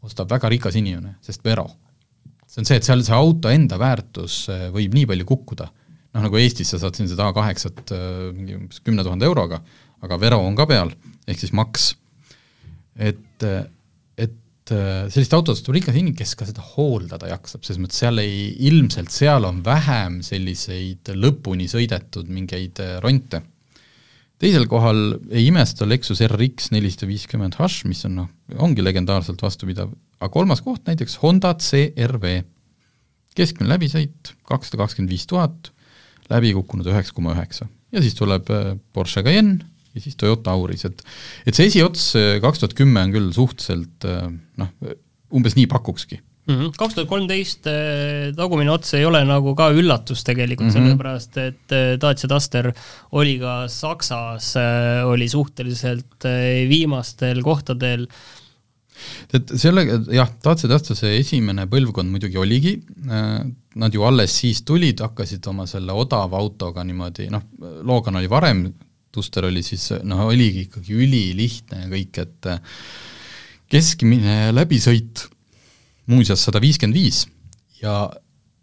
ostab 0.08 0.32
väga 0.32 0.50
rikas 0.54 0.78
inimene, 0.80 1.17
sest 1.26 1.43
Vero 1.43 1.67
see 2.47 2.62
on 2.63 2.67
see, 2.67 2.80
et 2.80 2.88
seal 2.88 3.04
see 3.04 3.15
auto 3.15 3.52
enda 3.52 3.78
väärtus 3.80 4.45
äh, 4.54 4.67
võib 4.73 4.95
nii 4.95 5.08
palju 5.12 5.28
kukkuda, 5.28 5.67
noh 6.15 6.26
nagu 6.26 6.39
Eestis 6.39 6.71
sa 6.71 6.80
saad 6.82 6.97
siin 6.97 7.10
seda 7.12 7.28
A8-t 7.30 7.93
äh, 7.93 8.19
mingi 8.34 8.58
umbes 8.58 8.82
kümne 8.86 9.06
tuhande 9.06 9.28
euroga, 9.28 9.60
aga 10.06 10.19
Vero 10.21 10.39
on 10.45 10.56
ka 10.58 10.67
peal, 10.69 10.93
ehk 11.28 11.41
siis 11.43 11.54
maks. 11.56 11.91
et, 12.95 13.43
äh, 13.43 13.67
et 14.17 14.34
sellist 14.70 15.34
autost 15.36 15.66
tuleb 15.66 15.82
ikka 15.82 15.94
inimene, 15.94 16.16
kes 16.18 16.34
ka 16.38 16.48
seda 16.48 16.64
hooldada 16.76 17.30
jaksab, 17.32 17.64
selles 17.66 17.80
mõttes 17.84 18.02
seal 18.02 18.22
ei, 18.22 18.50
ilmselt 18.70 19.14
seal 19.14 19.48
on 19.48 19.62
vähem 19.66 20.20
selliseid 20.26 21.14
lõpuni 21.16 21.70
sõidetud 21.72 22.30
mingeid 22.32 22.82
ronte. 23.04 23.44
teisel 24.38 24.68
kohal 24.70 25.18
ei 25.32 25.48
imesta 25.50 25.88
Lexus 25.88 26.22
RX 26.28 26.72
nelisada 26.76 27.10
viiskümmend 27.10 27.58
H, 27.58 27.70
mis 27.90 28.04
on 28.10 28.20
noh, 28.22 28.30
ongi 28.60 28.84
legendaarselt 28.84 29.42
vastupidav, 29.42 29.94
aga 30.20 30.30
kolmas 30.34 30.62
koht 30.66 30.86
näiteks 30.90 31.18
Honda 31.24 31.56
CRV, 31.56 32.42
keskmine 33.38 33.72
läbisõit 33.74 34.36
kakssada 34.50 34.84
kakskümmend 34.84 35.14
viis 35.14 35.26
tuhat, 35.30 35.72
läbi 36.30 36.54
kukkunud 36.58 36.90
üheksa 36.92 37.16
koma 37.16 37.34
üheksa. 37.38 37.70
ja 37.92 38.04
siis 38.04 38.16
tuleb 38.20 38.50
äh, 38.52 38.76
Porsche 38.94 39.24
Cayenne 39.24 39.64
ja 39.98 40.04
siis 40.04 40.18
Toyota 40.20 40.54
Auris, 40.56 40.86
et 40.88 41.04
et 41.50 41.58
see 41.58 41.68
esiots 41.72 42.14
kaks 42.44 42.64
tuhat 42.64 42.78
kümme 42.78 43.04
on 43.08 43.14
küll 43.16 43.34
suhteliselt 43.36 44.08
äh, 44.08 44.30
noh, 44.62 44.96
umbes 45.34 45.58
nii 45.58 45.68
pakukski 45.72 46.20
mhm. 46.48 46.72
kaks 46.78 46.98
tuhat 46.98 47.12
kolmteist 47.12 47.68
tagumine 48.38 48.74
ots 48.74 48.96
ei 48.98 49.06
ole 49.08 49.24
nagu 49.28 49.56
ka 49.58 49.70
üllatus 49.76 50.24
tegelikult 50.28 50.70
mm, 50.70 50.74
-hmm. 50.74 50.90
sellepärast 50.92 51.38
et 51.44 51.78
Dacia 52.02 52.32
Duster 52.32 52.72
oli 53.12 53.38
ka 53.42 53.60
Saksas, 53.72 54.54
oli 55.10 55.30
suhteliselt 55.30 56.30
viimastel 56.72 57.44
kohtadel 57.44 58.08
et 59.34 59.54
selle, 59.60 59.84
jah, 60.14 60.30
Dacia 60.44 60.70
Duster 60.72 60.98
see 60.98 61.18
esimene 61.22 61.68
põlvkond 61.70 62.12
muidugi 62.12 62.40
oligi, 62.42 62.74
nad 63.08 63.94
ju 63.94 64.06
alles 64.08 64.36
siis 64.42 64.64
tulid, 64.68 65.02
hakkasid 65.04 65.46
oma 65.52 65.68
selle 65.70 65.96
odava 65.98 66.40
autoga 66.42 66.86
niimoodi, 66.88 67.30
noh, 67.34 67.46
Logan 67.88 68.20
oli 68.22 68.30
varem, 68.32 68.66
Duster 69.18 69.48
oli 69.50 69.64
siis, 69.66 69.90
noh, 70.06 70.28
oligi 70.30 70.68
ikkagi 70.68 70.96
ülilihtne 70.98 71.86
ja 71.86 71.90
kõik, 71.92 72.22
et 72.24 72.50
äh, 72.52 72.78
keskmine 73.72 74.38
läbisõit 74.56 75.26
muuseas 76.08 76.46
sada 76.46 76.62
viiskümmend 76.64 76.96
viis 76.96 77.26
ja, 77.82 78.06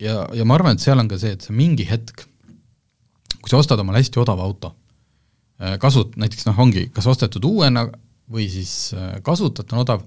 ja, 0.00 0.22
ja 0.32 0.46
ma 0.48 0.58
arvan, 0.58 0.78
et 0.78 0.84
seal 0.84 1.00
on 1.02 1.10
ka 1.10 1.18
see, 1.20 1.34
et 1.36 1.44
see 1.44 1.56
mingi 1.56 1.86
hetk, 1.88 2.26
kui 3.40 3.52
sa 3.52 3.60
ostad 3.60 3.82
omale 3.82 4.00
hästi 4.00 4.22
odava 4.22 4.46
auto, 4.46 4.72
äh, 5.60 5.76
kasut-, 5.82 6.16
näiteks 6.20 6.48
noh, 6.48 6.62
ongi 6.64 6.88
kas 6.94 7.10
ostetud 7.10 7.44
uuena 7.50 7.88
või 8.30 8.46
siis 8.48 8.94
kasutatu 9.24 9.76
on 9.76 9.82
odav, 9.82 10.04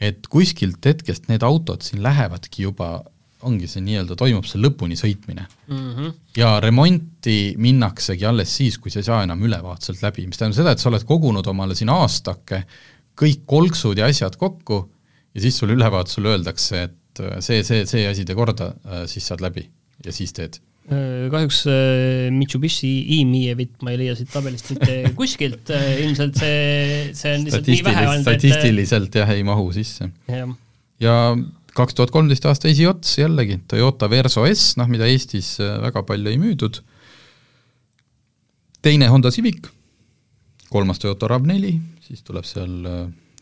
et 0.00 0.24
kuskilt 0.32 0.80
hetkest 0.88 1.28
need 1.28 1.44
autod 1.44 1.84
siin 1.84 2.00
lähevadki 2.02 2.64
juba, 2.64 3.02
ongi 3.48 3.68
see 3.70 3.82
nii-öelda, 3.84 4.16
toimub 4.18 4.46
see 4.48 4.60
lõpuni 4.62 4.98
sõitmine 4.98 5.44
mm. 5.44 5.76
-hmm. 5.76 6.14
ja 6.38 6.54
remonti 6.62 7.54
minnaksegi 7.58 8.26
alles 8.28 8.56
siis, 8.56 8.78
kui 8.78 8.92
sa 8.94 9.02
ei 9.02 9.08
saa 9.08 9.22
enam 9.26 9.42
ülevaatuselt 9.42 10.02
läbi, 10.04 10.26
mis 10.26 10.40
tähendab 10.40 10.60
seda, 10.60 10.74
et 10.74 10.82
sa 10.82 10.90
oled 10.92 11.06
kogunud 11.08 11.46
omale 11.52 11.76
siin 11.78 11.92
aastake 11.92 12.64
kõik 13.18 13.46
kolksud 13.46 13.98
ja 13.98 14.08
asjad 14.10 14.36
kokku 14.40 14.82
ja 15.34 15.44
siis 15.44 15.58
sulle 15.58 15.76
ülevaatusel 15.76 16.30
öeldakse, 16.32 16.82
et 16.88 17.24
see, 17.44 17.62
see, 17.64 17.86
see 17.86 18.04
asi 18.08 18.24
tee 18.24 18.36
korda, 18.36 18.72
siis 19.10 19.26
saad 19.28 19.44
läbi 19.44 19.66
ja 20.04 20.12
siis 20.12 20.32
teed 20.36 20.60
Äh, 20.90 21.30
kahjuks 21.30 21.60
äh, 21.70 22.30
Mitsubishi 22.34 23.20
e-Mievit 23.20 23.84
ma 23.86 23.92
ei 23.92 24.00
leia 24.00 24.16
siit 24.18 24.32
tabelist 24.34 24.66
mitte 24.72 24.96
kuskilt, 25.18 25.70
äh, 25.70 26.00
ilmselt 26.02 26.40
see, 26.40 27.12
see 27.14 27.36
on 27.36 27.44
lihtsalt 27.46 27.70
nii 27.70 27.84
vähe 27.86 28.02
olnud, 28.08 28.26
et 28.32 28.42
statistiliselt 28.42 29.18
jah, 29.20 29.30
ei 29.30 29.44
mahu 29.46 29.68
sisse. 29.76 30.08
ja 30.98 31.14
kaks 31.76 31.96
tuhat 31.96 32.12
kolmteist 32.14 32.46
aasta 32.48 32.68
esiots 32.70 33.16
jällegi, 33.18 33.60
Toyota 33.68 34.10
Verso 34.10 34.46
S, 34.48 34.76
noh 34.80 34.90
mida 34.92 35.08
Eestis 35.08 35.54
väga 35.60 36.02
palju 36.08 36.32
ei 36.32 36.40
müüdud, 36.40 36.82
teine 38.84 39.08
Honda 39.12 39.32
Civic, 39.32 39.70
kolmas 40.72 41.00
Toyota 41.02 41.30
RAV4, 41.32 41.72
siis 42.08 42.24
tuleb 42.26 42.48
seal 42.48 42.76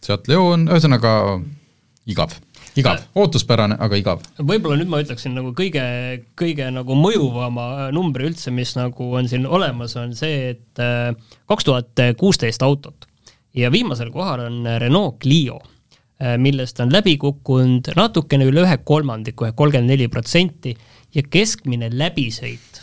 Seat 0.00 0.30
Leon, 0.30 0.68
ühesõnaga 0.70 1.12
igav. 2.08 2.32
Igav, 2.78 3.02
ootuspärane, 3.18 3.74
aga 3.82 3.98
igav. 3.98 4.22
võib-olla 4.38 4.78
nüüd 4.78 4.90
ma 4.92 5.00
ütleksin 5.02 5.34
nagu 5.34 5.50
kõige, 5.58 5.82
kõige 6.38 6.68
nagu 6.70 6.94
mõjuvama 6.94 7.88
numbri 7.94 8.28
üldse, 8.30 8.52
mis 8.54 8.76
nagu 8.78 9.08
on 9.18 9.26
siin 9.30 9.46
olemas, 9.48 9.96
on 9.98 10.14
see, 10.16 10.52
et 10.54 10.82
äh, 10.82 11.10
kaks 11.50 11.66
tuhat 11.66 12.04
kuusteist 12.20 12.62
autot. 12.62 13.08
Ja 13.58 13.72
viimasel 13.74 14.12
kohal 14.14 14.44
on 14.46 14.62
Renault 14.78 15.18
Clio, 15.24 15.58
äh, 15.58 15.79
millest 16.38 16.80
on 16.84 16.92
läbi 16.92 17.14
kukkunud 17.16 17.94
natukene 17.96 18.44
üle 18.44 18.66
ühe 18.66 18.76
kolmandiku 18.84 19.46
ehk 19.48 19.56
kolmkümmend 19.56 19.94
neli 19.94 20.08
protsenti 20.12 20.74
ja 21.14 21.22
keskmine 21.24 21.88
läbisõit 21.92 22.82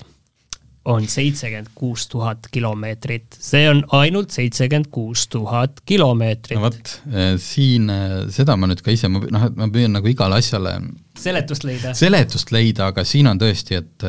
on 0.87 1.03
seitsekümmend 1.07 1.73
kuus 1.75 2.07
tuhat 2.07 2.47
kilomeetrit, 2.51 3.35
see 3.43 3.67
on 3.69 3.81
ainult 3.97 4.31
seitsekümmend 4.31 4.87
kuus 4.91 5.25
tuhat 5.27 5.81
kilomeetrit. 5.85 6.55
no 6.55 6.63
vot, 6.63 6.93
eh, 7.11 7.33
siin 7.43 7.89
eh, 7.91 8.15
seda 8.33 8.55
ma 8.55 8.69
nüüd 8.71 8.81
ka 8.85 8.95
ise, 8.95 9.11
ma 9.11 9.19
noh, 9.19 9.47
et 9.49 9.59
ma 9.59 9.67
püüan 9.73 9.97
nagu 9.97 10.07
igale 10.07 10.39
asjale 10.39 10.77
seletust 11.19 11.67
leida. 11.67 11.93
seletust 11.97 12.55
leida, 12.55 12.91
aga 12.93 13.03
siin 13.07 13.27
on 13.27 13.41
tõesti, 13.41 13.81
et 13.81 14.07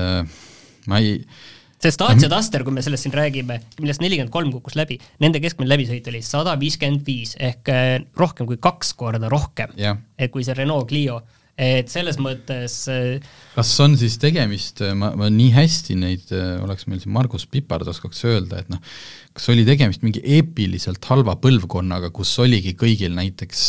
ma 0.88 1.02
ei 1.02 1.18
sest 1.78 2.02
Dacia 2.02 2.30
Duster, 2.30 2.64
kui 2.66 2.74
me 2.74 2.82
sellest 2.84 3.06
siin 3.06 3.14
räägime, 3.14 3.60
millest 3.78 4.02
nelikümmend 4.02 4.34
kolm 4.34 4.52
kukkus 4.54 4.76
läbi, 4.78 4.98
nende 5.22 5.40
keskmine 5.42 5.70
läbisõit 5.70 6.06
oli 6.10 6.22
sada 6.26 6.56
viiskümmend 6.58 7.06
viis 7.06 7.36
ehk 7.38 7.70
rohkem 8.18 8.48
kui 8.50 8.58
kaks 8.62 8.94
korda 8.98 9.30
rohkem, 9.32 9.74
et 10.18 10.32
kui 10.34 10.46
see 10.46 10.56
Renault 10.58 10.88
Clio. 10.90 11.20
Et 11.58 11.90
selles 11.90 12.20
mõttes 12.22 12.74
äh, 12.86 13.16
kas 13.56 13.70
on 13.82 13.96
siis 13.98 14.14
tegemist, 14.22 14.78
ma, 14.94 15.08
ma 15.18 15.26
nii 15.26 15.48
hästi 15.56 15.96
neid, 15.98 16.30
oleks 16.62 16.86
meil 16.86 17.00
siin 17.02 17.10
Margus 17.16 17.48
Pipard 17.50 17.88
oskaks 17.90 18.22
öelda, 18.30 18.60
et 18.62 18.70
noh, 18.70 18.78
kas 19.34 19.50
oli 19.50 19.64
tegemist 19.66 20.06
mingi 20.06 20.22
eepiliselt 20.22 21.02
halva 21.10 21.34
põlvkonnaga, 21.42 22.12
kus 22.14 22.30
oligi 22.44 22.76
kõigil 22.78 23.10
näiteks 23.18 23.64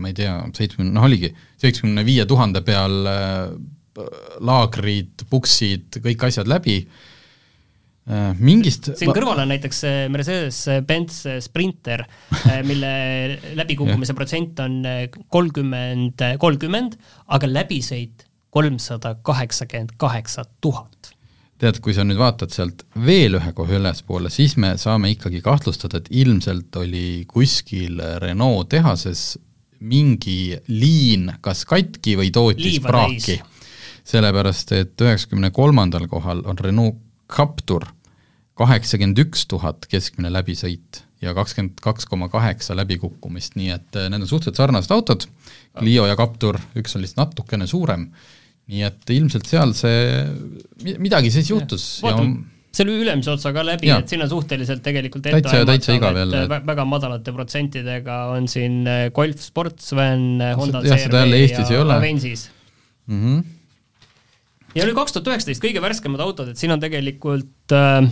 ma 0.00 0.08
ei 0.08 0.16
tea, 0.16 0.38
seitsmekümne, 0.56 0.96
noh 0.96 1.04
oligi 1.04 1.34
seitsmekümne 1.60 2.06
viie 2.08 2.24
tuhande 2.28 2.64
peal 2.64 2.96
laagrid, 4.40 5.26
puksid, 5.28 6.00
kõik 6.00 6.24
asjad 6.30 6.48
läbi 6.48 6.80
mingist 8.36 8.90
siin 8.98 9.14
kõrval 9.16 9.38
on 9.40 9.48
näiteks 9.48 9.78
Mercedes-Benz 10.12 11.22
Sprinter, 11.46 12.04
äh, 12.44 12.60
mille 12.66 12.90
läbikukkumise 13.60 14.16
protsent 14.16 14.60
on 14.60 14.82
äh, 14.88 15.06
kolmkümmend, 15.32 16.20
kolmkümmend, 16.40 16.98
aga 17.32 17.48
läbisõit 17.48 18.26
kolmsada 18.54 19.16
kaheksakümmend 19.22 19.96
kaheksa 19.96 20.44
tuhat. 20.60 21.14
tead, 21.58 21.78
kui 21.80 21.94
sa 21.96 22.04
nüüd 22.04 22.18
vaatad 22.20 22.52
sealt 22.52 22.82
veel 23.06 23.38
ühe 23.38 23.52
koha 23.56 23.78
ülespoole, 23.78 24.28
siis 24.30 24.58
me 24.60 24.74
saame 24.76 25.14
ikkagi 25.14 25.40
kahtlustada, 25.40 26.02
et 26.02 26.10
ilmselt 26.12 26.76
oli 26.76 27.24
kuskil 27.30 28.02
Renault 28.20 28.68
tehases 28.74 29.38
mingi 29.84 30.58
liin 30.68 31.30
kas 31.44 31.64
katki 31.68 32.18
või 32.20 32.30
tootis 32.34 32.78
Liiva 32.78 32.92
praaki. 32.92 33.40
sellepärast 34.04 34.72
et 34.76 35.00
üheksakümne 35.00 35.50
kolmandal 35.54 36.06
kohal 36.10 36.42
on 36.44 36.58
Renault 36.58 37.00
Captur, 37.30 37.86
kaheksakümmend 38.58 39.18
üks 39.24 39.46
tuhat 39.50 39.88
keskmine 39.90 40.30
läbisõit 40.32 41.02
ja 41.24 41.34
kakskümmend 41.36 41.80
kaks 41.82 42.06
koma 42.10 42.28
kaheksa 42.32 42.76
läbikukkumist, 42.78 43.58
nii 43.58 43.74
et 43.74 43.98
äh, 43.98 44.08
need 44.12 44.24
on 44.24 44.30
suhteliselt 44.30 44.60
sarnased 44.60 44.94
autod, 44.94 45.28
Clio 45.78 46.06
ja 46.06 46.16
Captur, 46.18 46.60
üks 46.78 46.94
on 46.94 47.04
lihtsalt 47.04 47.24
natukene 47.24 47.66
suurem, 47.70 48.08
nii 48.70 48.84
et 48.86 49.14
ilmselt 49.14 49.48
seal 49.50 49.74
see, 49.76 50.24
midagi 51.02 51.32
siis 51.34 51.50
juhtus 51.50 51.88
ja, 52.04 52.14
ja 52.14 52.28
selle 52.74 52.96
ülemise 52.98 53.32
otsa 53.34 53.52
ka 53.54 53.64
läbi, 53.66 53.90
et 53.94 54.10
siin 54.10 54.24
on 54.24 54.30
suhteliselt 54.30 54.82
tegelikult 54.84 55.26
täitsa, 55.26 55.62
täitsa 55.68 55.96
igav 55.96 56.16
jälle. 56.18 56.44
väga 56.50 56.86
madalate 56.88 57.34
protsentidega 57.34 58.18
on 58.34 58.48
siin 58.50 58.82
äh, 58.90 59.06
Golf 59.14 59.42
Sportsvan, 59.44 60.24
äh, 60.42 60.54
Honda 60.58 60.82
CR-V 60.82 61.34
ja 61.44 61.84
Avensis 61.96 62.48
mm. 63.06 63.20
-hmm. 63.20 63.44
ja 64.74 64.86
nüüd 64.88 64.98
kaks 64.98 65.14
tuhat 65.14 65.32
üheksateist 65.32 65.62
kõige 65.62 65.82
värskemad 65.84 66.24
autod, 66.24 66.50
et 66.50 66.60
siin 66.60 66.74
on 66.74 66.82
tegelikult 66.82 67.74
äh, 67.74 68.10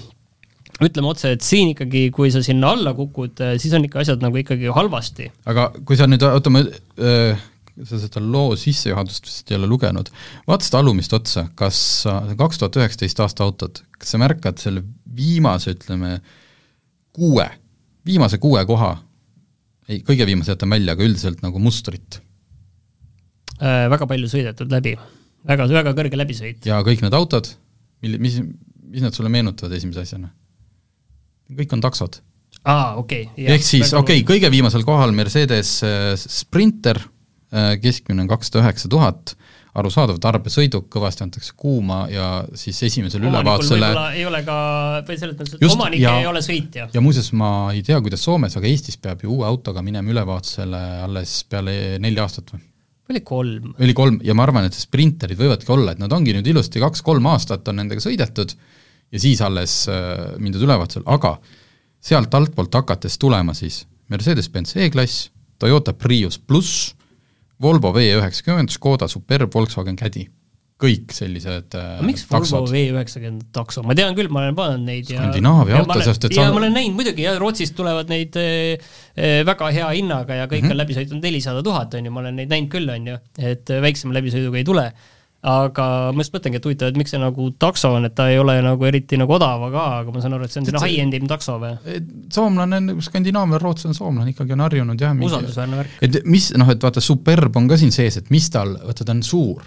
ütleme 0.89 1.12
otse, 1.12 1.35
et 1.37 1.47
siin 1.47 1.72
ikkagi, 1.72 2.09
kui 2.14 2.33
sa 2.35 2.43
sinna 2.45 2.72
alla 2.76 2.95
kukud, 2.97 3.41
äh, 3.45 3.57
siis 3.62 3.74
on 3.76 3.87
ikka 3.89 4.03
asjad 4.03 4.22
nagu 4.24 4.39
ikkagi 4.41 4.70
halvasti. 4.72 5.30
aga 5.51 5.70
kui 5.87 5.99
sa 5.99 6.09
nüüd, 6.11 6.24
oota, 6.26 6.53
ma 6.53 6.62
äh, 6.62 7.49
sa 7.80 7.99
seda 8.01 8.20
loo 8.20 8.57
sissejuhatust 8.59 9.26
vist 9.26 9.53
ei 9.53 9.57
ole 9.59 9.68
lugenud, 9.70 10.11
vaata 10.49 10.66
seda 10.66 10.83
alumist 10.83 11.14
otsa, 11.16 11.47
kas 11.59 11.78
kaks 12.39 12.61
tuhat 12.61 12.76
üheksateist 12.80 13.22
aasta 13.24 13.47
autod, 13.47 13.80
kas 13.97 14.12
sa 14.12 14.20
märkad 14.20 14.61
selle 14.61 14.85
viimase, 15.16 15.76
ütleme, 15.76 16.18
kuue, 17.16 17.47
viimase 18.07 18.41
kuue 18.43 18.64
koha, 18.68 18.93
ei, 19.89 20.03
kõige 20.07 20.28
viimase 20.28 20.55
jätan 20.55 20.72
välja, 20.72 20.97
aga 20.97 21.07
üldiselt 21.07 21.43
nagu 21.45 21.62
mustrit 21.62 22.20
äh,? 23.59 23.89
Väga 23.93 24.09
palju 24.11 24.28
sõidetud 24.30 24.72
läbi, 24.72 24.95
väga, 25.49 25.68
väga 25.70 25.97
kõrge 25.97 26.20
läbisõit. 26.20 26.68
ja 26.68 26.83
kõik 26.87 27.05
need 27.05 27.16
autod, 27.16 27.51
mil-, 28.05 28.20
mis, 28.22 28.39
mis 28.93 29.05
nad 29.05 29.16
sulle 29.16 29.33
meenutavad 29.33 29.74
esimese 29.78 30.05
asjana? 30.05 30.33
Kõik 31.51 31.74
on 31.76 31.82
taksod. 31.84 32.20
aa, 32.64 32.95
okei 33.01 33.26
okay,. 33.30 33.49
ehk 33.57 33.66
siis, 33.66 33.93
okei 33.93 34.22
okay,, 34.22 34.28
kõige 34.34 34.53
viimasel 34.53 34.84
kohal 34.86 35.14
Mercedes 35.16 35.80
äh, 35.86 36.12
Sprinter, 36.20 37.01
Äh, 37.53 37.74
keskmine 37.82 38.24
on 38.24 38.28
kakssada 38.30 38.62
üheksa 38.62 38.88
tuhat, 38.88 39.34
arusaadav, 39.76 40.16
tarbesõiduk, 40.24 40.86
kõvasti 40.93 41.26
antakse 41.26 41.53
kuuma 41.57 42.07
ja 42.09 42.28
siis 42.57 42.78
esimesel 42.88 43.26
ülevaatusele 43.28 43.90
ei 44.16 44.24
ole 44.24 44.40
ka, 44.47 44.57
või 45.05 45.18
selles 45.20 45.36
mõttes, 45.36 45.59
et 45.59 45.66
omanik 45.68 46.01
ja, 46.01 46.14
ei 46.22 46.28
ole 46.30 46.40
sõitja. 46.45 46.86
ja 46.95 47.03
muuseas, 47.05 47.28
ma 47.36 47.51
ei 47.74 47.82
tea, 47.84 47.99
kuidas 48.05 48.24
Soomes, 48.24 48.57
aga 48.57 48.70
Eestis 48.70 48.97
peab 49.01 49.20
ju 49.24 49.34
uue 49.34 49.45
autoga 49.49 49.84
minema 49.84 50.14
ülevaatusele 50.14 50.80
alles 51.05 51.34
peale 51.53 51.74
nelja 52.01 52.24
aastat 52.24 52.55
või? 52.55 52.64
oli 53.12 53.24
kolm. 53.28 53.74
oli 53.84 53.97
kolm 54.01 54.18
ja 54.24 54.36
ma 54.38 54.49
arvan, 54.49 54.70
et 54.70 54.78
sprinterid 54.78 55.40
võivadki 55.40 55.68
olla, 55.76 55.93
et 55.93 56.01
nad 56.01 56.16
ongi 56.16 56.32
nüüd 56.38 56.49
ilusti 56.55 56.80
kaks-kolm 56.80 57.28
aastat 57.34 57.68
on 57.68 57.82
nendega 57.82 58.01
sõidetud 58.01 58.57
ja 59.13 59.21
siis 59.21 59.43
alles 59.45 59.77
äh, 59.93 60.33
mindud 60.43 60.65
ülevaatusele, 60.65 61.07
aga 61.13 61.37
sealt 62.03 62.35
altpoolt 62.35 62.75
hakates 62.81 63.19
tulema 63.21 63.55
siis 63.57 63.85
Mercedes-Benz 64.13 64.77
E-klass, 64.81 65.31
Toyota 65.61 65.95
Prius 65.97 66.39
pluss, 66.39 66.93
Volvo 67.63 67.93
V 67.95 68.03
üheksakümmend, 68.19 68.73
Škoda 68.75 69.07
Superb, 69.09 69.53
Volkswagen 69.55 69.97
Caddy, 69.97 70.25
kõik 70.83 71.13
sellised 71.15 71.77
äh, 71.79 72.01
miks 72.03 72.25
taksod. 72.27 72.65
Volvo 72.65 72.75
V 72.75 72.83
üheksakümmend 72.97 73.47
takso, 73.55 73.85
ma 73.87 73.95
tean 73.99 74.17
küll, 74.19 74.33
ma 74.33 74.43
olen 74.43 74.59
vaadanud 74.59 74.89
neid 74.89 75.13
ja 75.13 75.21
Skandinaavia 75.21 75.79
auto, 75.85 76.01
sest 76.03 76.27
et 76.27 76.37
ja 76.37 76.49
sa... 76.49 76.55
ma 76.55 76.63
olen 76.65 76.75
näinud 76.75 76.99
muidugi 76.99 77.29
ja 77.29 77.37
Rootsist 77.39 77.77
tulevad 77.79 78.11
neid 78.13 78.37
äh, 78.41 78.93
äh 79.15 79.41
väga 79.47 79.71
hea 79.77 79.95
hinnaga 79.95 80.43
ja 80.43 80.51
kõik 80.51 80.65
mm 80.65 80.69
-hmm. 80.69 80.75
on 80.75 80.83
läbi 80.83 80.99
sõitnud 80.99 81.29
nelisada 81.29 81.63
tuhat, 81.63 81.95
on 81.95 82.09
ju, 82.09 82.15
ma 82.15 82.25
olen 82.25 82.41
neid 82.41 82.51
näinud 82.51 82.73
küll, 82.73 82.91
on 82.91 83.13
ju, 83.13 83.19
et 83.39 83.77
väiksema 83.87 84.19
läbisõiduga 84.19 84.59
ei 84.59 84.67
tule 84.67 84.93
aga 85.43 85.84
ma 86.14 86.22
just 86.22 86.34
mõtlengi, 86.36 86.61
et 86.61 86.66
huvitav, 86.68 86.93
et 86.93 86.99
miks 87.01 87.11
see 87.11 87.18
nagu 87.18 87.49
takso 87.61 87.90
on, 87.97 88.07
et 88.07 88.14
ta 88.14 88.28
ei 88.30 88.38
ole 88.38 88.55
nagu 88.62 88.86
eriti 88.86 89.18
nagu 89.18 89.34
odav 89.34 89.64
ka, 89.74 89.86
aga 89.99 90.14
ma 90.14 90.22
saan 90.22 90.36
aru, 90.36 90.47
et 90.47 90.55
see 90.55 90.62
on 90.62 90.68
selline 90.68 90.82
high-end 90.84 91.16
im 91.18 91.26
takso 91.30 91.57
või? 91.62 91.99
soomlane 92.32 92.78
on, 92.78 92.93
skandinaavia, 93.03 93.59
rootslane, 93.62 93.99
soomlane 93.99 94.30
ikkagi 94.36 94.55
on 94.55 94.62
harjunud 94.62 95.03
jah 95.03 95.18
usaldusväärne 95.26 95.80
värk. 95.80 95.97
et 96.07 96.20
mis, 96.30 96.53
noh, 96.55 96.70
et 96.70 96.86
vaata, 96.86 97.03
Superb 97.03 97.59
on 97.59 97.66
ka 97.72 97.80
siin 97.80 97.90
sees, 97.95 98.20
et 98.22 98.30
mis 98.34 98.47
tal, 98.55 98.76
vaata 98.86 99.09
ta 99.09 99.16
on 99.16 99.24
suur, 99.26 99.66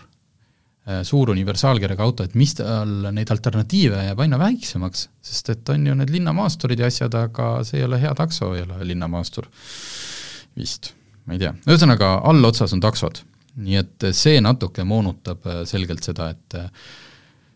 äh, 0.87 1.03
suur 1.03 1.35
universaalkirjaga 1.35 2.07
auto, 2.07 2.23
et 2.23 2.39
mis 2.39 2.55
tal 2.55 3.11
neid 3.11 3.35
alternatiive 3.35 4.07
jääb 4.07 4.23
aina 4.23 4.39
väiksemaks, 4.39 5.09
sest 5.27 5.55
et 5.57 5.75
on 5.75 5.91
ju 5.91 5.99
need 5.99 6.15
linnamaasturid 6.15 6.79
ja 6.85 6.87
asjad, 6.87 7.19
aga 7.19 7.51
see 7.67 7.81
ei 7.81 7.89
ole 7.89 7.99
hea 7.99 8.15
takso, 8.15 8.53
ei 8.55 8.63
ole 8.63 8.79
linnamaastur 8.95 9.51
vist, 10.55 10.93
ma 11.27 11.35
ei 11.35 11.43
tea, 11.43 11.51
ühesõnaga 11.67 12.21
allotsas 12.31 12.71
on 12.71 12.87
taksod 12.87 13.25
nii 13.55 13.79
et 13.79 14.07
see 14.17 14.39
natuke 14.43 14.83
moonutab 14.87 15.45
äh, 15.47 15.61
selgelt 15.69 16.05
seda, 16.05 16.31
et 16.35 16.57
äh, 16.59 16.69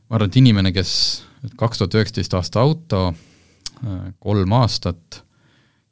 ma 0.09 0.19
arvan, 0.19 0.31
et 0.31 0.39
inimene, 0.41 0.73
kes 0.75 0.91
kaks 1.59 1.81
tuhat 1.81 1.99
üheksateist 1.99 2.35
aasta 2.35 2.63
auto, 2.63 3.03
kolm 4.19 4.53
aastat, 4.57 5.21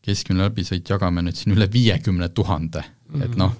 keskmine 0.03 0.43
läbisõit 0.43 0.89
jagame 0.91 1.22
nüüd 1.24 1.38
siin 1.39 1.53
üle 1.55 1.70
viiekümne 1.72 2.28
tuhande, 2.36 2.82
et 3.16 3.30
mhm. 3.30 3.38
noh, 3.39 3.53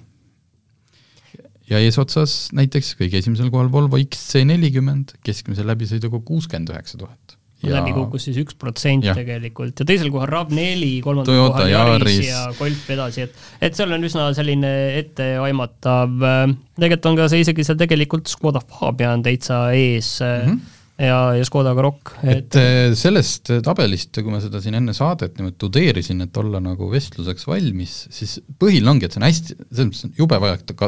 ja 1.70 1.80
eesotsas 1.80 2.50
näiteks 2.56 2.92
kõige 2.98 3.22
esimesel 3.22 3.48
kohal 3.54 3.72
Volvo 3.72 4.00
XC 4.02 4.44
nelikümmend, 4.48 5.16
keskmise 5.24 5.64
läbisõiduga 5.64 6.20
kuuskümmend 6.28 6.74
üheksa 6.74 7.00
tuhat 7.00 7.37
ja... 7.64 7.74
läbi 7.78 7.94
kukkus 7.96 8.28
siis 8.28 8.38
üks 8.42 8.56
protsent 8.58 9.06
tegelikult 9.06 9.82
ja 9.82 9.86
teisel 9.88 10.12
kohal 10.14 10.30
RAV4, 10.30 10.88
kolmandal 11.04 11.42
kohal 11.48 11.72
Yaris 11.72 12.22
ja 12.28 12.46
Golf 12.58 12.88
edasi, 12.94 13.26
et 13.26 13.68
et 13.68 13.78
seal 13.78 13.92
on 13.94 14.06
üsna 14.06 14.30
selline 14.36 14.72
etteaimatav, 15.00 16.16
äh, 16.22 16.40
tegelikult 16.78 17.12
on 17.12 17.22
ka 17.22 17.28
see 17.32 17.44
isegi 17.46 17.66
seal 17.66 17.78
tegelikult 17.80 18.30
Škoda 18.30 18.62
Fabia 18.62 19.14
on 19.16 19.24
täitsa 19.26 19.64
ees 19.76 20.18
mm 20.22 20.44
-hmm. 20.44 20.60
ja, 21.08 21.18
ja 21.38 21.48
Škoda 21.48 21.74
Karoq. 21.78 22.14
et, 22.22 22.54
äh, 22.56 22.94
sellest 22.98 23.50
tabelist, 23.66 24.14
kui 24.14 24.30
ma 24.30 24.40
seda 24.44 24.62
siin 24.62 24.78
enne 24.78 24.94
saadet 24.94 25.38
niimoodi 25.38 25.58
tudeerisin, 25.58 26.22
et 26.28 26.36
olla 26.36 26.62
nagu 26.62 26.90
vestluseks 26.90 27.46
valmis, 27.46 28.06
siis 28.10 28.38
põhiline 28.58 28.94
ongi, 28.94 29.06
et 29.06 29.12
see 29.12 29.22
on 29.22 29.26
hästi, 29.26 29.58
selles 29.72 29.90
mõttes 29.90 30.06
on 30.06 30.14
jube 30.18 30.40
vajalik, 30.40 30.86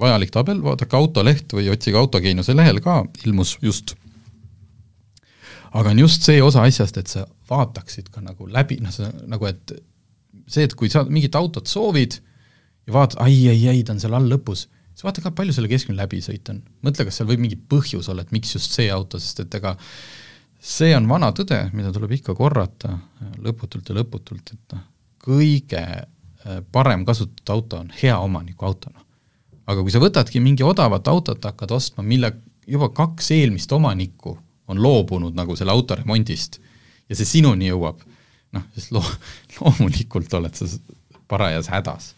vajalik 0.00 0.34
tabel, 0.34 0.62
vaadake 0.62 0.96
autoleht 0.96 1.54
või 1.54 1.70
otsige 1.70 1.98
Autogeeniuse 1.98 2.56
lehel 2.56 2.82
ka, 2.82 3.04
ilmus 3.26 3.58
just 3.62 3.94
aga 5.72 5.92
on 5.92 6.00
just 6.00 6.24
see 6.26 6.40
osa 6.42 6.64
asjast, 6.68 6.96
et 7.00 7.10
sa 7.10 7.26
vaataksid 7.50 8.10
ka 8.12 8.22
nagu 8.24 8.48
läbi, 8.50 8.78
noh, 8.84 8.92
sa 8.94 9.10
nagu, 9.28 9.48
et 9.48 9.74
see, 10.48 10.64
et 10.64 10.74
kui 10.78 10.90
sa 10.92 11.04
mingit 11.08 11.36
autot 11.38 11.68
soovid 11.68 12.18
ja 12.88 12.94
vaatad, 12.94 13.20
ai, 13.24 13.36
ai, 13.52 13.60
ai, 13.72 13.82
ta 13.84 13.94
on 13.94 14.02
seal 14.02 14.16
all 14.16 14.28
lõpus, 14.30 14.66
siis 14.92 15.04
vaata 15.06 15.24
ka, 15.24 15.34
palju 15.36 15.56
selle 15.56 15.70
keskmine 15.70 16.00
läbisõit 16.00 16.48
on. 16.52 16.62
mõtle, 16.86 17.08
kas 17.08 17.20
seal 17.20 17.28
võib 17.30 17.44
mingi 17.44 17.58
põhjus 17.58 18.08
olla, 18.12 18.24
et 18.24 18.32
miks 18.34 18.54
just 18.56 18.76
see 18.76 18.88
auto, 18.92 19.20
sest 19.22 19.44
et 19.44 19.58
ega 19.60 19.76
see 20.58 20.94
on 20.96 21.08
vana 21.10 21.30
tõde, 21.36 21.60
mida 21.76 21.92
tuleb 21.94 22.16
ikka 22.18 22.34
korrata 22.38 22.96
lõputult 23.44 23.90
ja 23.90 23.98
lõputult, 24.00 24.54
et 24.56 24.74
noh, 24.74 24.86
kõige 25.22 25.84
äh, 25.84 26.58
parem 26.72 27.04
kasutatud 27.06 27.54
auto 27.54 27.82
on 27.84 27.92
hea 28.02 28.16
omaniku 28.18 28.70
auto, 28.70 28.92
noh. 28.94 29.04
aga 29.68 29.84
kui 29.84 29.92
sa 29.92 30.02
võtadki 30.02 30.40
mingi 30.42 30.64
odavat 30.66 31.08
autot, 31.12 31.44
hakkad 31.44 31.76
ostma, 31.76 32.06
mille 32.06 32.32
juba 32.68 32.88
kaks 32.94 33.30
eelmist 33.36 33.72
omanikku 33.72 34.36
on 34.68 34.82
loobunud 34.82 35.36
nagu 35.36 35.56
selle 35.58 35.74
auto 35.74 35.96
remondist 35.98 36.60
ja 37.08 37.16
see 37.16 37.28
sinuni 37.28 37.70
jõuab, 37.70 38.02
noh, 38.56 38.66
siis 38.76 38.90
loo-, 38.94 39.16
loomulikult 39.58 40.34
oled 40.38 40.58
sa 40.58 40.68
parajas 41.28 41.70
hädas. 41.72 42.12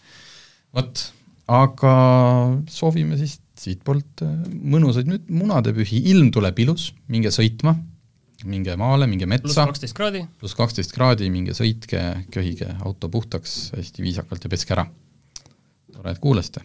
vot, 0.74 1.04
aga 1.50 1.94
soovime 2.70 3.18
siis 3.20 3.38
siitpoolt 3.60 4.24
äh, 4.24 4.34
mõnusaid 4.74 5.10
nüüd 5.10 5.30
munadepühi, 5.34 6.02
ilm 6.12 6.30
tuleb 6.34 6.58
ilus, 6.64 6.90
minge 7.12 7.32
sõitma, 7.34 7.74
minge 8.48 8.76
maale, 8.80 9.08
minge 9.10 9.28
metsa. 9.28 9.44
pluss 9.48 9.60
kaksteist 9.60 9.96
kraadi. 9.98 10.24
pluss 10.40 10.56
kaksteist 10.56 10.94
kraadi, 10.96 11.28
minge 11.32 11.54
sõitke, 11.56 12.02
köhige 12.32 12.70
auto 12.80 13.10
puhtaks 13.12 13.74
hästi 13.76 14.06
viisakalt 14.06 14.46
ja 14.46 14.52
peske 14.52 14.76
ära. 14.78 14.86
tore, 15.92 16.14
et 16.14 16.22
kuulasite 16.22 16.64